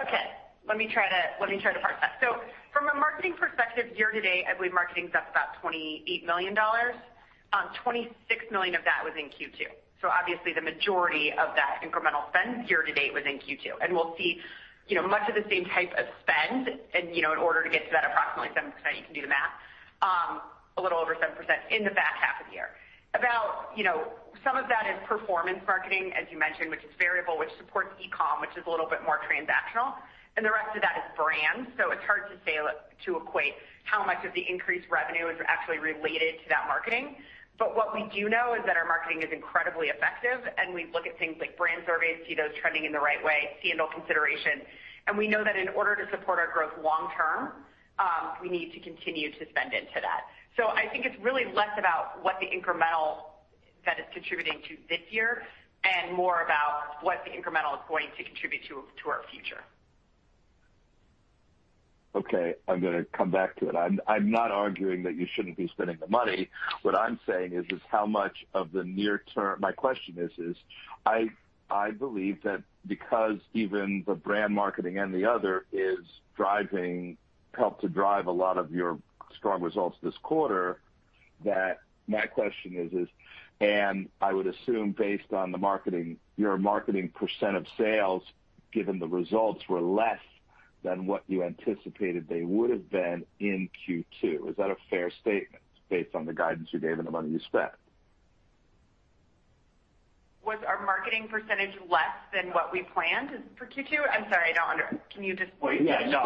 Okay. 0.00 0.30
Let 0.66 0.78
me 0.78 0.86
try 0.92 1.08
to 1.08 1.20
let 1.40 1.50
me 1.50 1.58
try 1.60 1.72
to 1.72 1.80
parse 1.80 1.98
that. 2.00 2.18
So 2.20 2.38
from 2.72 2.88
a 2.88 2.94
marketing 2.94 3.34
perspective, 3.38 3.96
year 3.96 4.10
to 4.10 4.20
date, 4.20 4.44
I 4.48 4.54
believe 4.56 4.72
marketing 4.72 5.06
is 5.10 5.14
up 5.14 5.28
about 5.30 5.58
$28 5.62 6.24
million. 6.24 6.56
Um, 7.52 7.68
26 7.82 8.16
million 8.50 8.74
of 8.74 8.84
that 8.84 9.04
was 9.04 9.12
in 9.18 9.28
Q2. 9.28 9.68
So 10.00 10.08
Obviously 10.08 10.52
the 10.54 10.62
majority 10.62 11.30
of 11.30 11.54
that 11.54 11.82
incremental 11.84 12.26
spend 12.30 12.68
year 12.68 12.82
to 12.82 12.92
date 12.92 13.12
was 13.12 13.24
in 13.26 13.38
Q2. 13.38 13.82
and 13.82 13.92
We'll 13.92 14.14
see 14.16 14.40
you 14.88 14.96
know, 14.96 15.06
much 15.06 15.28
of 15.28 15.34
the 15.34 15.46
same 15.50 15.64
type 15.66 15.92
of 15.94 16.06
spend 16.22 16.68
and 16.94 17.14
you 17.14 17.22
know, 17.22 17.32
in 17.32 17.38
order 17.38 17.62
to 17.62 17.70
get 17.70 17.86
to 17.86 17.92
that 17.92 18.04
approximately 18.04 18.50
7%, 18.54 18.72
you 18.98 19.04
can 19.04 19.14
do 19.14 19.22
the 19.22 19.30
math, 19.30 19.54
um, 20.02 20.42
a 20.76 20.82
little 20.82 20.98
over 20.98 21.14
7% 21.14 21.22
in 21.70 21.84
the 21.84 21.94
back 21.94 22.18
half 22.18 22.42
of 22.42 22.50
the 22.50 22.54
year. 22.54 22.74
About, 23.14 23.70
you 23.76 23.84
know, 23.84 24.08
some 24.42 24.56
of 24.56 24.66
that 24.66 24.88
is 24.88 24.98
performance 25.06 25.60
marketing, 25.66 26.10
as 26.18 26.26
you 26.32 26.38
mentioned, 26.38 26.70
which 26.70 26.82
is 26.82 26.90
variable, 26.98 27.38
which 27.38 27.52
supports 27.58 27.94
e-com, 28.00 28.40
which 28.40 28.56
is 28.56 28.64
a 28.66 28.70
little 28.70 28.88
bit 28.88 29.04
more 29.04 29.20
transactional, 29.22 29.94
and 30.36 30.46
the 30.46 30.50
rest 30.50 30.74
of 30.74 30.82
that 30.82 30.96
is 30.96 31.06
brand. 31.16 31.68
So 31.76 31.92
it's 31.92 32.02
hard 32.04 32.30
to 32.30 32.36
say 32.44 32.56
to 32.56 33.16
equate 33.16 33.54
how 33.84 34.04
much 34.04 34.24
of 34.24 34.32
the 34.32 34.44
increased 34.48 34.88
revenue 34.90 35.28
is 35.28 35.36
actually 35.46 35.78
related 35.78 36.40
to 36.42 36.48
that 36.48 36.64
marketing. 36.68 37.16
But 37.58 37.76
what 37.76 37.94
we 37.94 38.08
do 38.14 38.28
know 38.28 38.54
is 38.54 38.64
that 38.66 38.76
our 38.76 38.86
marketing 38.86 39.22
is 39.22 39.28
incredibly 39.30 39.88
effective, 39.88 40.40
and 40.56 40.72
we 40.74 40.88
look 40.92 41.06
at 41.06 41.18
things 41.18 41.36
like 41.38 41.56
brand 41.56 41.82
surveys, 41.86 42.24
see 42.26 42.34
those 42.34 42.50
trending 42.60 42.84
in 42.84 42.92
the 42.92 42.98
right 42.98 43.22
way, 43.22 43.54
sandal 43.62 43.88
consideration. 43.92 44.62
And 45.06 45.18
we 45.18 45.28
know 45.28 45.44
that 45.44 45.56
in 45.56 45.68
order 45.70 45.94
to 45.96 46.10
support 46.10 46.38
our 46.38 46.50
growth 46.50 46.72
long 46.82 47.12
term, 47.14 47.52
um, 47.98 48.40
we 48.40 48.48
need 48.48 48.72
to 48.72 48.80
continue 48.80 49.30
to 49.32 49.46
spend 49.50 49.74
into 49.74 50.00
that. 50.00 50.32
So 50.56 50.68
I 50.68 50.88
think 50.88 51.04
it's 51.04 51.18
really 51.20 51.44
less 51.52 51.70
about 51.78 52.24
what 52.24 52.40
the 52.40 52.46
incremental 52.46 53.30
that 53.84 53.98
is 53.98 54.06
contributing 54.12 54.62
to 54.68 54.76
this 54.88 55.00
year 55.10 55.42
and 55.84 56.16
more 56.16 56.42
about 56.42 57.02
what 57.02 57.24
the 57.24 57.30
incremental 57.30 57.74
is 57.74 57.84
going 57.88 58.08
to 58.16 58.24
contribute 58.24 58.62
to 58.64 59.10
our 59.10 59.22
future. 59.30 59.62
Okay. 62.14 62.54
I'm 62.68 62.80
going 62.80 62.94
to 62.94 63.04
come 63.04 63.30
back 63.30 63.56
to 63.56 63.68
it. 63.68 63.76
I'm 63.76 64.00
I'm 64.06 64.30
not 64.30 64.50
arguing 64.50 65.02
that 65.04 65.16
you 65.16 65.26
shouldn't 65.34 65.56
be 65.56 65.68
spending 65.68 65.96
the 65.98 66.08
money. 66.08 66.50
What 66.82 66.94
I'm 66.94 67.18
saying 67.26 67.52
is 67.54 67.64
is 67.70 67.80
how 67.88 68.06
much 68.06 68.44
of 68.54 68.72
the 68.72 68.84
near 68.84 69.22
term. 69.34 69.60
My 69.60 69.72
question 69.72 70.16
is, 70.18 70.30
is 70.38 70.56
I 71.06 71.30
I 71.70 71.90
believe 71.90 72.42
that 72.42 72.62
because 72.86 73.38
even 73.54 74.04
the 74.06 74.14
brand 74.14 74.54
marketing 74.54 74.98
and 74.98 75.14
the 75.14 75.24
other 75.24 75.64
is 75.72 76.00
driving, 76.36 77.16
helped 77.54 77.80
to 77.82 77.88
drive 77.88 78.26
a 78.26 78.32
lot 78.32 78.58
of 78.58 78.70
your 78.70 78.98
strong 79.36 79.62
results 79.62 79.96
this 80.02 80.14
quarter, 80.22 80.80
that 81.44 81.80
my 82.06 82.26
question 82.26 82.76
is, 82.76 82.92
is 82.92 83.08
and 83.60 84.08
I 84.20 84.32
would 84.32 84.48
assume 84.48 84.92
based 84.92 85.32
on 85.32 85.52
the 85.52 85.58
marketing, 85.58 86.18
your 86.36 86.58
marketing 86.58 87.10
percent 87.10 87.56
of 87.56 87.64
sales, 87.78 88.22
given 88.72 88.98
the 88.98 89.06
results 89.06 89.62
were 89.68 89.80
less 89.80 90.18
than 90.82 91.06
what 91.06 91.22
you 91.28 91.42
anticipated 91.44 92.26
they 92.28 92.42
would 92.42 92.70
have 92.70 92.90
been 92.90 93.24
in 93.40 93.68
Q2. 93.88 94.50
Is 94.50 94.56
that 94.56 94.70
a 94.70 94.76
fair 94.90 95.10
statement 95.20 95.62
based 95.88 96.14
on 96.14 96.26
the 96.26 96.32
guidance 96.32 96.68
you 96.72 96.80
gave 96.80 96.98
and 96.98 97.06
the 97.06 97.10
money 97.10 97.30
you 97.30 97.40
spent? 97.40 97.72
Was 100.44 100.58
our 100.66 100.84
marketing 100.84 101.28
percentage 101.30 101.74
less 101.88 102.10
than 102.34 102.50
what 102.52 102.72
we 102.72 102.82
planned 102.82 103.30
for 103.56 103.66
Q2? 103.66 103.94
I'm 104.12 104.24
sorry, 104.28 104.50
I 104.50 104.52
don't 104.54 104.70
understand. 104.70 105.00
can 105.10 105.22
you 105.22 105.36
just- 105.36 105.52
Yeah, 105.80 106.10
no. 106.10 106.24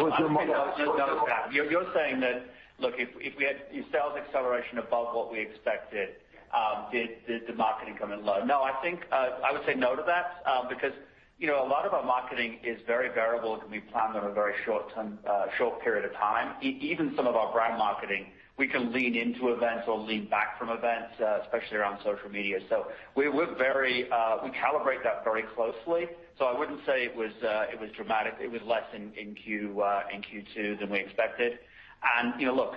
You're 1.51 1.93
saying 1.93 2.19
that, 2.21 2.45
look, 2.79 2.95
if 2.97 3.09
we 3.37 3.43
had 3.45 3.61
sales 3.91 4.17
acceleration 4.17 4.79
above 4.79 5.13
what 5.15 5.31
we 5.31 5.39
expected, 5.39 6.15
did 6.91 7.45
the 7.45 7.53
marketing 7.53 7.95
come 7.99 8.11
in 8.11 8.25
low? 8.25 8.43
No, 8.43 8.63
I 8.63 8.71
think 8.81 9.05
uh 9.11 9.39
I 9.43 9.51
would 9.51 9.63
say 9.65 9.75
no 9.75 9.95
to 9.95 10.01
that, 10.03 10.43
because 10.67 10.93
a 11.41 11.69
lot 11.69 11.85
of 11.85 11.93
our 11.93 12.03
marketing 12.03 12.57
is 12.63 12.79
very 12.87 13.09
variable. 13.13 13.55
It 13.55 13.61
can 13.61 13.71
be 13.71 13.79
planned 13.79 14.15
on 14.17 14.25
a 14.29 14.33
very 14.33 14.53
short 14.65 14.93
term 14.93 15.19
uh 15.29 15.45
short 15.57 15.81
period 15.81 16.05
of 16.05 16.13
time. 16.13 16.55
Even 16.61 17.13
some 17.15 17.27
of 17.27 17.35
our 17.35 17.51
brand 17.51 17.77
marketing, 17.77 18.27
we 18.57 18.67
can 18.67 18.91
lean 18.91 19.15
into 19.15 19.49
events 19.49 19.83
or 19.87 19.99
lean 19.99 20.27
back 20.29 20.57
from 20.57 20.69
events, 20.69 21.13
especially 21.43 21.77
around 21.77 21.99
social 22.03 22.29
media. 22.29 22.59
So 22.69 22.87
we 23.15 23.29
we're 23.29 23.55
very 23.55 24.09
uh 24.11 24.37
we 24.43 24.49
calibrate 24.49 25.03
that 25.03 25.23
very 25.23 25.43
closely. 25.55 26.07
So 26.39 26.45
I 26.45 26.57
wouldn't 26.57 26.81
say 26.85 27.03
it 27.03 27.15
was 27.15 27.31
uh 27.43 27.65
it 27.71 27.79
was 27.79 27.91
dramatic. 27.95 28.33
It 28.41 28.51
was 28.51 28.61
less 28.65 28.85
in 28.95 29.11
in 29.13 29.35
Q2 29.35 30.79
than 30.79 30.89
we 30.89 30.99
expected. 30.99 31.59
And 32.17 32.39
you 32.39 32.47
know, 32.47 32.55
look, 32.55 32.75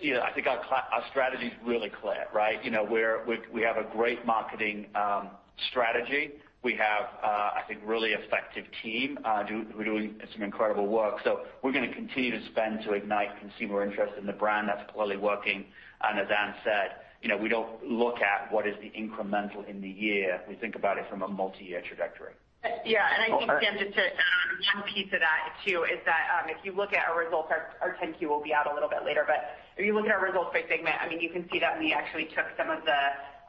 you 0.00 0.14
know, 0.14 0.22
I 0.22 0.32
think 0.32 0.48
our 0.48 0.58
our 0.58 1.04
strategy 1.10 1.46
is 1.46 1.52
really 1.64 1.90
clear, 2.02 2.26
right? 2.34 2.62
You 2.64 2.72
know, 2.72 2.82
we 2.82 3.62
have 3.62 3.76
a 3.76 3.86
great 3.92 4.26
marketing 4.26 4.86
um 4.96 5.30
strategy. 5.70 6.32
We 6.64 6.74
have, 6.76 7.08
uh, 7.22 7.60
I 7.60 7.62
think, 7.68 7.80
really 7.84 8.12
effective 8.12 8.64
team 8.82 9.18
uh, 9.22 9.44
who 9.44 9.78
are 9.78 9.84
doing 9.84 10.14
some 10.32 10.42
incredible 10.42 10.86
work. 10.86 11.16
So 11.22 11.40
we're 11.62 11.72
going 11.72 11.86
to 11.86 11.94
continue 11.94 12.30
to 12.30 12.44
spend 12.46 12.82
to 12.84 12.94
ignite 12.94 13.38
consumer 13.38 13.84
interest 13.84 14.14
in 14.18 14.24
the 14.24 14.32
brand. 14.32 14.68
That's 14.68 14.90
clearly 14.90 15.18
working. 15.18 15.66
And 16.02 16.18
as 16.18 16.26
Anne 16.30 16.54
said, 16.64 17.04
you 17.20 17.28
know, 17.28 17.36
we 17.36 17.50
don't 17.50 17.84
look 17.84 18.20
at 18.20 18.50
what 18.50 18.66
is 18.66 18.74
the 18.80 18.90
incremental 18.98 19.68
in 19.68 19.82
the 19.82 19.88
year. 19.88 20.40
We 20.48 20.54
think 20.54 20.74
about 20.74 20.96
it 20.96 21.04
from 21.10 21.22
a 21.22 21.28
multi-year 21.28 21.82
trajectory. 21.86 22.32
Uh, 22.64 22.68
yeah. 22.86 23.08
And 23.12 23.34
I 23.34 23.38
think, 23.38 23.50
Sam, 23.60 23.76
just 23.78 23.94
to 23.96 24.04
add 24.04 24.48
one 24.72 24.84
piece 24.88 25.12
of 25.12 25.20
that 25.20 25.52
too, 25.68 25.84
is 25.84 26.00
that 26.06 26.32
um, 26.32 26.48
if 26.48 26.56
you 26.64 26.72
look 26.72 26.94
at 26.94 27.08
our 27.08 27.18
results, 27.20 27.52
our 27.52 27.96
10-Q 28.00 28.28
will 28.28 28.42
be 28.42 28.54
out 28.54 28.70
a 28.70 28.72
little 28.72 28.88
bit 28.88 29.04
later, 29.04 29.24
but 29.26 29.60
if 29.76 29.84
you 29.84 29.92
look 29.92 30.06
at 30.06 30.12
our 30.12 30.24
results 30.24 30.48
by 30.52 30.64
segment, 30.68 30.96
I 30.96 31.08
mean 31.08 31.20
you 31.20 31.28
can 31.28 31.44
see 31.52 31.58
that 31.60 31.78
we 31.78 31.92
actually 31.92 32.24
took 32.32 32.48
some 32.56 32.70
of 32.70 32.84
the 32.84 33.00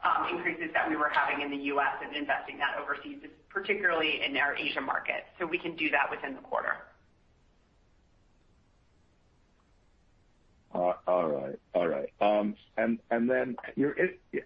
Um, 0.04 0.36
increases 0.36 0.70
that 0.72 0.88
we 0.88 0.96
were 0.96 1.08
having 1.08 1.44
in 1.44 1.50
the 1.50 1.64
U.S. 1.74 1.96
and 2.04 2.14
investing 2.14 2.58
that 2.58 2.76
overseas, 2.80 3.18
particularly 3.48 4.20
in 4.24 4.36
our 4.36 4.54
Asia 4.54 4.80
market. 4.80 5.24
So 5.38 5.46
we 5.46 5.58
can 5.58 5.74
do 5.74 5.90
that 5.90 6.10
within 6.10 6.34
the 6.34 6.42
quarter. 6.42 6.76
Uh, 10.72 10.92
all 11.06 11.88
right. 11.88 12.10
Um, 12.20 12.54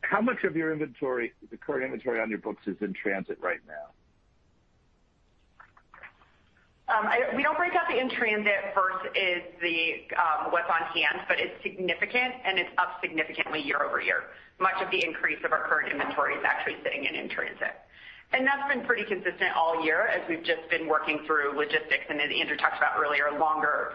how 0.03 0.21
much 0.21 0.45
of 0.45 0.57
your 0.57 0.73
inventory, 0.73 1.33
the 1.51 1.57
current 1.57 1.85
inventory 1.85 2.21
on 2.21 2.31
your 2.31 2.39
books 2.39 2.63
is 2.67 2.77
in 2.81 2.95
transit 2.95 3.39
right 3.41 3.61
now? 3.67 3.91
We 7.36 7.43
don't 7.43 7.57
break 7.57 7.74
out 7.74 7.86
the 7.88 7.99
in-transit 7.99 8.74
versus 8.74 9.43
the 9.62 10.07
um 10.16 10.51
what's 10.51 10.68
on 10.68 10.86
hand, 10.91 11.22
but 11.28 11.38
it's 11.38 11.55
significant, 11.62 12.34
and 12.45 12.59
it's 12.59 12.70
up 12.78 12.99
significantly 13.01 13.61
year-over-year. 13.62 14.24
Much 14.59 14.82
of 14.82 14.91
the 14.91 15.05
increase 15.05 15.38
of 15.45 15.53
our 15.53 15.66
current 15.68 15.93
inventory 15.93 16.34
is 16.34 16.45
actually 16.45 16.76
sitting 16.82 17.05
in 17.05 17.14
in-transit. 17.14 17.74
And 18.32 18.47
that's 18.47 18.66
been 18.68 18.84
pretty 18.86 19.05
consistent 19.05 19.57
all 19.57 19.84
year 19.84 20.07
as 20.07 20.20
we've 20.28 20.45
just 20.45 20.68
been 20.70 20.86
working 20.88 21.20
through 21.26 21.57
logistics, 21.57 22.07
and 22.09 22.20
as 22.20 22.30
Andrew 22.38 22.57
talked 22.57 22.76
about 22.76 22.99
earlier, 22.99 23.30
longer 23.38 23.95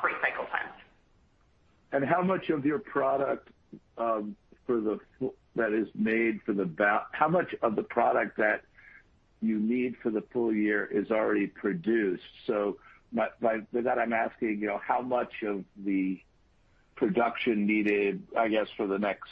freight 0.00 0.16
cycle 0.20 0.44
times. 0.46 0.74
And 1.92 2.04
how 2.04 2.22
much 2.22 2.50
of 2.50 2.64
your 2.64 2.78
product 2.78 3.48
um 3.98 4.36
for 4.66 4.80
the 4.80 4.98
that 5.56 5.72
is 5.72 5.88
made 5.94 6.40
for 6.44 6.52
the 6.52 6.68
how 7.12 7.28
much 7.28 7.54
of 7.62 7.76
the 7.76 7.82
product 7.82 8.36
that 8.38 8.62
you 9.40 9.58
need 9.58 9.96
for 10.02 10.10
the 10.10 10.22
full 10.32 10.52
year 10.52 10.84
is 10.84 11.10
already 11.10 11.46
produced? 11.46 12.22
So, 12.46 12.78
with 13.12 13.84
that, 13.84 13.98
I'm 13.98 14.12
asking, 14.12 14.60
you 14.60 14.66
know, 14.66 14.80
how 14.84 15.00
much 15.00 15.42
of 15.42 15.64
the 15.84 16.20
production 16.96 17.66
needed, 17.66 18.22
I 18.36 18.48
guess, 18.48 18.68
for 18.76 18.86
the 18.86 18.98
next 18.98 19.30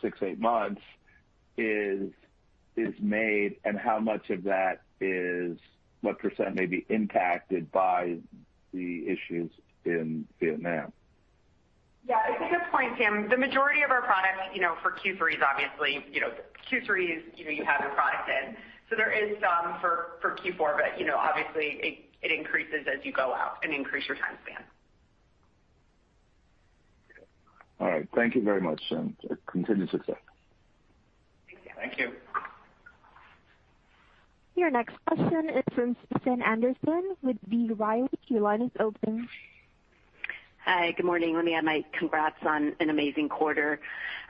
six, 0.00 0.18
eight 0.22 0.38
months 0.38 0.82
is 1.56 2.10
is 2.76 2.94
made, 3.00 3.56
and 3.64 3.76
how 3.76 3.98
much 3.98 4.30
of 4.30 4.44
that 4.44 4.82
is, 5.00 5.58
what 6.00 6.18
percent 6.20 6.54
may 6.54 6.66
be 6.66 6.86
impacted 6.88 7.72
by 7.72 8.18
the 8.72 9.08
issues 9.08 9.50
in 9.84 10.26
Vietnam? 10.38 10.92
Yeah, 12.08 12.16
it's 12.28 12.40
a 12.40 12.48
good 12.48 12.70
point, 12.70 12.92
Sam. 12.96 13.28
The 13.28 13.36
majority 13.36 13.82
of 13.82 13.90
our 13.90 14.02
product 14.02 14.54
you 14.54 14.60
know, 14.60 14.76
for 14.80 14.92
Q3 14.92 15.36
is 15.36 15.42
obviously, 15.42 16.06
you 16.12 16.20
know, 16.20 16.30
Q3 16.70 17.18
is 17.18 17.22
you 17.36 17.44
know, 17.44 17.50
you 17.50 17.64
have 17.64 17.80
your 17.80 17.90
product 17.90 18.28
in. 18.28 18.56
So 18.90 18.96
there 18.96 19.12
is 19.12 19.36
some 19.40 19.78
for 19.80 20.18
Q4, 20.22 20.76
but 20.76 20.98
you 20.98 21.06
know, 21.06 21.16
obviously 21.16 22.06
it 22.22 22.32
increases 22.32 22.86
as 22.86 23.04
you 23.04 23.12
go 23.12 23.34
out 23.34 23.58
and 23.62 23.72
increase 23.72 24.06
your 24.08 24.16
time 24.16 24.38
span. 24.44 24.64
All 27.80 27.88
right. 27.88 28.08
Thank 28.14 28.34
you 28.34 28.42
very 28.42 28.60
much, 28.60 28.82
and 28.90 29.14
uh, 29.30 29.34
continued 29.46 29.90
success. 29.90 30.16
Thank 31.46 31.64
you. 31.64 31.70
Thank 31.76 31.98
you. 31.98 32.12
Your 34.56 34.70
next 34.70 34.96
question 35.06 35.48
is 35.50 35.62
from 35.72 35.96
Susan 36.12 36.42
Anderson 36.42 37.14
with 37.22 37.36
B. 37.48 37.70
Riley. 37.72 38.08
Your 38.26 38.40
line 38.40 38.62
is 38.62 38.72
open. 38.80 39.28
Hi. 40.70 40.92
Good 40.92 41.06
morning. 41.06 41.34
Let 41.34 41.46
me 41.46 41.54
add 41.54 41.64
my 41.64 41.82
congrats 41.98 42.36
on 42.46 42.74
an 42.78 42.90
amazing 42.90 43.30
quarter. 43.30 43.80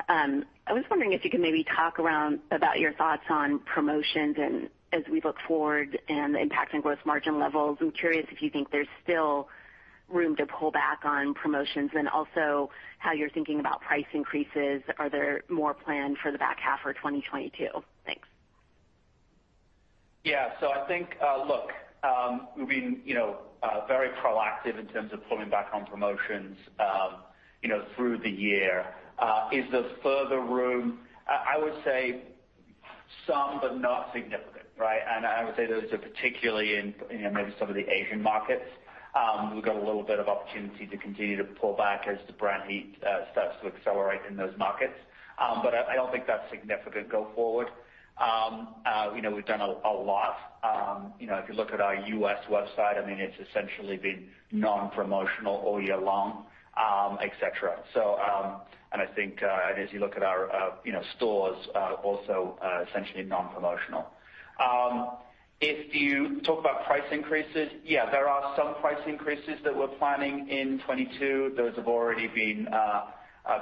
Um, 0.09 0.45
I 0.69 0.73
was 0.73 0.85
wondering 0.89 1.13
if 1.13 1.25
you 1.25 1.31
could 1.31 1.41
maybe 1.41 1.65
talk 1.65 1.99
around 1.99 2.39
about 2.53 2.79
your 2.79 2.93
thoughts 2.93 3.25
on 3.29 3.59
promotions 3.59 4.37
and 4.39 4.69
as 4.93 5.03
we 5.11 5.21
look 5.21 5.35
forward 5.49 5.99
and 6.09 6.37
the 6.37 6.39
impact 6.39 6.75
on 6.75 6.81
gross 6.81 7.01
margin 7.05 7.41
levels. 7.41 7.79
I'm 7.81 7.91
curious 7.91 8.25
if 8.31 8.41
you 8.41 8.51
think 8.51 8.71
there's 8.71 8.87
still 9.03 9.49
room 10.09 10.37
to 10.37 10.47
pull 10.47 10.71
back 10.71 11.01
on 11.05 11.35
promotions 11.35 11.91
and 11.97 12.09
also 12.09 12.71
how 12.99 13.11
you're 13.11 13.31
thinking 13.31 13.59
about 13.59 13.81
price 13.81 14.07
increases. 14.13 14.83
Are 14.97 15.11
there 15.11 15.43
more 15.49 15.75
planned 15.75 16.19
for 16.23 16.31
the 16.31 16.39
back 16.39 16.61
half 16.61 16.79
or 16.85 16.93
2022? 16.93 17.67
Thanks. 18.07 18.29
Yeah. 20.23 20.53
So 20.61 20.71
I 20.71 20.87
think, 20.87 21.17
uh, 21.21 21.45
look, 21.45 21.73
Um, 22.03 22.49
we've 22.57 22.69
been 22.69 23.01
you 23.05 23.15
know, 23.15 23.39
uh, 23.63 23.87
very 23.87 24.11
proactive 24.11 24.79
in 24.79 24.87
terms 24.87 25.13
of 25.13 25.27
pulling 25.29 25.51
back 25.51 25.69
on 25.73 25.87
promotions 25.87 26.57
um, 26.79 27.17
you 27.63 27.69
know, 27.69 27.85
through 27.97 28.19
the 28.19 28.31
year. 28.31 28.87
Uh, 29.19 29.49
is 29.53 29.65
there 29.73 29.85
further 30.03 30.41
room? 30.41 31.01
I 31.27 31.59
would 31.59 31.75
say 31.85 32.23
some, 33.27 33.59
but 33.61 33.79
not 33.81 34.11
significant, 34.15 34.67
right? 34.79 35.01
And 35.15 35.27
I 35.27 35.45
would 35.45 35.57
say 35.57 35.67
those 35.67 35.93
are 35.93 35.99
particularly 35.99 36.77
in 36.77 36.95
you 37.11 37.23
know, 37.23 37.31
maybe 37.31 37.53
some 37.59 37.69
of 37.69 37.75
the 37.75 37.87
Asian 37.91 38.23
markets. 38.23 38.65
Um, 39.15 39.55
we've 39.55 39.65
got 39.65 39.77
a 39.77 39.85
little 39.85 40.05
bit 40.05 40.21
of 40.21 40.29
opportunity 40.29 40.87
to 40.87 40.97
continue 40.97 41.37
to 41.37 41.45
pull 41.45 41.75
back 41.77 42.07
as 42.07 42.19
the 42.27 42.33
brand 42.33 42.71
heat 42.71 42.97
uh, 43.07 43.31
starts 43.33 43.57
to 43.63 43.69
accelerate 43.69 44.21
in 44.29 44.37
those 44.37 44.57
markets. 44.57 44.95
Um 45.39 45.61
but 45.63 45.75
I 45.75 45.95
don't 45.95 46.11
think 46.11 46.27
that's 46.27 46.51
significant 46.51 47.09
go 47.11 47.29
forward. 47.35 47.69
We've 49.39 49.47
done 49.47 49.61
a 49.61 49.93
lot. 49.93 50.37
Um, 50.65 51.13
you 51.21 51.27
know, 51.29 51.37
if 51.37 51.49
you 51.49 51.55
look 51.55 51.73
at 51.73 51.81
our 51.81 51.95
U.S. 51.95 52.39
website, 52.51 53.03
I 53.03 53.07
mean 53.07 53.21
it's 53.21 53.37
essentially 53.49 53.97
been 53.97 54.29
non-promotional 54.51 55.55
all 55.55 55.81
year 55.81 55.99
long, 55.99 56.45
et 57.23 57.31
cetera. 57.41 57.79
I 59.01 59.07
think 59.15 59.43
uh 59.43 59.69
and 59.71 59.79
as 59.83 59.93
you 59.93 60.01
look 60.01 60.17
at 60.17 60.23
our 60.23 60.51
uh 60.51 60.71
you 60.85 60.93
know 60.93 61.03
stores, 61.17 61.57
uh 61.75 61.95
also 62.03 62.59
essentially 62.89 63.23
non-promotional. 63.23 64.07
Um 64.59 65.11
if 65.61 65.93
you 65.95 66.41
talk 66.43 66.61
about 66.61 66.85
price 66.87 67.03
increases, 67.11 67.69
yeah, 67.85 68.11
there 68.11 68.29
are 68.29 68.55
some 68.57 68.75
price 68.77 69.03
increases 69.09 69.59
that 69.65 69.77
we're 69.77 69.89
planning 69.99 70.49
in 70.49 70.79
2022. 70.79 71.55
Those 71.57 71.75
have 71.77 71.89
already 71.89 72.29
been 72.29 72.69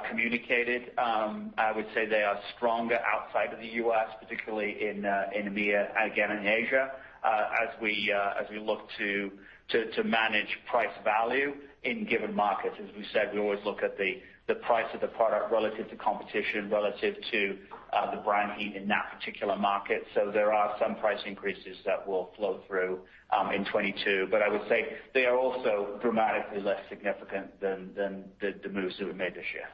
communicated. 0.09 0.91
I 0.97 1.71
would 1.75 1.87
say 1.93 2.05
they 2.05 2.23
are 2.23 2.39
stronger 2.55 2.99
outside 3.05 3.53
of 3.53 3.59
the 3.59 3.67
U.S., 3.83 4.09
particularly 4.19 4.75
in 4.89 5.03
EMEA, 5.03 5.89
again, 6.11 6.31
in 6.31 6.47
Asia, 6.47 6.91
uh 7.23 7.49
as 7.63 7.69
we 7.81 8.13
uh 8.15 8.41
as 8.41 8.47
we 8.49 8.59
look 8.59 8.81
to, 8.97 9.31
to 9.69 9.89
to 9.91 10.03
manage 10.03 10.59
price 10.69 10.95
value 11.03 11.53
in 11.83 12.05
given 12.05 12.33
markets. 12.33 12.75
As 12.79 12.95
we 12.95 13.05
said, 13.13 13.31
we 13.33 13.39
always 13.39 13.63
look 13.65 13.81
at 13.83 13.97
the 13.97 14.21
price 14.55 14.87
of 14.93 15.01
the 15.01 15.07
product 15.07 15.51
relative 15.51 15.89
to 15.89 15.95
competition, 15.97 16.69
relative 16.69 17.15
to 17.31 17.57
uh, 17.93 18.15
the 18.15 18.21
brand 18.21 18.59
heat 18.59 18.75
in 18.75 18.87
that 18.87 19.11
particular 19.17 19.57
market. 19.57 20.03
So 20.15 20.31
there 20.33 20.53
are 20.53 20.75
some 20.79 20.95
price 20.95 21.19
increases 21.25 21.77
that 21.85 22.07
will 22.07 22.31
flow 22.37 22.61
through 22.67 22.99
um, 23.37 23.51
in 23.51 23.65
2022. 23.65 24.29
I 24.33 24.49
would 24.49 24.67
say 24.69 24.85
they 25.13 25.25
are 25.25 25.37
also 25.37 25.99
dramatically 26.01 26.61
less 26.61 26.79
significant 26.89 27.59
than 27.59 27.93
than 27.95 28.25
the 28.41 28.69
moves 28.69 28.97
that 28.99 29.07
we 29.07 29.13
made 29.13 29.35
this 29.35 29.45
year. 29.53 29.67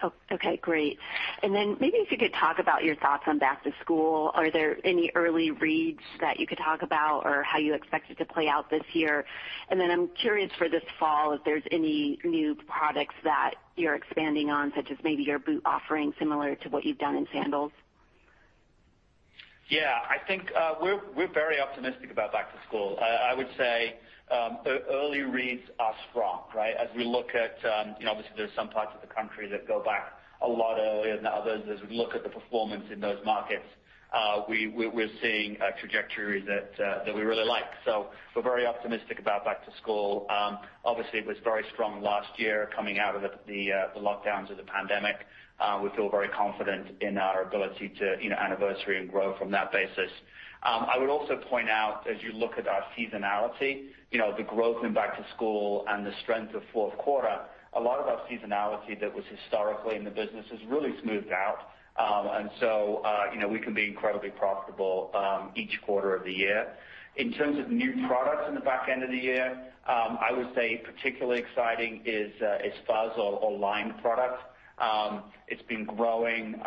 Oh, 0.00 0.12
okay, 0.30 0.56
great. 0.58 0.96
And 1.42 1.52
then 1.52 1.76
maybe 1.80 1.96
if 1.96 2.12
you 2.12 2.18
could 2.18 2.32
talk 2.32 2.60
about 2.60 2.84
your 2.84 2.94
thoughts 2.96 3.24
on 3.26 3.40
back 3.40 3.64
to 3.64 3.72
school. 3.80 4.30
Are 4.34 4.48
there 4.48 4.78
any 4.84 5.10
early 5.16 5.50
reads 5.50 6.02
that 6.20 6.38
you 6.38 6.46
could 6.46 6.58
talk 6.58 6.82
about 6.82 7.22
or 7.24 7.42
how 7.42 7.58
you 7.58 7.74
expect 7.74 8.08
it 8.08 8.18
to 8.18 8.24
play 8.24 8.46
out 8.46 8.70
this 8.70 8.84
year? 8.92 9.24
And 9.70 9.80
then 9.80 9.90
I'm 9.90 10.08
curious 10.08 10.52
for 10.56 10.68
this 10.68 10.84
fall, 11.00 11.32
if 11.32 11.42
there's 11.44 11.64
any 11.72 12.18
new 12.22 12.54
products 12.68 13.16
that 13.24 13.54
you're 13.74 13.96
expanding 13.96 14.50
on, 14.50 14.72
such 14.76 14.88
as 14.92 14.98
maybe 15.02 15.24
your 15.24 15.40
boot 15.40 15.62
offering, 15.64 16.12
similar 16.16 16.54
to 16.54 16.68
what 16.68 16.84
you've 16.84 16.98
done 16.98 17.16
in 17.16 17.26
sandals. 17.32 17.72
Yeah, 19.68 19.98
I 20.08 20.24
think 20.26 20.52
uh, 20.56 20.76
we're 20.80 21.32
very 21.32 21.60
optimistic 21.60 22.12
about 22.12 22.32
back 22.32 22.52
to 22.52 22.58
school. 22.68 22.98
I 23.00 23.34
would 23.34 23.48
say 23.58 23.96
Um, 24.30 24.58
early 24.90 25.22
reads 25.22 25.62
are 25.78 25.94
strong, 26.10 26.42
right? 26.54 26.74
As 26.76 26.88
we 26.94 27.04
look 27.04 27.30
at, 27.34 27.56
um, 27.64 27.94
you 27.98 28.04
know, 28.04 28.12
obviously 28.12 28.34
there's 28.36 28.54
some 28.54 28.68
parts 28.68 28.92
of 28.94 29.00
the 29.00 29.12
country 29.12 29.48
that 29.48 29.66
go 29.66 29.82
back 29.82 30.12
a 30.42 30.48
lot 30.48 30.78
earlier 30.78 31.16
than 31.16 31.26
others. 31.26 31.62
As 31.72 31.78
we 31.88 31.96
look 31.96 32.14
at 32.14 32.22
the 32.22 32.28
performance 32.28 32.84
in 32.92 33.00
those 33.00 33.18
markets, 33.24 33.64
uh, 34.12 34.42
we're 34.48 35.10
seeing 35.22 35.56
a 35.56 35.78
trajectory 35.80 36.42
uh, 36.42 37.04
that 37.04 37.14
we 37.14 37.22
really 37.22 37.44
like. 37.44 37.64
So 37.84 38.06
we're 38.34 38.42
very 38.42 38.66
optimistic 38.66 39.18
about 39.18 39.44
back 39.44 39.64
to 39.66 39.72
school. 39.82 40.26
Um, 40.30 40.58
obviously, 40.84 41.18
it 41.20 41.26
was 41.26 41.36
very 41.44 41.64
strong 41.72 42.02
last 42.02 42.28
year 42.38 42.70
coming 42.74 42.98
out 42.98 43.16
of 43.16 43.22
the 43.22 43.30
the 43.46 43.72
uh, 43.72 43.98
lockdowns 43.98 44.50
of 44.50 44.56
the 44.56 44.62
pandemic. 44.62 45.16
We 45.82 45.90
feel 45.96 46.08
very 46.08 46.28
confident 46.28 47.02
in 47.02 47.18
our 47.18 47.42
ability 47.42 47.92
to 47.98 48.16
you 48.20 48.30
know 48.30 48.36
anniversary 48.36 48.98
and 48.98 49.10
grow 49.10 49.36
from 49.38 49.50
that 49.50 49.72
basis. 49.72 50.10
Um, 50.62 50.86
I 50.92 50.98
would 50.98 51.10
also 51.10 51.36
point 51.36 51.68
out, 51.68 52.06
as 52.08 52.16
you 52.22 52.32
look 52.32 52.58
at 52.58 52.66
our 52.66 52.82
seasonality, 52.96 53.90
the 54.12 54.44
growth 54.46 54.84
in 54.84 54.94
back 54.94 55.16
to 55.16 55.24
school 55.34 55.84
and 55.88 56.06
the 56.06 56.12
strength 56.22 56.54
of 56.54 56.62
fourth 56.72 56.96
quarter, 56.98 57.40
a 57.74 57.80
lot 57.80 57.98
of 57.98 58.06
our 58.06 58.20
seasonality 58.28 58.98
that 59.00 59.14
was 59.14 59.24
historically 59.26 59.96
in 59.96 60.04
the 60.04 60.10
business 60.10 60.46
has 60.50 60.60
really 60.68 60.94
smoothed 61.02 61.32
out. 61.32 61.58
Um 61.98 62.28
and 62.32 62.50
so 62.60 63.02
uh 63.04 63.24
you 63.32 63.40
know 63.40 63.48
we 63.48 63.58
can 63.58 63.74
be 63.74 63.86
incredibly 63.86 64.30
profitable 64.30 65.10
um 65.14 65.50
each 65.56 65.80
quarter 65.84 66.14
of 66.14 66.24
the 66.24 66.32
year. 66.32 66.68
In 67.16 67.32
terms 67.32 67.58
of 67.58 67.70
new 67.70 68.06
products 68.06 68.44
in 68.48 68.54
the 68.54 68.60
back 68.60 68.88
end 68.88 69.02
of 69.02 69.10
the 69.10 69.18
year, 69.18 69.52
um 69.86 70.18
I 70.20 70.32
would 70.32 70.54
say 70.54 70.80
particularly 70.84 71.40
exciting 71.40 72.02
is 72.04 72.32
is 72.64 72.74
Fuzz 72.86 73.12
or 73.16 73.58
lined 73.58 74.00
product. 74.00 74.42
It's 75.48 75.62
been 75.62 75.84
growing, 75.84 76.60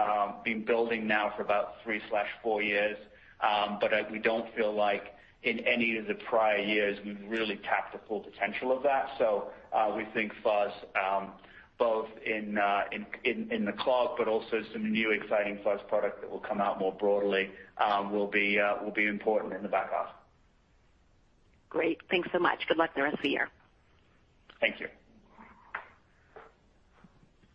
been 0.43 0.65
building 0.65 1.07
now 1.07 1.33
for 1.35 1.43
about 1.43 1.75
three/four 1.83 2.61
years. 2.61 2.97
But 3.39 4.11
we 4.11 4.19
don't 4.19 4.53
feel 4.55 4.73
like 4.73 5.05
in 5.43 5.59
any 5.59 5.97
of 5.97 6.07
the 6.07 6.15
prior 6.29 6.57
years 6.57 6.97
we've 7.05 7.19
really 7.27 7.59
tapped 7.63 7.93
the 7.93 7.99
full 8.07 8.19
potential 8.19 8.71
of 8.75 8.83
that. 8.83 9.09
So 9.17 9.47
uh 9.73 9.93
we 9.95 10.05
think 10.13 10.31
Fuzz, 10.43 10.71
um, 10.95 11.31
both 11.77 12.07
uh, 12.07 12.83
in 13.23 13.65
the 13.65 13.73
clog, 13.79 14.15
but 14.17 14.27
also 14.27 14.61
some 14.71 14.91
new 14.91 15.11
exciting 15.11 15.57
Fuzz 15.63 15.79
product 15.87 16.21
that 16.21 16.29
will 16.29 16.39
come 16.39 16.61
out 16.61 16.77
more 16.77 16.93
broadly, 16.93 17.49
um, 17.83 18.07
uh, 18.07 18.11
will 18.11 18.27
be 18.27 19.07
important 19.07 19.53
in 19.53 19.63
the 19.63 19.67
back 19.67 19.91
half. 19.91 20.09
Great. 21.71 21.99
Thanks 22.11 22.29
so 22.31 22.37
much. 22.37 22.59
Good 22.67 22.77
luck 22.77 22.91
the 22.95 23.01
rest 23.01 23.15
of 23.15 23.23
the 23.23 23.29
year. 23.29 23.49
Thank 24.59 24.79
you. 24.79 24.87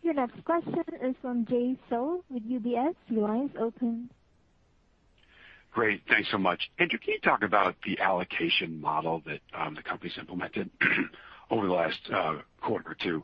Your 0.01 0.13
next 0.15 0.43
question 0.43 0.83
is 1.01 1.15
from 1.21 1.45
Jay 1.45 1.77
Sole 1.89 2.23
with 2.29 2.43
UBS. 2.43 2.95
Your 3.07 3.27
line 3.27 3.45
is 3.45 3.51
open. 3.59 4.09
Great. 5.77 6.01
Thanks 6.09 6.27
so 6.31 6.39
much. 6.39 6.71
Andrew, 6.79 6.97
can 6.97 7.13
you 7.13 7.19
talk 7.19 7.43
about 7.43 7.75
the 7.85 7.99
allocation 7.99 8.81
model 8.81 9.21
that 9.27 9.41
um, 9.53 9.75
the 9.75 9.83
company's 9.83 10.17
implemented 10.17 10.71
over 11.51 11.67
the 11.67 11.71
last 11.71 11.99
uh, 12.11 12.37
quarter 12.59 12.89
or 12.89 12.95
two? 12.95 13.23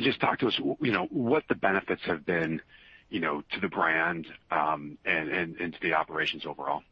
Just 0.00 0.20
talk 0.20 0.40
to 0.40 0.48
us 0.48 0.60
you 0.80 0.90
know, 0.90 1.06
what 1.10 1.44
the 1.48 1.54
benefits 1.54 2.02
have 2.06 2.26
been 2.26 2.60
you 3.08 3.20
know, 3.20 3.40
to 3.52 3.60
the 3.60 3.68
brand, 3.68 4.26
um, 4.50 4.98
and 5.04 5.56
to 5.60 5.78
the 5.80 5.94
operations 5.94 6.42
overall. 6.44 6.82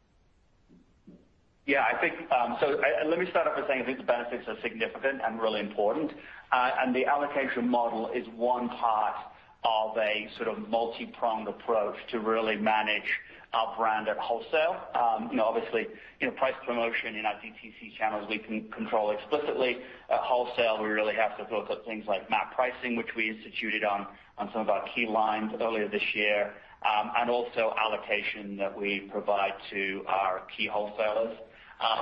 Yeah. 1.65 1.83
I 1.93 1.99
think 1.99 2.13
um 2.31 2.55
so 2.61 2.79
let 3.05 3.19
me 3.19 3.29
start 3.31 3.47
off 3.47 3.57
by 3.57 3.67
saying 3.67 3.81
I 3.81 3.85
think 3.85 3.97
the 3.97 4.05
benefits 4.05 4.47
are 4.47 4.55
significant 4.63 5.19
and 5.25 5.41
really 5.41 5.59
important. 5.59 6.13
Uh, 6.53 6.71
and 6.79 6.95
the 6.95 7.05
allocation 7.05 7.67
model 7.67 8.11
is 8.15 8.25
one 8.33 8.69
part 8.69 9.17
of 9.65 9.97
a 9.97 10.29
sort 10.37 10.47
of 10.47 10.69
multi-pronged 10.69 11.49
approach 11.49 11.95
to 12.11 12.19
really 12.19 12.55
manage 12.55 13.19
our 13.55 13.75
brand 13.77 14.07
at 14.09 14.17
wholesale. 14.17 14.75
Um 14.93 15.29
you 15.31 15.37
know 15.37 15.45
obviously, 15.45 15.87
you 16.19 16.27
know 16.27 16.33
price 16.33 16.53
promotion 16.65 17.15
in 17.15 17.25
our 17.25 17.35
DTC 17.43 17.97
channels, 17.97 18.27
we 18.29 18.39
can 18.39 18.69
control 18.71 19.11
explicitly. 19.11 19.77
At 20.09 20.19
wholesale, 20.19 20.81
we 20.83 20.89
really 20.89 21.15
have 21.15 21.33
to 21.37 21.43
look 21.55 21.69
at 21.71 21.85
things 21.85 22.05
like 22.07 22.29
MAP 22.29 22.53
pricing, 22.55 22.95
which 22.95 23.11
we 23.15 23.29
instituted 23.29 23.83
on 23.83 24.07
on 24.37 24.49
some 24.51 24.61
of 24.61 24.69
our 24.69 24.83
key 24.93 25.07
lines 25.07 25.51
earlier 25.61 25.87
this 25.87 26.07
year, 26.13 26.53
and 27.17 27.29
also 27.29 27.73
allocation 27.83 28.57
that 28.57 28.77
we 28.77 29.09
provide 29.11 29.53
to 29.71 30.03
our 30.07 30.43
key 30.55 30.67
wholesalers. 30.67 31.37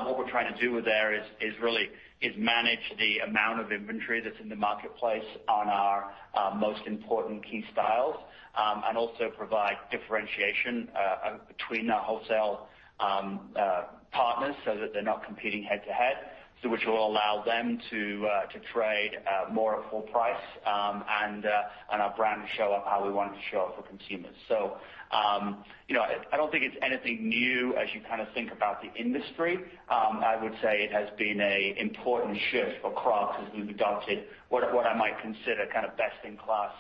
What 0.05 0.17
we're 0.17 0.29
trying 0.29 0.53
to 0.53 0.59
do 0.59 0.71
with 0.73 0.85
there 0.85 1.13
is 1.13 1.25
is 1.41 1.53
really 1.61 1.89
manage 2.37 2.79
the 2.97 3.19
amount 3.19 3.59
of 3.59 3.71
inventory 3.71 4.21
that's 4.21 4.39
in 4.41 4.49
the 4.49 4.55
marketplace 4.55 5.25
on 5.47 5.67
our 5.67 6.11
uh, 6.33 6.53
most 6.55 6.81
important 6.87 7.43
key 7.45 7.63
styles, 7.71 8.15
um, 8.55 8.83
and 8.87 8.97
also 8.97 9.29
provide 9.37 9.77
differentiation 9.91 10.89
uh, 10.95 11.37
between 11.47 11.89
our 11.89 12.01
wholesale 12.01 12.67
um, 12.99 13.49
uh, 13.55 13.83
partners 14.11 14.55
so 14.65 14.77
that 14.77 14.93
they're 14.93 15.01
not 15.01 15.25
competing 15.25 15.63
head 15.63 15.81
to 15.85 15.91
head. 15.91 16.17
Which 16.65 16.85
will 16.85 17.05
allow 17.05 17.43
them 17.45 17.77
to 17.89 18.27
uh 18.27 18.45
to 18.47 18.59
trade 18.73 19.11
more 19.51 19.83
at 19.83 19.89
full 19.91 20.01
price, 20.01 20.41
um 20.65 21.03
and 21.23 21.45
uh 21.45 21.63
and 21.91 22.01
our 22.01 22.15
brand 22.15 22.41
to 22.41 22.47
show 22.55 22.71
up 22.73 22.85
how 22.85 23.05
we 23.05 23.11
want 23.11 23.33
it 23.33 23.35
to 23.35 23.41
show 23.51 23.61
up 23.61 23.75
for 23.75 23.83
consumers. 23.83 24.35
So 24.47 24.77
um, 25.13 25.63
you 25.87 25.95
know, 25.95 26.01
I 26.31 26.37
don't 26.37 26.51
think 26.51 26.63
it's 26.63 26.75
anything 26.81 27.29
new 27.29 27.75
as 27.77 27.87
you 27.93 28.01
kind 28.09 28.19
of 28.21 28.27
think 28.33 28.51
about 28.51 28.81
the 28.81 28.91
industry. 28.99 29.59
I 29.89 30.37
would 30.41 30.53
say 30.61 30.81
it 30.81 30.91
has 30.91 31.07
been 31.17 31.39
an 31.39 31.77
important 31.77 32.37
shift 32.51 32.81
for 32.81 32.91
Crocs 32.91 33.37
as 33.45 33.53
we've 33.55 33.69
adopted 33.69 34.23
what 34.49 34.63
I 34.63 34.95
might 34.97 35.21
consider 35.21 35.67
kind 35.71 35.85
of 35.85 35.95
best 35.97 36.17
in 36.25 36.37
class 36.37 36.71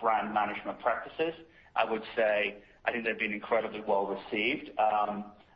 brand 0.00 0.32
management 0.32 0.80
practices. 0.80 1.34
I 1.76 1.84
would 1.90 2.02
say, 2.16 2.56
I 2.84 2.92
think 2.92 3.04
they've 3.04 3.18
been 3.18 3.32
incredibly 3.32 3.82
well 3.86 4.06
received 4.06 4.70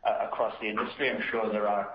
across 0.04 0.54
the 0.60 0.68
industry. 0.68 1.10
I'm 1.10 1.22
sure 1.30 1.50
there 1.50 1.68
are 1.68 1.94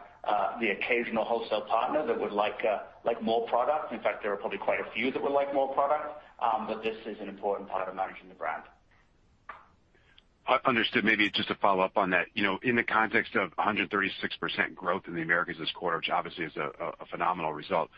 the 0.60 0.70
occasional 0.70 1.24
wholesale 1.24 1.62
partner 1.62 2.06
that 2.06 2.20
would 2.20 2.32
like 2.32 2.66
uh 2.66 2.80
like 3.06 3.22
more 3.22 3.48
product. 3.48 3.94
In 3.94 4.00
fact, 4.00 4.24
there 4.24 4.34
are 4.34 4.38
probably 4.38 4.58
quite 4.58 4.80
a 4.80 4.92
few 4.92 5.12
that 5.12 5.22
would 5.22 5.32
like 5.32 5.54
more 5.54 5.74
product. 5.74 6.22
Um 6.40 6.68
but 6.68 6.84
this 6.84 6.98
is 7.06 7.18
an 7.20 7.30
important 7.30 7.70
part 7.70 7.88
of 7.88 7.96
managing 7.96 8.30
the 8.30 8.36
brand. 8.36 8.64
Understood. 10.66 11.04
Maybe 11.04 11.30
just 11.30 11.50
to 11.50 11.56
follow 11.56 11.84
up 11.84 11.98
on 11.98 12.12
that. 12.12 12.28
You 12.34 12.44
know, 12.44 12.60
in 12.64 12.76
the 12.76 12.84
context 12.84 13.36
of 13.36 13.54
136% 13.58 14.76
growth 14.76 15.04
in 15.08 15.14
the 15.14 15.22
Americas 15.22 15.58
this 15.60 15.72
quarter, 15.72 15.98
which 15.98 16.10
obviously 16.10 16.46
is 16.46 16.56
a 16.56 17.06
phenomenal 17.12 17.52
result, 17.52 17.90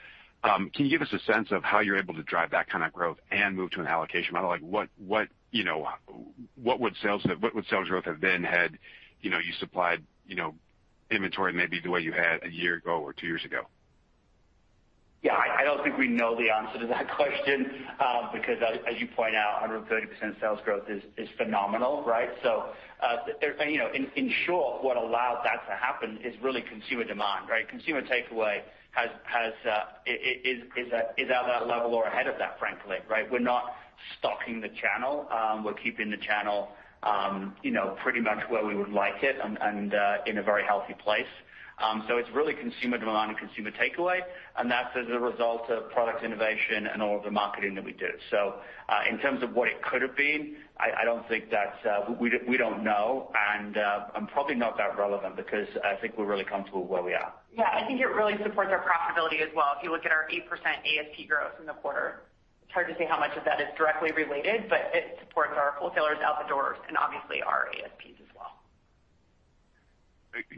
can 0.43 0.71
you 0.77 0.89
give 0.89 1.03
us 1.03 1.13
a 1.13 1.19
sense 1.31 1.49
of 1.51 1.63
how 1.63 1.79
you're 1.79 1.99
able 1.99 2.15
to 2.15 2.23
drive 2.23 2.49
that 2.51 2.67
kind 2.67 2.83
of 2.83 2.91
growth 2.91 3.17
and 3.29 3.55
move 3.55 3.69
to 3.71 3.81
an 3.81 3.87
allocation 3.87 4.33
model? 4.33 4.49
Like 4.49 4.61
what 4.61 4.89
what 4.97 5.27
you 5.51 5.63
know 5.63 5.89
what 6.55 6.79
would 6.79 6.95
sales 7.03 7.23
what 7.39 7.53
would 7.53 7.67
sales 7.69 7.87
growth 7.87 8.05
have 8.05 8.19
been 8.19 8.43
had 8.43 8.79
you 9.21 9.29
know, 9.29 9.39
you 9.39 9.53
supplied 9.59 10.03
inventory 11.11 11.53
maybe 11.53 11.79
the 11.79 11.89
way 11.89 12.01
you 12.01 12.11
had 12.11 12.43
a 12.43 12.49
year 12.49 12.75
ago 12.75 12.99
or 12.99 13.13
two 13.13 13.27
years 13.27 13.45
ago? 13.45 13.67
Yeah, 15.21 15.35
I 15.35 15.65
don't 15.65 15.83
think 15.83 15.97
we 15.97 16.07
know 16.07 16.33
the 16.33 16.49
answer 16.49 16.79
to 16.79 16.87
that 16.87 17.13
question, 17.15 17.83
um, 17.99 18.29
because 18.31 18.57
as 18.89 19.01
you 19.01 19.07
point 19.07 19.35
out, 19.35 19.61
130% 19.61 20.39
sales 20.39 20.59
growth 20.63 20.89
is 20.89 21.03
is 21.17 21.27
phenomenal, 21.37 22.03
right? 22.03 22.29
So 22.41 22.69
uh 23.01 23.17
you 23.67 23.79
know 23.79 23.91
in 23.93 24.09
in 24.15 24.31
short, 24.45 24.81
what 24.83 24.95
allowed 24.95 25.41
that 25.43 25.67
to 25.67 25.75
happen 25.75 26.19
is 26.23 26.33
really 26.41 26.61
consumer 26.61 27.03
demand, 27.03 27.49
right? 27.49 27.67
Consumer 27.67 28.01
takeaway 28.01 28.61
has 28.91 29.09
has 29.23 29.53
uh 29.69 29.83
is 30.05 30.63
uh 30.93 30.99
is 31.17 31.29
at 31.29 31.47
that 31.47 31.67
level 31.67 31.93
or 31.95 32.05
ahead 32.05 32.27
of 32.27 32.37
that, 32.39 32.57
frankly, 32.57 32.97
right? 33.09 33.29
We're 33.29 33.39
not 33.39 33.75
stocking 34.17 34.61
the 34.61 34.69
channel. 34.69 35.27
Um 35.31 35.65
we're 35.65 35.73
keeping 35.73 36.09
the 36.09 36.17
channel 36.17 36.69
pretty 38.03 38.21
much 38.21 38.39
where 38.49 38.65
we 38.65 38.75
would 38.75 38.91
like 38.91 39.23
it 39.23 39.37
and 39.43 39.57
and 39.61 39.93
uh 39.93 40.17
in 40.25 40.37
a 40.37 40.43
very 40.43 40.63
healthy 40.63 40.95
place. 41.03 41.27
Um 41.81 42.03
so 42.07 42.17
it's 42.17 42.29
really 42.33 42.53
consumer 42.53 42.97
demand 42.97 43.31
and 43.31 43.39
consumer 43.39 43.71
takeaway, 43.71 44.19
and 44.57 44.69
that's 44.69 44.95
as 44.97 45.05
a 45.09 45.19
result 45.19 45.69
of 45.69 45.89
product 45.91 46.23
innovation 46.23 46.87
and 46.87 47.01
all 47.01 47.17
of 47.17 47.23
the 47.23 47.31
marketing 47.31 47.75
that 47.75 47.83
we 47.85 47.93
do. 47.93 48.09
So 48.31 48.55
uh 48.89 49.01
in 49.09 49.19
terms 49.19 49.43
of 49.43 49.53
what 49.53 49.67
it 49.67 49.81
could 49.83 50.01
have 50.01 50.15
been, 50.15 50.55
I 50.79 51.03
don't 51.05 51.27
think 51.27 51.49
that's 51.51 51.85
uh 51.85 52.13
we, 52.19 52.31
we 52.47 52.57
don't 52.57 52.83
know, 52.83 53.31
and 53.53 53.77
I'm 54.15 54.27
probably 54.27 54.55
not 54.55 54.77
that 54.77 54.97
relevant 54.97 55.35
because 55.35 55.67
I 55.83 55.95
think 55.95 56.17
we're 56.17 56.25
really 56.25 56.45
comfortable 56.45 56.85
where 56.85 57.03
we 57.03 57.13
are. 57.13 57.33
Yeah, 57.55 57.69
I 57.73 57.85
think 57.87 57.99
it 57.99 58.05
really 58.07 58.35
supports 58.43 58.71
our 58.71 58.79
profitability 58.79 59.41
as 59.41 59.49
well. 59.55 59.73
If 59.77 59.83
you 59.83 59.91
look 59.91 60.05
at 60.05 60.11
our 60.11 60.27
8% 60.31 60.39
ASP 60.45 61.27
growth 61.27 61.53
in 61.59 61.65
the 61.65 61.73
quarter, 61.73 62.21
it's 62.69 62.75
hard 62.75 62.87
to 62.87 62.95
say 62.99 63.07
how 63.09 63.19
much 63.19 63.35
of 63.35 63.43
that 63.45 63.59
is 63.59 63.67
directly 63.75 64.11
related, 64.11 64.69
but 64.69 64.91
it 64.93 65.17
supports 65.19 65.53
our 65.57 65.71
wholesalers 65.71 66.19
out 66.23 66.39
the 66.39 66.47
doors 66.47 66.77
and 66.87 66.95
obviously 66.97 67.41
our 67.41 67.67
ASPs 67.69 68.21
as 68.21 68.27
well. 68.35 68.51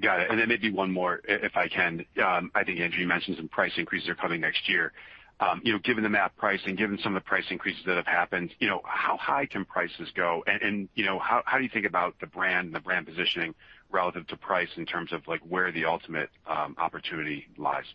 Got 0.01 0.20
it. 0.20 0.30
And 0.30 0.38
then 0.38 0.49
maybe 0.49 0.70
one 0.74 0.91
more, 0.91 1.22
if 1.24 1.55
I 1.55 1.70
can. 1.70 2.05
Um 2.22 2.51
I 2.53 2.66
think, 2.66 2.82
Andrew, 2.82 3.07
mentioned 3.07 3.38
some 3.38 3.47
price 3.47 3.72
increases 3.78 4.09
are 4.09 4.16
coming 4.16 4.41
next 4.41 4.68
year. 4.68 4.91
Um, 5.39 5.62
you 5.64 5.72
know, 5.72 5.80
given 5.80 6.03
the 6.03 6.09
MAP 6.09 6.36
pricing, 6.36 6.76
given 6.76 6.99
some 7.01 7.16
of 7.16 7.24
the 7.24 7.28
price 7.28 7.45
increases 7.49 7.82
that 7.86 7.95
have 7.95 8.05
happened, 8.05 8.53
you 8.59 8.68
know, 8.68 8.82
how 8.84 9.16
high 9.16 9.45
can 9.45 9.64
prices 9.64 10.09
go? 10.14 10.43
And 10.47 10.62
and 10.62 10.89
you 10.95 11.05
know, 11.05 11.18
how 11.18 11.57
do 11.57 11.64
you 11.64 11.70
think 11.70 11.86
about 11.86 12.20
the 12.20 12.28
brand 12.28 12.66
and 12.66 12.76
the 12.76 12.82
brand 12.82 13.07
positioning 13.07 13.55
relative 13.89 14.28
to 14.28 14.36
price 14.36 14.70
in 14.76 14.86
terms 14.86 15.14
of 15.14 15.26
like, 15.30 15.39
where 15.47 15.72
the 15.72 15.86
ultimate 15.86 16.30
um 16.45 16.76
opportunity 16.78 17.47
lies? 17.57 17.86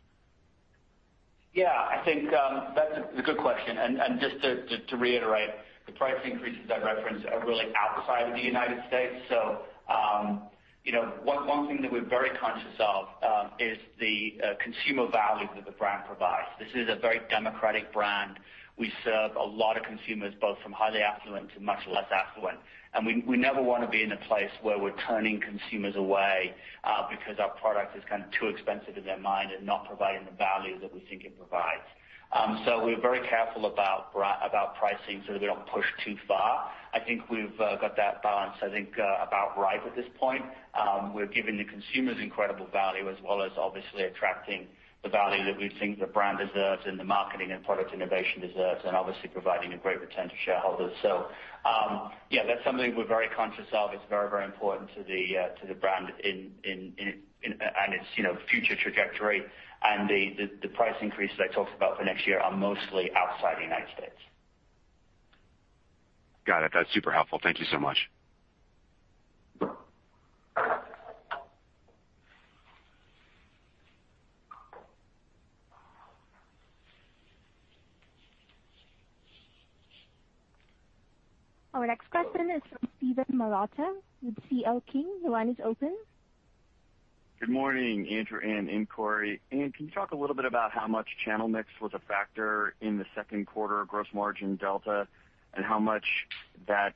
Yeah, 1.57 1.73
I 1.73 2.05
think 2.05 2.31
um, 2.35 2.75
that's 2.77 3.01
a 3.17 3.23
good 3.23 3.39
question. 3.39 3.79
Just 4.21 4.89
to 4.89 4.97
reiterate, 4.99 5.51
the 5.87 5.93
price 5.93 6.21
increases 6.23 6.71
I 6.71 6.85
referenced 6.85 7.27
are 7.27 7.45
really 7.47 7.73
outside 7.75 8.29
of 8.29 8.35
the 8.35 8.43
United 8.43 8.79
States. 8.89 9.15
So 9.31 9.63
um, 9.89 10.43
you 10.85 10.93
know, 10.93 11.15
one 11.25 11.49
one 11.49 11.67
thing 11.67 11.81
that 11.81 11.91
we're 11.91 12.05
very 12.05 12.29
conscious 12.39 12.77
of 12.79 13.07
um, 13.25 13.51
is 13.59 13.79
the 13.99 14.39
uh, 14.45 14.55
consumer 14.63 15.11
value 15.11 15.49
that 15.55 15.65
the 15.65 15.73
brand 15.73 16.05
provides. 16.07 16.49
This 16.59 16.69
is 16.75 16.91
a 16.91 17.01
very 17.01 17.21
democratic 17.31 17.91
brand. 17.91 18.39
We 18.79 18.93
serve 19.03 19.35
a 19.37 19.43
lot 19.43 19.79
of 19.79 19.85
consumers, 19.85 20.35
both 20.39 20.59
from 20.63 20.73
highly 20.73 21.01
affluent 21.01 21.55
to 21.55 21.61
much 21.61 21.81
less 21.89 22.05
affluent. 22.13 22.59
And 22.97 23.05
we 23.27 23.37
never 23.37 23.63
want 23.63 23.83
to 23.83 23.89
be 23.89 24.03
in 24.03 24.13
a 24.13 24.17
place 24.17 24.51
where 24.63 24.79
we're 24.79 24.97
turning 25.07 25.39
consumers 25.41 25.97
away 25.97 26.55
uh 26.85 27.07
because 27.11 27.39
our 27.39 27.51
product 27.51 27.95
is 27.97 28.03
kind 28.09 28.25
of 28.25 28.31
too 28.33 28.47
expensive 28.47 28.97
in 28.97 29.05
their 29.05 29.19
mind 29.19 29.51
and 29.53 29.67
not 29.67 29.87
providing 29.87 30.25
the 30.25 30.37
value 30.37 30.81
that 30.81 30.93
we 30.95 31.01
think 31.01 31.25
it 31.25 31.37
provides. 31.37 31.85
Um 32.33 32.63
so 32.65 32.83
we're 32.85 33.01
very 33.01 33.27
careful 33.29 33.67
about 33.67 34.13
about 34.15 34.77
pricing 34.77 35.23
so 35.27 35.35
that 35.35 35.43
we 35.43 35.47
don't 35.47 35.67
push 35.67 35.85
too 36.05 36.17
far. 36.27 36.71
I 36.95 37.01
think 37.01 37.29
we've 37.29 37.57
got 37.59 37.97
that 37.97 38.23
balance, 38.23 38.57
I 38.63 38.71
think, 38.71 38.95
about 38.95 39.59
right 39.59 39.81
at 39.85 39.95
this 39.95 40.09
point. 40.19 40.45
Um 40.75 41.13
we're 41.13 41.27
giving 41.39 41.59
the 41.59 41.65
consumers 41.65 42.17
incredible 42.19 42.67
value 42.73 43.11
as 43.11 43.19
well 43.23 43.43
as 43.43 43.53
obviously 43.59 44.05
attracting 44.05 44.69
the 45.03 45.09
value 45.09 45.45
that 45.45 45.57
we 45.57 45.71
think 45.79 46.01
the 46.01 46.07
brand 46.07 46.39
deserves 46.39 46.83
and 46.87 46.99
the 46.99 47.05
marketing 47.05 47.53
and 47.53 47.65
product 47.65 47.93
innovation 47.95 48.41
deserves, 48.41 48.81
and 48.85 48.97
obviously 48.97 49.29
providing 49.29 49.73
a 49.73 49.79
great 49.79 50.01
return 50.01 50.29
to 50.29 50.35
shareholders. 50.45 50.93
So 51.03 51.27
um 51.65 52.11
yeah, 52.31 52.45
that's 52.47 52.65
something 52.65 52.97
we're 52.97 53.07
very 53.07 53.29
conscious 53.37 53.67
of. 53.73 53.93
It's 53.93 54.03
very 54.09 54.29
very 54.31 54.45
important 54.45 54.91
to 54.97 55.03
the 55.05 55.75
brand 55.75 56.13
and 56.25 56.51
its 57.95 58.41
future 58.51 58.77
trajectory. 58.77 59.43
And 59.83 60.09
the 60.09 60.69
price 60.69 60.97
increases 61.01 61.39
I 61.39 61.53
talked 61.53 61.75
about 61.77 61.99
for 61.99 62.05
next 62.05 62.27
year 62.27 62.41
are 62.41 62.51
mostly 62.51 63.11
outside 63.15 63.59
the 63.59 63.63
United 63.63 63.89
States. 63.97 64.17
Got 66.47 66.63
it. 66.65 66.73
That's 66.73 66.93
super 66.95 67.13
helpful. 67.13 67.39
Thank 67.43 67.61
you 67.61 67.67
so 67.71 67.79
much. 67.79 68.09
Our 81.77 81.87
next 81.87 82.11
question 82.11 82.51
is 82.51 82.62
from 82.70 82.89
Steven 82.97 83.27
Marotta 83.35 83.97
with 84.22 84.35
C.L. 84.49 84.83
King. 84.91 85.07
Your 85.20 85.31
line 85.31 85.51
is 85.51 85.59
open. 85.62 85.95
Good 87.39 87.51
morning, 87.51 88.09
Andrew 88.09 88.41
and 88.43 88.89
Corie. 88.89 89.43
Can 89.51 89.70
you 89.79 89.91
talk 89.91 90.12
a 90.12 90.16
little 90.16 90.35
bit 90.35 90.47
about 90.47 90.72
how 90.72 90.87
much 90.87 91.07
channel 91.22 91.49
mix 91.49 91.68
was 91.79 91.91
a 91.93 91.99
factor 91.99 92.72
in 92.81 92.97
the 92.97 93.05
second 93.14 93.47
quarter 93.47 93.85
gross 93.85 94.07
margin 94.14 94.57
delta, 94.57 95.07
and 95.53 95.66
how 95.66 95.79
much 95.79 96.07
that 96.66 96.95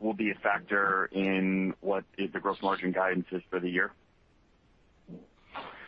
will 0.00 0.12
be 0.12 0.32
a 0.32 0.34
factor 0.42 1.08
in 1.12 1.72
what 1.80 2.02
the 2.18 2.40
gross 2.40 2.60
margin 2.62 2.90
guidance 2.90 3.26
is 3.30 3.42
for 3.48 3.60
the 3.60 3.70
year? 3.70 3.92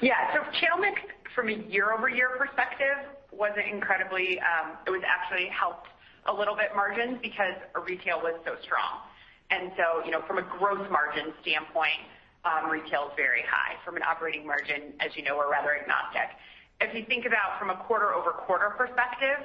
Yeah. 0.01 0.33
So 0.33 0.45
channel 0.61 0.79
mix 0.79 1.01
from 1.35 1.49
a 1.49 1.55
year-over-year 1.55 2.37
perspective 2.39 3.11
was 3.33 3.51
an 3.57 3.69
incredibly 3.69 4.39
um 4.39 4.77
it 4.87 4.91
was 4.91 5.03
actually 5.05 5.49
helped 5.49 5.89
a 6.27 6.33
little 6.33 6.55
bit 6.55 6.75
margins 6.75 7.19
because 7.23 7.57
retail 7.87 8.21
was 8.23 8.39
so 8.45 8.55
strong. 8.63 9.03
And 9.51 9.73
so, 9.77 10.05
you 10.05 10.11
know, 10.11 10.23
from 10.27 10.39
a 10.39 10.47
gross 10.59 10.83
margin 10.91 11.35
standpoint, 11.43 12.01
retail 12.71 13.13
is 13.13 13.15
very 13.17 13.45
high. 13.45 13.77
From 13.85 13.97
an 13.97 14.03
operating 14.03 14.47
margin, 14.47 14.95
as 15.01 15.13
you 15.15 15.23
know, 15.23 15.37
we're 15.37 15.51
rather 15.51 15.77
agnostic. 15.77 16.33
If 16.81 16.95
you 16.95 17.05
think 17.07 17.27
about 17.27 17.59
from 17.59 17.71
a 17.71 17.77
quarter-over-quarter 17.85 18.75
perspective, 18.79 19.39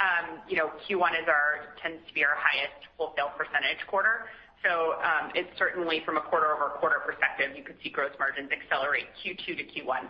um, 0.00 0.40
you 0.48 0.56
know, 0.56 0.72
Q1 0.88 1.12
is 1.20 1.28
our 1.28 1.76
tends 1.82 2.00
to 2.08 2.12
be 2.14 2.24
our 2.24 2.34
highest 2.34 2.88
wholesale 2.96 3.30
percentage 3.36 3.84
quarter. 3.86 4.26
So 4.64 5.00
um 5.00 5.32
it's 5.34 5.48
certainly 5.56 6.02
from 6.04 6.16
a 6.16 6.20
quarter-over-quarter 6.20 7.00
perspective, 7.04 7.56
you 7.56 7.64
could 7.64 7.76
see 7.82 7.90
gross 7.90 8.12
margins 8.18 8.50
accelerate 8.52 9.08
Q2 9.24 9.56
to 9.56 9.64
Q1 9.64 10.04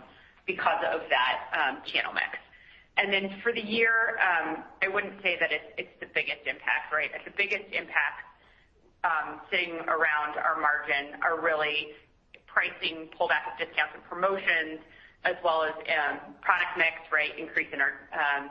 because 0.45 0.83
of 0.91 1.01
that 1.07 1.83
channel 1.87 2.13
mix. 2.13 2.35
And 2.97 3.11
then 3.11 3.39
for 3.41 3.53
the 3.53 3.61
year, 3.63 4.19
um, 4.19 4.63
I 4.83 4.87
wouldn't 4.87 5.21
say 5.23 5.37
that 5.39 5.49
it's 5.51 5.95
the 5.99 6.07
biggest 6.13 6.45
impact, 6.45 6.91
right? 6.93 7.09
The 7.25 7.31
biggest 7.35 7.71
impact 7.71 8.27
sitting 9.49 9.79
around 9.87 10.37
our 10.37 10.59
margin 10.61 11.19
are 11.23 11.41
really 11.41 11.95
pricing 12.45 13.09
pullback 13.17 13.47
of 13.49 13.57
discounts 13.57 13.95
and 13.95 14.03
promotions 14.05 14.79
as 15.23 15.35
well 15.43 15.63
as 15.63 15.73
um 15.85 16.33
product 16.41 16.73
mix, 16.77 16.97
right? 17.13 17.37
Increase 17.37 17.69
in 17.73 17.79
our 17.81 17.93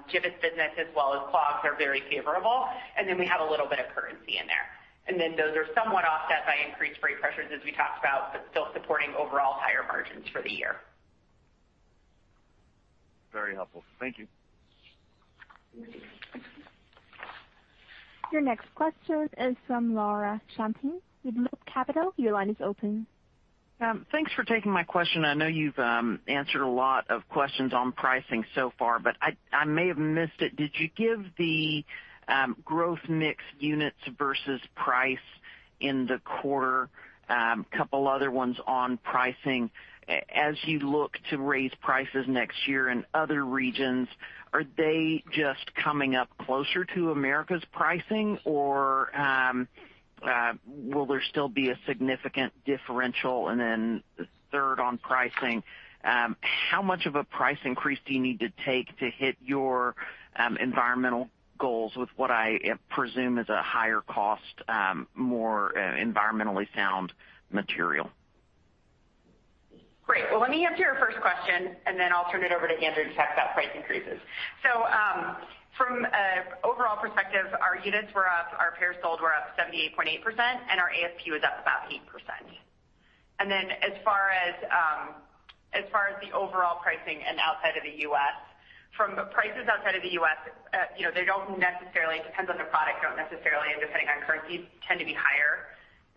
Jibbitz 0.06 0.38
business 0.40 0.70
as 0.78 0.86
well 0.94 1.14
as 1.14 1.20
clogs 1.30 1.62
are 1.64 1.74
very 1.76 2.02
favorable. 2.08 2.66
And 2.96 3.08
then 3.08 3.18
we 3.18 3.26
have 3.26 3.40
a 3.40 3.48
little 3.50 3.66
bit 3.66 3.78
of 3.78 3.90
currency 3.94 4.38
in 4.38 4.46
there. 4.46 4.70
And 5.08 5.18
then 5.18 5.34
those 5.34 5.56
are 5.56 5.66
somewhat 5.74 6.04
offset 6.04 6.46
by 6.46 6.54
increased 6.62 7.00
freight 7.00 7.20
pressures 7.20 7.50
as 7.50 7.58
we 7.64 7.72
talked 7.72 7.98
about, 7.98 8.32
but 8.32 8.46
still 8.50 8.68
supporting 8.72 9.10
overall 9.18 9.58
higher 9.58 9.82
margins 9.88 10.28
for 10.30 10.42
the 10.42 10.50
year. 10.52 10.76
Very 13.32 13.54
helpful. 13.54 13.84
Thank 13.98 14.18
you. 14.18 14.26
Your 18.32 18.40
next 18.42 18.66
question 18.74 19.28
is 19.38 19.56
from 19.66 19.94
Laura 19.94 20.40
Champine 20.56 21.00
with 21.24 21.36
Loop 21.36 21.58
Capital. 21.66 22.12
Your 22.16 22.32
line 22.32 22.50
is 22.50 22.56
open. 22.60 23.06
Um, 23.80 24.06
thanks 24.12 24.30
for 24.34 24.44
taking 24.44 24.70
my 24.70 24.82
question. 24.82 25.24
I 25.24 25.34
know 25.34 25.46
you've 25.46 25.78
um, 25.78 26.20
answered 26.28 26.60
a 26.60 26.68
lot 26.68 27.10
of 27.10 27.26
questions 27.28 27.72
on 27.72 27.92
pricing 27.92 28.44
so 28.54 28.72
far, 28.78 28.98
but 28.98 29.16
I 29.52 29.64
may 29.64 29.88
have 29.88 29.96
missed 29.96 30.40
it. 30.40 30.54
Did 30.54 30.72
you 30.74 30.88
give 30.94 31.24
the 31.38 31.84
um, 32.28 32.56
growth 32.64 33.00
mix 33.08 33.42
units 33.58 33.96
versus 34.18 34.60
price 34.76 35.18
in 35.80 36.06
the 36.06 36.18
quarter? 36.18 36.90
Couple 37.70 38.08
other 38.08 38.30
ones 38.30 38.56
on 38.66 38.98
pricing. 38.98 39.70
As 40.34 40.56
you 40.64 40.80
look 40.80 41.16
to 41.30 41.38
raise 41.38 41.70
prices 41.80 42.26
next 42.26 42.66
year 42.66 42.88
in 42.88 43.04
other 43.14 43.44
regions, 43.44 44.08
are 44.52 44.64
they 44.76 45.22
just 45.30 45.72
coming 45.76 46.16
up 46.16 46.28
closer 46.38 46.84
to 46.84 47.12
America's 47.12 47.62
pricing, 47.72 48.38
or 48.44 49.16
um 49.16 49.68
uh 50.22 50.54
will 50.66 51.06
there 51.06 51.22
still 51.22 51.48
be 51.48 51.70
a 51.70 51.78
significant 51.86 52.52
differential? 52.64 53.46
The 53.46 54.26
third 54.50 54.80
on 54.80 54.98
pricing, 54.98 55.62
um 56.02 56.36
how 56.40 56.82
much 56.82 57.06
of 57.06 57.14
a 57.14 57.22
price 57.22 57.58
increase 57.64 58.00
do 58.04 58.12
you 58.12 58.20
need 58.20 58.40
to 58.40 58.50
take 58.64 58.98
to 58.98 59.08
hit 59.08 59.36
your 59.40 59.94
um 60.36 60.56
environmental 60.56 61.28
goals 61.60 61.92
with 61.96 62.08
what 62.16 62.30
I 62.30 62.58
presume 62.88 63.38
is 63.38 63.48
a 63.48 63.62
higher 63.62 64.00
cost, 64.00 64.42
more 65.14 65.72
environmentally 65.76 66.66
sound 66.74 67.12
material? 67.50 68.10
Great. 70.10 70.24
Well, 70.32 70.40
let 70.40 70.50
me 70.50 70.66
answer 70.66 70.82
your 70.82 70.98
first 70.98 71.20
question, 71.20 71.76
and 71.86 71.94
then 71.94 72.10
I'll 72.12 72.26
turn 72.32 72.42
it 72.42 72.50
over 72.50 72.66
to 72.66 72.74
Andrew 72.74 73.04
to 73.04 73.14
talk 73.14 73.30
about 73.32 73.54
price 73.54 73.70
increases. 73.76 74.18
So 74.66 74.82
um 74.82 75.36
from 75.78 76.04
an 76.04 76.50
overall 76.66 76.98
perspective, 76.98 77.46
our 77.62 77.78
units 77.78 78.12
were 78.12 78.26
up, 78.26 78.50
our 78.58 78.74
pairs 78.76 78.96
sold 79.00 79.22
were 79.22 79.32
up 79.32 79.56
78.8%, 79.56 80.18
and 80.68 80.76
our 80.82 80.90
ASP 80.90 81.30
was 81.30 81.40
up 81.46 81.62
about 81.62 81.88
8%. 81.88 82.02
And 83.38 83.48
then 83.48 83.70
as 83.86 83.94
far 84.04 84.34
as 84.34 84.54
um 84.66 85.14
as 85.72 85.84
far 85.92 86.08
as 86.10 86.18
the 86.18 86.34
overall 86.34 86.82
pricing 86.82 87.22
and 87.22 87.38
outside 87.38 87.78
of 87.78 87.86
the 87.86 88.02
U.S., 88.10 88.49
from 88.96 89.16
prices 89.30 89.66
outside 89.70 89.94
of 89.94 90.02
the 90.02 90.12
U.S., 90.20 90.38
uh, 90.74 90.90
you 90.96 91.04
know, 91.06 91.12
they 91.14 91.24
don't 91.24 91.58
necessarily, 91.58 92.18
it 92.18 92.26
depends 92.26 92.50
on 92.50 92.58
the 92.58 92.68
product, 92.68 93.02
don't 93.02 93.16
necessarily, 93.16 93.72
and 93.72 93.80
depending 93.80 94.08
on 94.10 94.22
currency, 94.26 94.68
tend 94.86 95.00
to 95.00 95.06
be 95.06 95.14
higher 95.14 95.70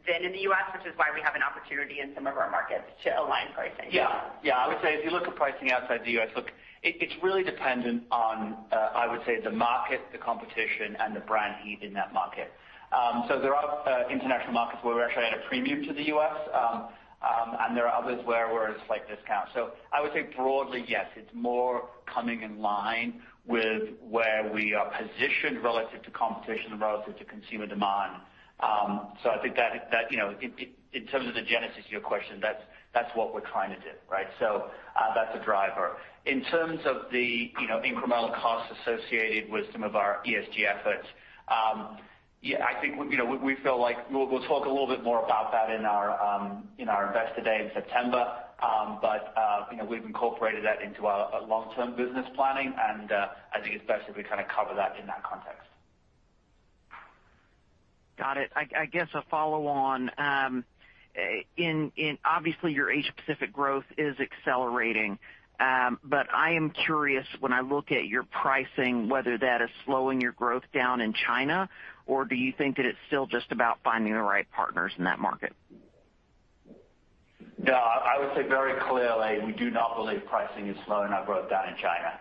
than 0.04 0.26
in 0.26 0.34
the 0.34 0.44
U.S., 0.52 0.68
which 0.76 0.84
is 0.84 0.92
why 1.00 1.08
we 1.14 1.22
have 1.22 1.36
an 1.36 1.44
opportunity 1.44 2.02
in 2.04 2.12
some 2.14 2.28
of 2.28 2.36
our 2.36 2.52
markets 2.52 2.84
to 3.08 3.10
align 3.16 3.54
pricing. 3.56 3.88
Yeah. 3.88 4.36
Yeah. 4.44 4.58
I 4.60 4.68
would 4.68 4.82
say 4.84 5.00
if 5.00 5.06
you 5.06 5.12
look 5.12 5.28
at 5.28 5.36
pricing 5.36 5.72
outside 5.72 6.04
the 6.04 6.12
U.S., 6.20 6.28
look, 6.36 6.52
it's 6.84 7.14
really 7.24 7.44
dependent 7.44 8.04
on, 8.12 8.58
uh, 8.72 8.92
I 8.94 9.08
would 9.08 9.24
say, 9.26 9.40
the 9.40 9.52
market, 9.52 10.02
the 10.12 10.18
competition, 10.18 10.98
and 11.00 11.16
the 11.16 11.22
brand 11.22 11.56
heat 11.64 11.80
in 11.82 11.94
that 11.94 12.14
market. 12.14 12.52
Um 12.92 13.26
so 13.28 13.40
there 13.40 13.56
are 13.56 13.88
uh, 13.88 14.10
international 14.10 14.54
markets 14.54 14.84
where 14.84 14.94
we're 14.94 15.08
actually 15.08 15.26
at 15.26 15.34
a 15.34 15.42
premium 15.48 15.84
to 15.88 15.94
the 15.94 16.04
U.S., 16.14 16.36
and 16.54 16.84
um, 16.84 16.90
there 17.76 17.88
are 17.88 18.04
others 18.04 18.26
where 18.26 18.54
we're 18.54 18.70
at 18.70 18.76
a 18.78 18.86
slight 18.88 19.08
discount. 19.08 19.50
So 19.54 19.72
I 19.92 20.02
would 20.02 20.12
say 20.14 20.30
broadly, 20.36 20.86
yes, 20.88 21.06
it's 21.16 21.30
more 21.34 21.90
coming 22.06 22.42
in 22.42 22.60
line 22.60 23.22
with 23.46 23.90
where 24.02 24.50
we 24.54 24.74
are 24.74 24.92
positioned 24.92 25.64
relative 25.64 26.02
to 26.04 26.12
competition 26.12 26.72
and 26.72 26.82
relative 26.82 27.18
to 27.18 27.26
consumer 27.26 27.68
demand. 27.68 28.22
Um 28.62 29.08
so 29.24 29.30
I 29.30 29.42
think 29.42 29.56
that 29.56 29.90
that, 29.92 30.12
you 30.12 30.18
know, 30.18 30.34
in 30.94 31.08
terms 31.08 31.28
of 31.28 31.34
the 31.34 31.42
genesis 31.42 31.86
of 31.86 31.92
your 31.92 32.02
question, 32.02 32.40
that's 32.42 32.62
that's 32.94 33.10
what 33.16 33.34
we're 33.34 33.42
trying 33.52 33.72
to 33.72 33.80
do, 33.80 33.96
right? 34.10 34.28
So 34.40 34.70
uh 34.96 35.14
that's 35.16 35.36
a 35.42 35.44
driver. 35.44 35.98
In 36.26 36.44
terms 36.46 36.80
of 36.86 37.12
the 37.12 37.52
you 37.60 37.68
know, 37.68 37.82
incremental 37.82 38.34
costs 38.40 38.72
associated 38.82 39.52
with 39.52 39.66
some 39.74 39.84
of 39.84 39.96
our 39.96 40.20
ESG 40.26 40.64
efforts, 40.66 41.08
I 42.46 42.80
think 42.82 42.96
you 43.10 43.18
know 43.18 43.26
we 43.26 43.56
feel 43.64 43.80
like 43.80 44.10
we'll 44.12 44.28
talk 44.48 44.66
a 44.66 44.70
little 44.70 44.88
bit 44.88 45.04
more 45.04 45.24
about 45.24 45.52
that 45.54 45.70
in 45.70 45.86
our 45.86 46.12
our 46.12 47.08
Investor 47.08 47.42
Day 47.42 47.66
in 47.66 47.72
September. 47.74 48.34
Um 48.62 49.00
but 49.02 49.34
uh 49.38 49.66
you 49.72 49.78
know 49.78 49.86
we've 49.86 50.04
incorporated 50.04 50.66
that 50.66 50.82
into 50.82 51.06
our 51.08 51.42
long-term 51.48 51.96
business 51.96 52.26
planning, 52.36 52.74
and 52.78 53.12
I 53.12 53.62
think 53.62 53.76
it's 53.76 53.88
best 53.88 54.10
if 54.10 54.18
we 54.18 54.24
kind 54.24 54.42
of 54.42 54.48
cover 54.50 54.74
that 54.76 54.98
in 55.00 55.08
that 55.08 55.24
context. 55.24 55.68
Got 58.18 58.38
it. 58.38 58.52
I 58.56 58.86
guess 58.88 59.08
a 59.14 59.24
follow-on. 59.30 60.12
Um 60.18 60.66
uh 61.18 61.22
in 61.56 61.92
in 61.96 62.18
obviously, 62.26 62.74
your 62.74 62.92
Asia 62.92 63.14
Pacific 63.16 63.54
growth 63.54 63.86
is 63.98 64.18
accelerating. 64.20 65.18
I 65.60 66.52
am 66.56 66.72
curious, 66.72 67.26
when 67.40 67.54
I 67.54 67.62
look 67.62 67.92
at 67.92 68.06
your 68.06 68.24
pricing, 68.24 69.10
whether 69.10 69.38
that 69.38 69.62
is 69.62 69.70
slowing 69.86 70.22
your 70.22 70.34
growth 70.34 70.64
down 70.74 71.02
in 71.02 71.14
China, 71.14 71.70
or 72.06 72.26
do 72.26 72.36
you 72.36 72.54
think 72.58 72.78
that 72.78 72.86
it's 72.86 72.98
still 73.08 73.28
just 73.28 73.52
about 73.52 73.80
finding 73.84 74.14
the 74.14 74.22
right 74.22 74.50
partners 74.52 74.92
in 74.98 75.06
that 75.06 75.20
market? 75.20 75.54
No, 77.58 77.74
I 77.76 78.20
would 78.20 78.36
say 78.36 78.48
very 78.48 78.80
clearly, 78.82 79.46
we 79.46 79.54
do 79.54 79.70
not 79.72 79.96
believe 79.96 80.26
pricing 80.26 80.68
is 80.68 80.78
slowing 80.86 81.14
our 81.14 81.26
growth 81.26 81.50
down 81.50 81.70
in 81.70 81.76
China. 81.78 82.20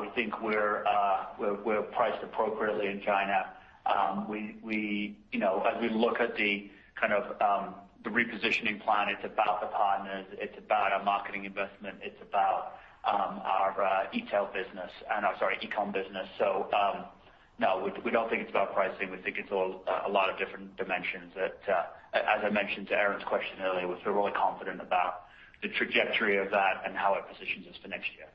We 0.00 0.08
think 0.14 0.40
we're 0.40 0.84
uh 0.86 1.26
we're 1.38 1.82
priced 1.82 2.22
appropriately 2.22 2.86
in 2.86 3.02
China. 3.02 3.46
Um 3.86 4.28
we 4.28 4.56
we 4.62 5.16
you 5.30 5.38
know 5.38 5.62
as 5.62 5.80
we 5.80 5.88
look 5.88 6.20
at 6.20 6.36
the 6.36 6.70
repositioning 8.10 8.82
plan, 8.82 9.08
it's 9.08 9.24
about 9.24 9.60
the 9.60 9.68
partners, 9.68 10.26
it's 10.32 10.56
about 10.58 10.92
our 10.92 11.02
marketing 11.02 11.44
investment, 11.44 11.98
it's 12.02 12.20
about 12.22 12.78
um, 13.04 13.40
our 13.44 13.82
uh, 13.82 14.06
e-tail 14.12 14.48
business 14.52 14.90
and 15.14 15.24
our, 15.26 15.38
sorry, 15.38 15.58
e-com 15.62 15.92
business. 15.92 16.28
So 16.38 16.68
um 16.72 17.04
no, 17.58 17.88
we 18.04 18.10
don't 18.10 18.28
think 18.28 18.42
it's 18.42 18.50
about 18.50 18.74
pricing. 18.74 19.12
We 19.12 19.18
think 19.18 19.38
it's 19.38 19.52
all 19.52 19.84
uh, 19.86 20.02
a 20.06 20.10
lot 20.10 20.28
of 20.28 20.38
different 20.38 20.76
dimensions 20.76 21.32
that, 21.36 21.60
as 22.12 22.42
I 22.42 22.50
mentioned 22.50 22.88
to 22.88 22.94
Erinn's 22.94 23.22
question 23.24 23.60
earlier, 23.62 23.86
we 23.86 23.94
feel 24.02 24.12
really 24.12 24.32
confident 24.32 24.80
about 24.80 25.26
the 25.62 25.68
trajectory 25.68 26.36
of 26.38 26.50
that 26.50 26.82
and 26.84 26.96
how 26.96 27.14
it 27.14 27.24
positions 27.32 27.68
us 27.68 27.76
for 27.80 27.88
next 27.88 28.10
year. 28.16 28.26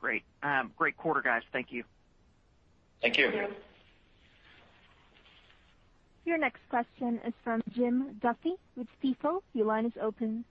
Great. 0.00 0.22
Um, 0.42 0.72
great 0.76 0.96
quarter, 0.96 1.22
guys. 1.22 1.42
Thank 1.52 1.72
you. 1.72 1.82
Thank 3.02 3.18
you. 3.18 3.30
Thank 3.30 3.50
you. 3.50 3.56
Your 6.30 6.38
next 6.38 6.60
question 6.68 7.20
is 7.26 7.34
from 7.42 7.60
Jim 7.74 8.16
Duffy 8.22 8.54
with 8.76 8.86
Stifel. 9.02 9.40
Your 9.52 9.66
line 9.66 9.84
is 9.84 9.92
open. 10.00 10.44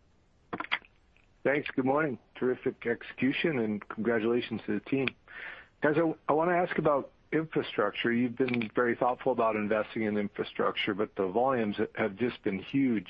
Thanks. 1.45 1.69
Good 1.73 1.85
morning. 1.85 2.17
Terrific 2.35 2.85
execution 2.85 3.59
and 3.59 3.87
congratulations 3.87 4.59
to 4.65 4.73
the 4.73 4.81
team. 4.81 5.07
Guys, 5.81 5.95
I 6.27 6.33
want 6.33 6.49
to 6.49 6.53
ask 6.53 6.77
about 6.77 7.11
infrastructure. 7.31 8.11
You've 8.11 8.37
been 8.37 8.69
very 8.75 8.93
thoughtful 8.93 9.31
about 9.31 9.55
investing 9.55 10.03
in 10.03 10.17
infrastructure, 10.17 10.93
but 10.93 11.15
the 11.15 11.27
volumes 11.27 11.77
have 11.95 12.17
just 12.17 12.43
been 12.43 12.59
huge. 12.59 13.07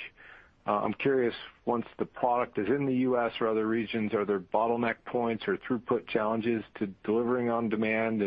Uh, 0.68 0.74
I'm 0.74 0.94
curious, 0.94 1.34
once 1.66 1.88
the 1.98 2.06
product 2.06 2.60
is 2.60 2.68
in 2.68 2.86
the 2.86 2.98
U.S. 2.98 3.32
or 3.42 3.48
other 3.48 3.66
regions, 3.66 4.14
are 4.14 4.26
there 4.26 4.40
bottleneck 4.40 4.98
points 5.06 5.48
or 5.48 5.58
throughput 5.58 6.06
challenges 6.06 6.64
to 6.78 6.86
delivering 7.04 7.50
on 7.50 7.68
demand? 7.68 8.22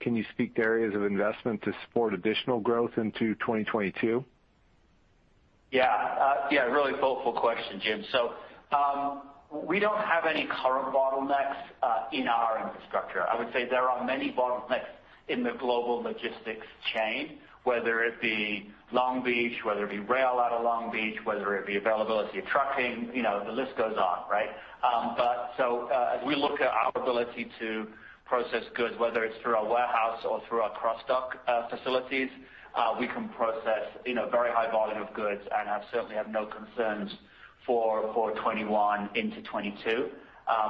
Can 0.00 0.14
you 0.14 0.24
speak 0.32 0.54
to 0.56 0.62
areas 0.62 0.94
of 0.94 1.04
investment 1.04 1.62
to 1.62 1.72
support 1.84 2.14
additional 2.14 2.60
growth 2.60 2.92
into 2.96 3.34
2022? 3.36 4.24
Yeah. 5.70 6.48
Yeah, 6.50 6.62
really 6.62 6.92
thoughtful 7.00 7.32
question, 7.32 7.80
Jim. 7.82 8.04
So 8.12 8.32
um 8.76 9.22
we 9.50 9.78
don't 9.78 9.98
have 10.04 10.26
any 10.26 10.46
current 10.46 10.94
bottlenecks 10.94 12.12
in 12.12 12.28
our 12.28 12.68
infrastructure. 12.68 13.26
I 13.28 13.38
would 13.38 13.52
say 13.52 13.66
there 13.68 13.88
are 13.88 14.04
many 14.04 14.30
bottlenecks 14.32 14.86
in 15.28 15.42
the 15.42 15.52
global 15.58 16.02
logistics 16.02 16.66
chain, 16.94 17.38
whether 17.64 18.02
it 18.02 18.20
be 18.20 18.70
Long 18.92 19.22
Beach, 19.22 19.52
whether 19.64 19.84
it 19.84 19.90
be 19.90 19.98
rail 19.98 20.40
out 20.42 20.52
of 20.52 20.64
Long 20.64 20.90
Beach, 20.90 21.16
whether 21.24 21.56
it 21.56 21.66
be 21.66 21.76
availability 21.76 22.38
of 22.38 22.46
trucking, 22.46 23.10
you 23.14 23.22
know, 23.22 23.42
the 23.44 23.52
list 23.52 23.76
goes 23.76 23.96
on, 23.96 24.30
right? 24.30 24.50
Um 24.82 25.14
but 25.16 25.52
so 25.56 25.88
uh 25.92 26.18
as 26.18 26.26
we 26.26 26.34
look 26.34 26.60
at 26.60 26.68
our 26.68 26.92
ability 26.94 27.50
to 27.58 27.86
process 28.28 28.62
goods, 28.76 28.94
whether 28.98 29.24
it's 29.24 29.36
through 29.42 29.56
our 29.56 29.66
warehouse 29.66 30.24
or 30.28 30.42
through 30.48 30.60
our 30.60 30.72
cross-dock 30.72 31.36
facilities, 31.70 32.28
we 33.00 33.06
can 33.08 33.28
process 33.30 33.84
you 34.04 34.14
know 34.14 34.28
very 34.30 34.50
high 34.50 34.70
volume 34.70 35.02
of 35.02 35.12
goods 35.14 35.40
and 35.56 35.68
have 35.68 35.82
certainly 35.92 36.14
have 36.14 36.28
no 36.28 36.46
concerns 36.46 37.10
for 37.66 38.02
2021 38.14 39.10
into 39.14 39.36
2022. 39.42 40.10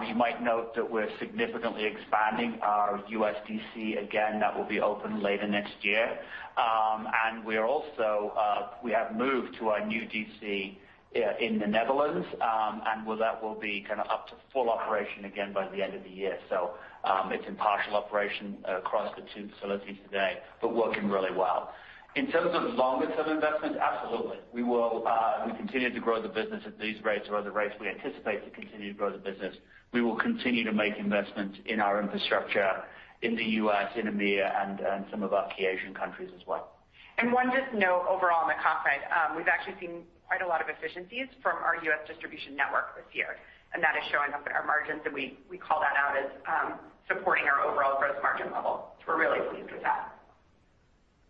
You 0.08 0.14
might 0.14 0.42
note 0.42 0.74
that 0.74 0.88
we're 0.90 1.08
significantly 1.18 1.84
expanding 1.84 2.58
our 2.62 3.02
U.S. 3.08 3.36
DC. 3.48 4.02
Again, 4.02 4.40
that 4.40 4.56
will 4.56 4.66
be 4.66 4.80
open 4.80 5.22
later 5.22 5.46
next 5.46 5.74
year. 5.82 6.18
Um 6.56 7.06
and 7.24 7.44
we're 7.44 7.66
also 7.66 8.32
uh 8.36 8.70
we 8.82 8.90
have 8.92 9.14
moved 9.16 9.56
to 9.58 9.68
our 9.68 9.84
new 9.86 10.02
DC 10.02 10.76
in 11.14 11.58
the 11.58 11.66
Netherlands, 11.66 12.26
um, 12.42 12.82
and 12.86 13.20
that 13.20 13.42
will 13.42 13.58
be 13.58 13.84
kind 13.86 14.00
of 14.00 14.06
up 14.10 14.28
to 14.28 14.34
full 14.52 14.68
operation 14.68 15.24
again 15.24 15.52
by 15.52 15.66
the 15.68 15.82
end 15.82 15.94
of 15.94 16.02
the 16.04 16.10
year. 16.10 16.38
So 16.48 16.72
um 17.04 17.32
it's 17.32 17.46
in 17.46 17.56
partial 17.56 17.94
operation 17.94 18.58
across 18.64 19.14
the 19.16 19.22
two 19.34 19.48
facilities 19.54 19.96
today, 20.04 20.38
but 20.60 20.74
working 20.74 21.08
really 21.08 21.34
well. 21.34 21.72
In 22.16 22.30
terms 22.30 22.50
of 22.52 22.74
longer-term 22.74 23.28
investments, 23.28 23.78
absolutely. 23.80 24.38
We 24.52 24.62
will 24.62 25.04
uh, 25.06 25.46
We 25.46 25.52
continue 25.56 25.92
to 25.92 26.00
grow 26.00 26.20
the 26.20 26.28
business 26.28 26.62
at 26.66 26.78
these 26.78 26.96
rates 27.04 27.26
or 27.30 27.36
other 27.36 27.52
rates 27.52 27.74
we 27.80 27.88
anticipate 27.88 28.44
to 28.44 28.50
continue 28.50 28.92
to 28.92 28.98
grow 28.98 29.12
the 29.12 29.18
business. 29.18 29.54
We 29.92 30.02
will 30.02 30.16
continue 30.16 30.64
to 30.64 30.72
make 30.72 30.96
investments 30.98 31.58
in 31.66 31.80
our 31.80 32.00
infrastructure 32.00 32.82
in 33.22 33.36
the 33.36 33.44
U.S., 33.62 33.90
in 33.96 34.06
EMEA, 34.06 34.46
and 34.62 35.04
some 35.10 35.22
of 35.22 35.32
our 35.32 35.48
key 35.54 35.66
Asian 35.66 35.94
countries 35.94 36.30
as 36.34 36.46
well. 36.46 36.72
And 37.18 37.32
one 37.32 37.50
just 37.50 37.72
note 37.74 38.06
overall 38.08 38.42
on 38.42 38.48
the 38.48 38.54
cost 38.54 38.84
side, 38.86 39.02
um, 39.10 39.36
we've 39.36 39.48
actually 39.48 39.74
seen 39.80 40.02
quite 40.28 40.42
a 40.42 40.46
lot 40.46 40.60
of 40.60 40.68
efficiencies 40.68 41.26
from 41.42 41.56
our 41.64 41.80
U.S. 41.88 42.04
distribution 42.06 42.54
network 42.54 42.94
this 42.94 43.08
year, 43.16 43.40
and 43.72 43.82
that 43.82 43.96
is 43.96 44.04
showing 44.12 44.32
up 44.36 44.46
in 44.46 44.52
our 44.52 44.64
margins, 44.64 45.00
and 45.04 45.14
we 45.14 45.58
call 45.58 45.80
that 45.80 45.96
out 45.96 46.14
as 46.16 46.30
um, 46.46 46.78
supporting 47.08 47.48
our 47.48 47.64
overall 47.64 47.98
gross 47.98 48.16
margin 48.22 48.52
level. 48.52 48.92
So 49.00 49.16
we're 49.16 49.20
really 49.24 49.40
pleased 49.50 49.72
with 49.72 49.82
that. 49.82 50.12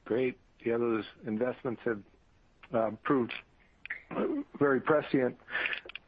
Great. 0.05 0.37
Yeah, 0.65 0.79
those 0.79 1.05
investments 1.27 1.81
have 1.85 2.03
um, 2.75 2.99
proved 3.05 3.33
very 4.59 4.81
prescient. 4.81 5.37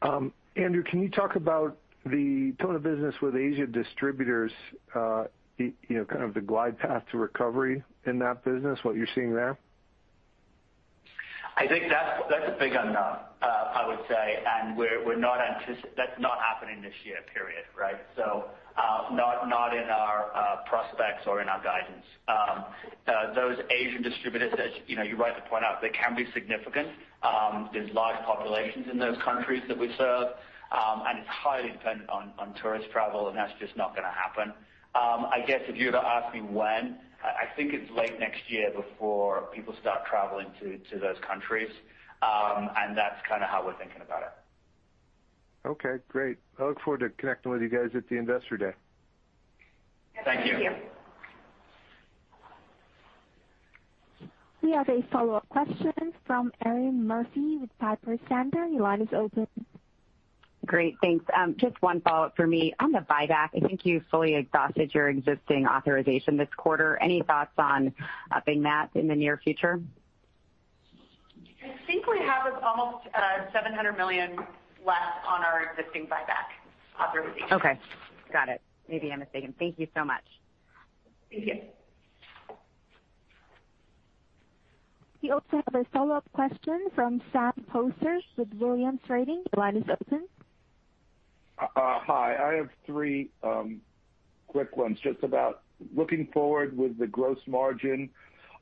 Um, 0.03 0.33
Andrew, 0.57 0.83
can 0.83 1.01
you 1.01 1.09
talk 1.09 1.37
about 1.37 1.79
the 2.05 2.55
tone 2.61 2.75
of 2.75 2.83
business 2.83 3.15
with 3.23 3.37
Asia 3.37 3.67
distributors, 3.67 4.53
uh 4.95 5.25
you 5.59 5.75
know 5.91 6.07
kind 6.07 6.23
of 6.23 6.33
the 6.33 6.41
glide 6.41 6.79
path 6.79 7.03
to 7.13 7.19
recovery 7.19 7.83
in 8.07 8.19
that 8.19 8.43
business, 8.45 8.79
what 8.83 8.97
you're 8.97 9.07
seeing 9.15 9.35
there? 9.35 9.59
I 11.61 11.69
think 11.69 11.85
that's 11.91 12.23
that's 12.31 12.49
a 12.49 12.57
big 12.59 12.73
unknown, 12.73 13.19
uh 13.43 13.81
I 13.81 13.87
would 13.87 14.01
say, 14.09 14.43
and 14.55 14.77
we're 14.79 15.05
we're 15.05 15.19
not 15.29 15.39
that's 15.95 16.19
not 16.19 16.39
happening 16.41 16.81
this 16.81 16.95
year, 17.05 17.19
period. 17.35 17.65
Right? 17.79 18.01
So 18.17 18.47
uh 18.79 19.13
not 19.13 19.47
not 19.47 19.77
in 19.77 19.85
our 19.91 20.65
prospects 20.67 21.27
or 21.27 21.43
in 21.43 21.49
our 21.51 21.63
guidance. 21.63 22.07
Um 22.29 22.65
uh 23.07 23.35
those 23.35 23.59
Asian 23.71 24.03
distributors, 24.03 24.55
as 24.55 24.73
you 24.87 24.97
know, 24.97 25.03
you 25.03 25.17
write 25.17 25.35
rightly 25.35 25.51
point 25.51 25.65
out, 25.65 25.83
they 25.83 25.91
can 25.91 26.17
be 26.17 26.27
significant. 26.33 26.89
Um 27.23 27.69
there's 27.75 27.93
large 27.93 28.17
populations 28.25 28.87
in 28.91 28.99
those 28.99 29.19
countries 29.23 29.63
that 29.69 29.77
we 29.79 29.93
serve, 29.99 30.29
um 30.73 31.03
and 31.07 31.19
it's 31.19 31.29
highly 31.29 31.73
dependent 31.73 32.09
on 32.09 32.33
on 32.39 32.55
tourist 32.63 32.89
travel, 32.91 33.29
and 33.29 33.37
that's 33.37 33.53
just 33.61 33.77
not 33.77 33.91
going 33.95 34.09
to 34.09 34.17
happen. 34.25 34.49
Um 34.95 35.29
I 35.31 35.45
guess 35.47 35.61
if 35.69 35.77
you 35.77 35.87
were 35.87 35.93
to 36.01 36.07
ask 36.17 36.33
me 36.35 36.41
when, 36.41 36.97
I 37.23 37.55
think 37.57 37.73
it's 37.75 37.91
late 37.91 38.19
next 38.19 38.41
year 38.49 38.71
before 38.71 39.43
people 39.55 39.75
start 39.81 40.07
traveling 40.07 40.49
to 40.61 40.99
those 40.99 41.17
countries. 41.27 41.71
Um 42.23 42.71
and 42.77 42.97
that's 42.97 43.21
kind 43.29 43.43
of 43.43 43.49
how 43.51 43.65
we're 43.65 43.79
thinking 43.79 44.03
about 44.03 44.23
it. 44.23 44.33
Okay, 45.69 45.97
great. 46.09 46.39
I 46.59 46.65
look 46.65 46.81
forward 46.81 47.01
to 47.01 47.11
connecting 47.11 47.53
with 47.53 47.61
you 47.61 47.69
guys 47.69 47.91
at 47.95 48.09
the 48.09 48.17
Investor 48.17 48.57
Day. 48.57 48.73
Thank 50.25 50.47
you. 50.47 50.53
Thank 50.53 50.65
you. 50.65 50.83
We 54.63 54.71
We 54.71 54.77
have 54.77 54.89
a 54.89 55.03
follow-up 55.11 55.49
question 55.49 55.93
from 56.25 56.53
Erinn 56.65 57.03
Murphy 57.03 57.57
with 57.57 57.77
Piper 57.81 58.17
Sandler. 58.31 58.71
Your 58.73 58.83
line 58.83 59.01
is 59.03 59.09
open. 59.13 59.49
Great. 60.67 60.97
Thanks. 61.01 61.25
Um, 61.35 61.55
just 61.59 61.81
one 61.81 62.01
follow-up 62.03 62.37
for 62.37 62.47
me. 62.47 62.75
On 62.81 62.93
the 62.93 62.99
buyback, 62.99 63.49
I 63.57 63.67
think 63.67 63.87
you 63.87 64.03
fully 64.11 64.35
exhausted 64.35 64.95
your 64.95 65.09
existing 65.09 65.67
authorization 65.67 66.37
this 66.37 66.49
quarter. 66.57 66.99
Any 67.01 67.23
thoughts 67.23 67.53
on 67.57 67.95
upping 68.31 68.63
that 68.63 68.91
in 68.95 69.09
the 69.09 69.15
near 69.15 69.39
future? 69.39 69.81
I 71.65 71.87
think 71.87 72.07
we 72.07 72.19
have 72.19 72.63
almost 72.63 73.07
uh, 73.15 73.51
700 73.53 73.97
million 73.97 74.37
left 74.85 75.27
on 75.27 75.43
our 75.43 75.73
existing 75.73 76.07
buyback 76.07 77.03
authorization. 77.03 77.53
Okay. 77.53 77.79
Got 78.33 78.49
it. 78.49 78.61
Maybe 78.89 79.11
I'm 79.11 79.21
mistaken. 79.21 79.55
Thank 79.59 79.79
you 79.79 79.87
so 79.95 80.05
much. 80.05 80.25
Thank 81.31 81.47
you. 81.47 81.61
We 85.23 85.31
also 85.31 85.63
have 85.65 85.75
a 85.75 85.85
follow-up 85.93 86.25
question 86.33 86.89
from 86.95 87.21
Sam 87.33 87.53
Poser 87.71 88.21
with 88.37 88.49
Williams 88.55 89.01
Trading. 89.07 89.45
Your 89.55 89.65
line 89.65 89.77
is 89.77 89.85
open. 89.85 90.27
Uh, 91.61 91.69
hi. 91.77 92.37
I 92.37 92.55
have 92.55 92.71
three 92.87 93.31
um, 93.43 93.81
quick 94.47 94.77
ones. 94.77 94.99
Just 95.03 95.23
about 95.23 95.63
looking 95.95 96.27
forward 96.33 96.77
with 96.77 96.99
the 96.99 97.07
gross 97.07 97.39
margin. 97.47 98.11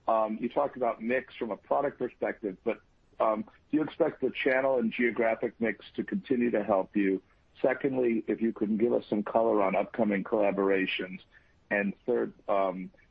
Um, 0.09 0.39
you 0.41 0.49
talked 0.49 0.77
about 0.77 1.03
mix 1.03 1.35
from 1.37 1.51
a 1.51 1.57
product 1.57 1.99
perspective, 1.99 2.57
but 2.65 2.81
um, 3.21 3.45
do 3.71 3.77
you 3.77 3.83
expect 3.83 4.21
the 4.21 4.33
channel 4.45 4.79
and 4.79 4.93
geographic 4.93 5.53
mix 5.61 5.85
to 5.97 6.03
continue 6.03 6.51
to 6.51 6.65
help 6.65 6.97
you? 6.97 7.21
Secondly, 7.61 8.25
if 8.27 8.41
you 8.41 8.53
can 8.53 8.77
give 8.77 8.93
us 8.93 9.05
some 9.11 9.23
color 9.23 9.63
on 9.63 9.77
upcoming 9.77 10.25
collaborations. 10.25 11.21
Third, 12.07 12.33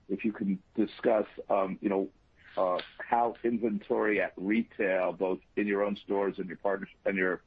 if 0.10 0.26
you 0.26 0.32
can 0.32 0.58
discuss 0.76 1.26
um, 1.50 1.78
you 1.82 1.90
know, 1.90 2.10
uh 2.58 2.80
how 2.98 3.36
inventory 3.44 4.20
at 4.20 4.34
retail, 4.36 5.14
both 5.14 5.40
in 5.58 5.68
your 5.68 5.84
own 5.84 5.96
stores 6.04 6.40
and 6.40 6.48
your 6.48 6.58
partners 6.58 6.90
and 7.06 7.16
your 7.16 7.42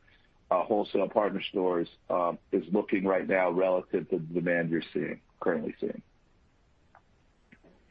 Uh, 0.50 0.64
wholesale 0.64 1.08
partner 1.08 1.40
stores, 1.50 1.88
um, 2.08 2.36
is 2.50 2.64
looking 2.72 3.04
right 3.04 3.28
now 3.28 3.50
relative 3.50 4.08
to 4.10 4.18
the 4.18 4.40
demand 4.40 4.68
you're 4.68 4.82
seeing 4.92 5.20
currently 5.38 5.74
seeing. 5.80 6.02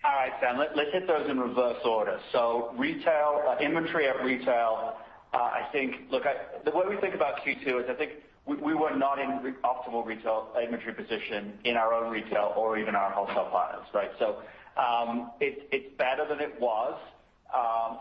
All 0.03 0.11
right, 0.11 0.31
Sam. 0.41 0.57
Let's 0.57 0.91
hit 0.91 1.07
those 1.07 1.29
in 1.29 1.39
reverse 1.39 1.79
order. 1.85 2.19
So 2.31 2.73
retail, 2.77 3.43
uh, 3.47 3.63
inventory 3.63 4.07
at 4.07 4.23
retail, 4.23 4.95
uh 5.33 5.37
I 5.37 5.67
think 5.71 6.09
look 6.11 6.23
the 6.65 6.71
way 6.71 6.85
we 6.89 6.97
think 6.97 7.13
about 7.13 7.41
Q2 7.45 7.83
is 7.83 7.89
I 7.89 7.93
think 7.93 8.13
we 8.45 8.73
were 8.73 8.95
not 8.95 9.19
in 9.19 9.55
optimal 9.63 10.05
retail 10.05 10.47
inventory 10.61 10.93
position 10.93 11.53
in 11.65 11.77
our 11.77 11.93
own 11.93 12.11
retail 12.11 12.53
or 12.55 12.79
even 12.79 12.95
our 12.95 13.11
wholesale 13.11 13.49
partners, 13.51 13.85
right? 13.93 14.09
So, 14.17 14.37
um, 14.75 15.31
it's 15.39 15.95
better 15.97 16.25
than 16.27 16.39
it 16.39 16.59
was 16.59 16.99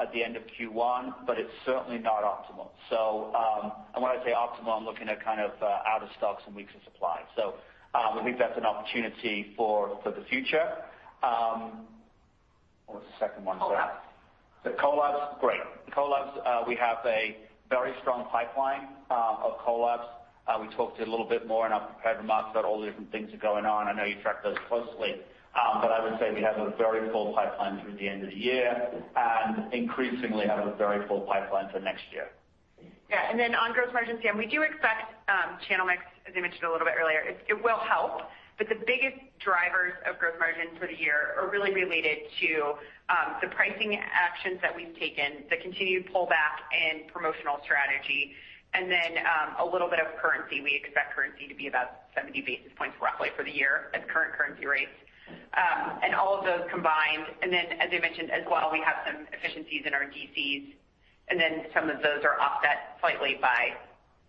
at 0.01 0.13
the 0.13 0.23
end 0.23 0.37
of 0.37 0.43
Q1, 0.59 1.27
but 1.27 1.39
it's 1.39 1.51
certainly 1.65 1.99
not 1.99 2.23
optimal. 2.23 2.69
So 2.91 3.33
um 3.35 3.73
and 3.95 4.03
when 4.03 4.13
I 4.13 4.23
say 4.25 4.33
optimal, 4.33 4.77
I'm 4.79 4.85
looking 4.85 5.09
at 5.09 5.23
kind 5.25 5.41
of 5.41 5.53
out 5.63 6.03
of 6.03 6.09
stocks 6.17 6.43
and 6.47 6.55
weeks 6.55 6.73
of 6.75 6.83
supply. 6.85 7.23
We 8.17 8.23
think 8.23 8.39
that's 8.39 8.57
an 8.59 8.67
opportunity 8.67 9.55
for 9.57 9.99
for 10.03 10.11
the 10.11 10.25
future. 10.29 10.73
What 11.21 13.03
was 13.03 13.03
the 13.13 13.27
second 13.27 13.45
one? 13.45 13.59
Collabs. 13.59 14.01
The 14.65 14.71
collabs. 14.71 15.41
Great. 15.41 15.61
Collabs, 15.97 16.67
we 16.67 16.75
have 16.77 16.99
a 17.05 17.37
very 17.69 17.93
strong 18.01 18.27
pipeline 18.31 18.89
uh 19.11 19.37
of 19.45 19.59
collabs. 19.67 20.07
Uh, 20.49 20.59
we 20.63 20.75
talked 20.75 20.99
a 20.99 21.05
little 21.05 21.29
bit 21.29 21.47
more 21.47 21.67
in 21.67 21.73
our 21.73 21.87
prepared 21.89 22.17
remarks 22.17 22.49
about 22.53 22.65
all 22.65 22.81
the 22.81 22.87
different 22.87 23.13
things 23.13 23.31
that 23.31 23.37
are 23.37 23.53
going 23.53 23.67
on. 23.67 23.87
I 23.87 23.93
know 23.93 24.05
you 24.05 24.17
track 24.23 24.43
those 24.43 24.57
closely. 24.67 25.17
Um, 25.59 25.83
I 25.83 26.03
would 26.03 26.19
say 26.21 26.33
we 26.33 26.43
have 26.43 26.59
a 26.59 26.71
very 26.77 27.11
full 27.11 27.33
pipeline 27.35 27.81
through 27.83 27.97
the 27.97 28.09
end 28.09 28.23
of 28.23 28.31
the 28.31 28.37
year, 28.37 28.91
and 29.17 29.73
increasingly 29.73 30.47
have 30.47 30.67
a 30.67 30.75
very 30.77 31.07
full 31.09 31.23
pipeline 31.23 31.69
for 31.71 31.81
next 31.81 32.05
year. 32.13 32.29
Yeah. 33.11 33.31
And 33.31 33.41
then 33.41 33.55
on 33.55 33.73
gross 33.73 33.89
margin, 33.93 34.19
Sam, 34.23 34.37
we 34.37 34.47
do 34.47 34.63
expect 34.63 35.15
um, 35.29 35.59
channel 35.67 35.87
mix, 35.87 36.03
as 36.29 36.35
I 36.37 36.41
mentioned 36.41 36.65
a 36.65 36.71
little 36.71 36.87
bit 36.87 36.95
earlier. 37.01 37.25
It 37.49 37.65
will 37.65 37.79
help, 37.79 38.29
but 38.59 38.69
the 38.69 38.77
biggest 38.87 39.17
drivers 39.41 39.95
of 40.07 40.19
gross 40.19 40.35
margin 40.39 40.77
for 40.79 40.87
the 40.87 40.95
year 40.95 41.35
are 41.41 41.51
really 41.51 41.73
related 41.73 42.29
to 42.41 42.77
um, 43.09 43.41
the 43.41 43.49
pricing 43.49 43.99
actions 43.99 44.61
that 44.61 44.77
we've 44.77 44.95
taken, 44.99 45.49
the 45.51 45.57
continued 45.57 46.13
pullback 46.13 46.69
in 46.71 47.09
promotional 47.09 47.59
strategy, 47.65 48.37
and 48.75 48.93
then 48.93 49.25
a 49.59 49.65
little 49.65 49.89
bit 49.89 49.99
of 49.99 50.07
currency. 50.21 50.61
We 50.61 50.77
expect 50.77 51.17
currency 51.17 51.49
to 51.49 51.55
be 51.55 51.67
about 51.67 52.13
70 52.15 52.43
basis 52.43 52.71
points 52.77 52.97
roughly 53.01 53.31
for 53.35 53.43
the 53.43 53.51
year 53.51 53.89
at 53.95 54.07
current 54.09 54.35
currency 54.37 54.67
rates. 54.67 54.93
Um, 55.57 55.99
and 56.03 56.15
all 56.15 56.39
of 56.39 56.45
those 56.45 56.69
combined, 56.71 57.27
and 57.43 57.53
then 57.53 57.67
as 57.81 57.89
I 57.93 57.99
mentioned 57.99 58.31
as 58.31 58.45
well, 58.51 58.71
we 58.71 58.81
have 58.81 58.97
some 59.07 59.27
efficiencies 59.33 59.83
in 59.87 59.95
our 59.95 60.05
DCs, 60.05 60.75
and 61.29 61.41
then 61.41 61.67
some 61.75 61.91
of 61.91 62.03
those 62.03 62.23
are 62.25 62.41
offset 62.41 62.97
slightly 63.01 63.39
by 63.41 63.73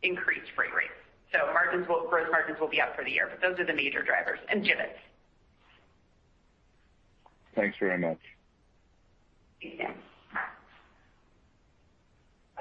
increased 0.02 0.52
freight 0.56 0.74
rates. 0.74 0.94
Gross 1.32 1.54
margins 1.54 1.88
will 1.88 2.08
growth 2.10 2.32
margins 2.32 2.60
will 2.60 2.70
be 2.70 2.82
up 2.82 2.96
for 2.96 3.04
the 3.04 3.12
year, 3.12 3.30
but 3.30 3.42
those 3.42 3.60
are 3.60 3.66
the 3.66 3.74
major 3.74 4.02
drivers. 4.02 4.40
And 4.50 4.64
Jibbitz. 4.64 4.98
Thanks 7.56 7.78
very 7.80 7.98
much. 7.98 8.20
Thanks, 9.62 9.78
Sam. 9.78 9.94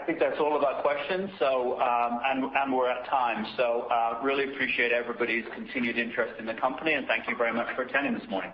I 0.01 0.05
think 0.07 0.19
that's 0.21 0.39
all 0.41 0.57
of 0.57 0.63
our 0.65 0.81
questions, 0.83 1.31
So 1.39 1.81
um 1.81 2.21
and 2.25 2.45
and 2.45 2.73
we're 2.73 2.91
at 2.91 3.07
time. 3.09 3.45
So 3.57 3.89
uh 3.91 4.21
really 4.23 4.45
appreciate 4.53 4.93
everybody's 4.93 5.45
continued 5.55 5.99
interest 5.99 6.35
in 6.39 6.47
the 6.47 6.55
company, 6.55 6.93
and 6.95 7.07
thank 7.07 7.29
you 7.29 7.37
very 7.37 7.53
much 7.53 7.75
for 7.75 7.83
attending 7.83 8.15
this 8.15 8.29
morning. 8.31 8.53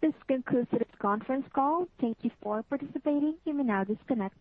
This 0.00 0.12
concludes 0.28 0.68
today's 0.70 0.86
conference 1.00 1.46
call. 1.54 1.86
Thank 2.00 2.18
you 2.22 2.30
for 2.40 2.62
participating. 2.62 3.34
You 3.44 3.54
may 3.54 3.64
now 3.64 3.84
disconnect. 3.84 4.36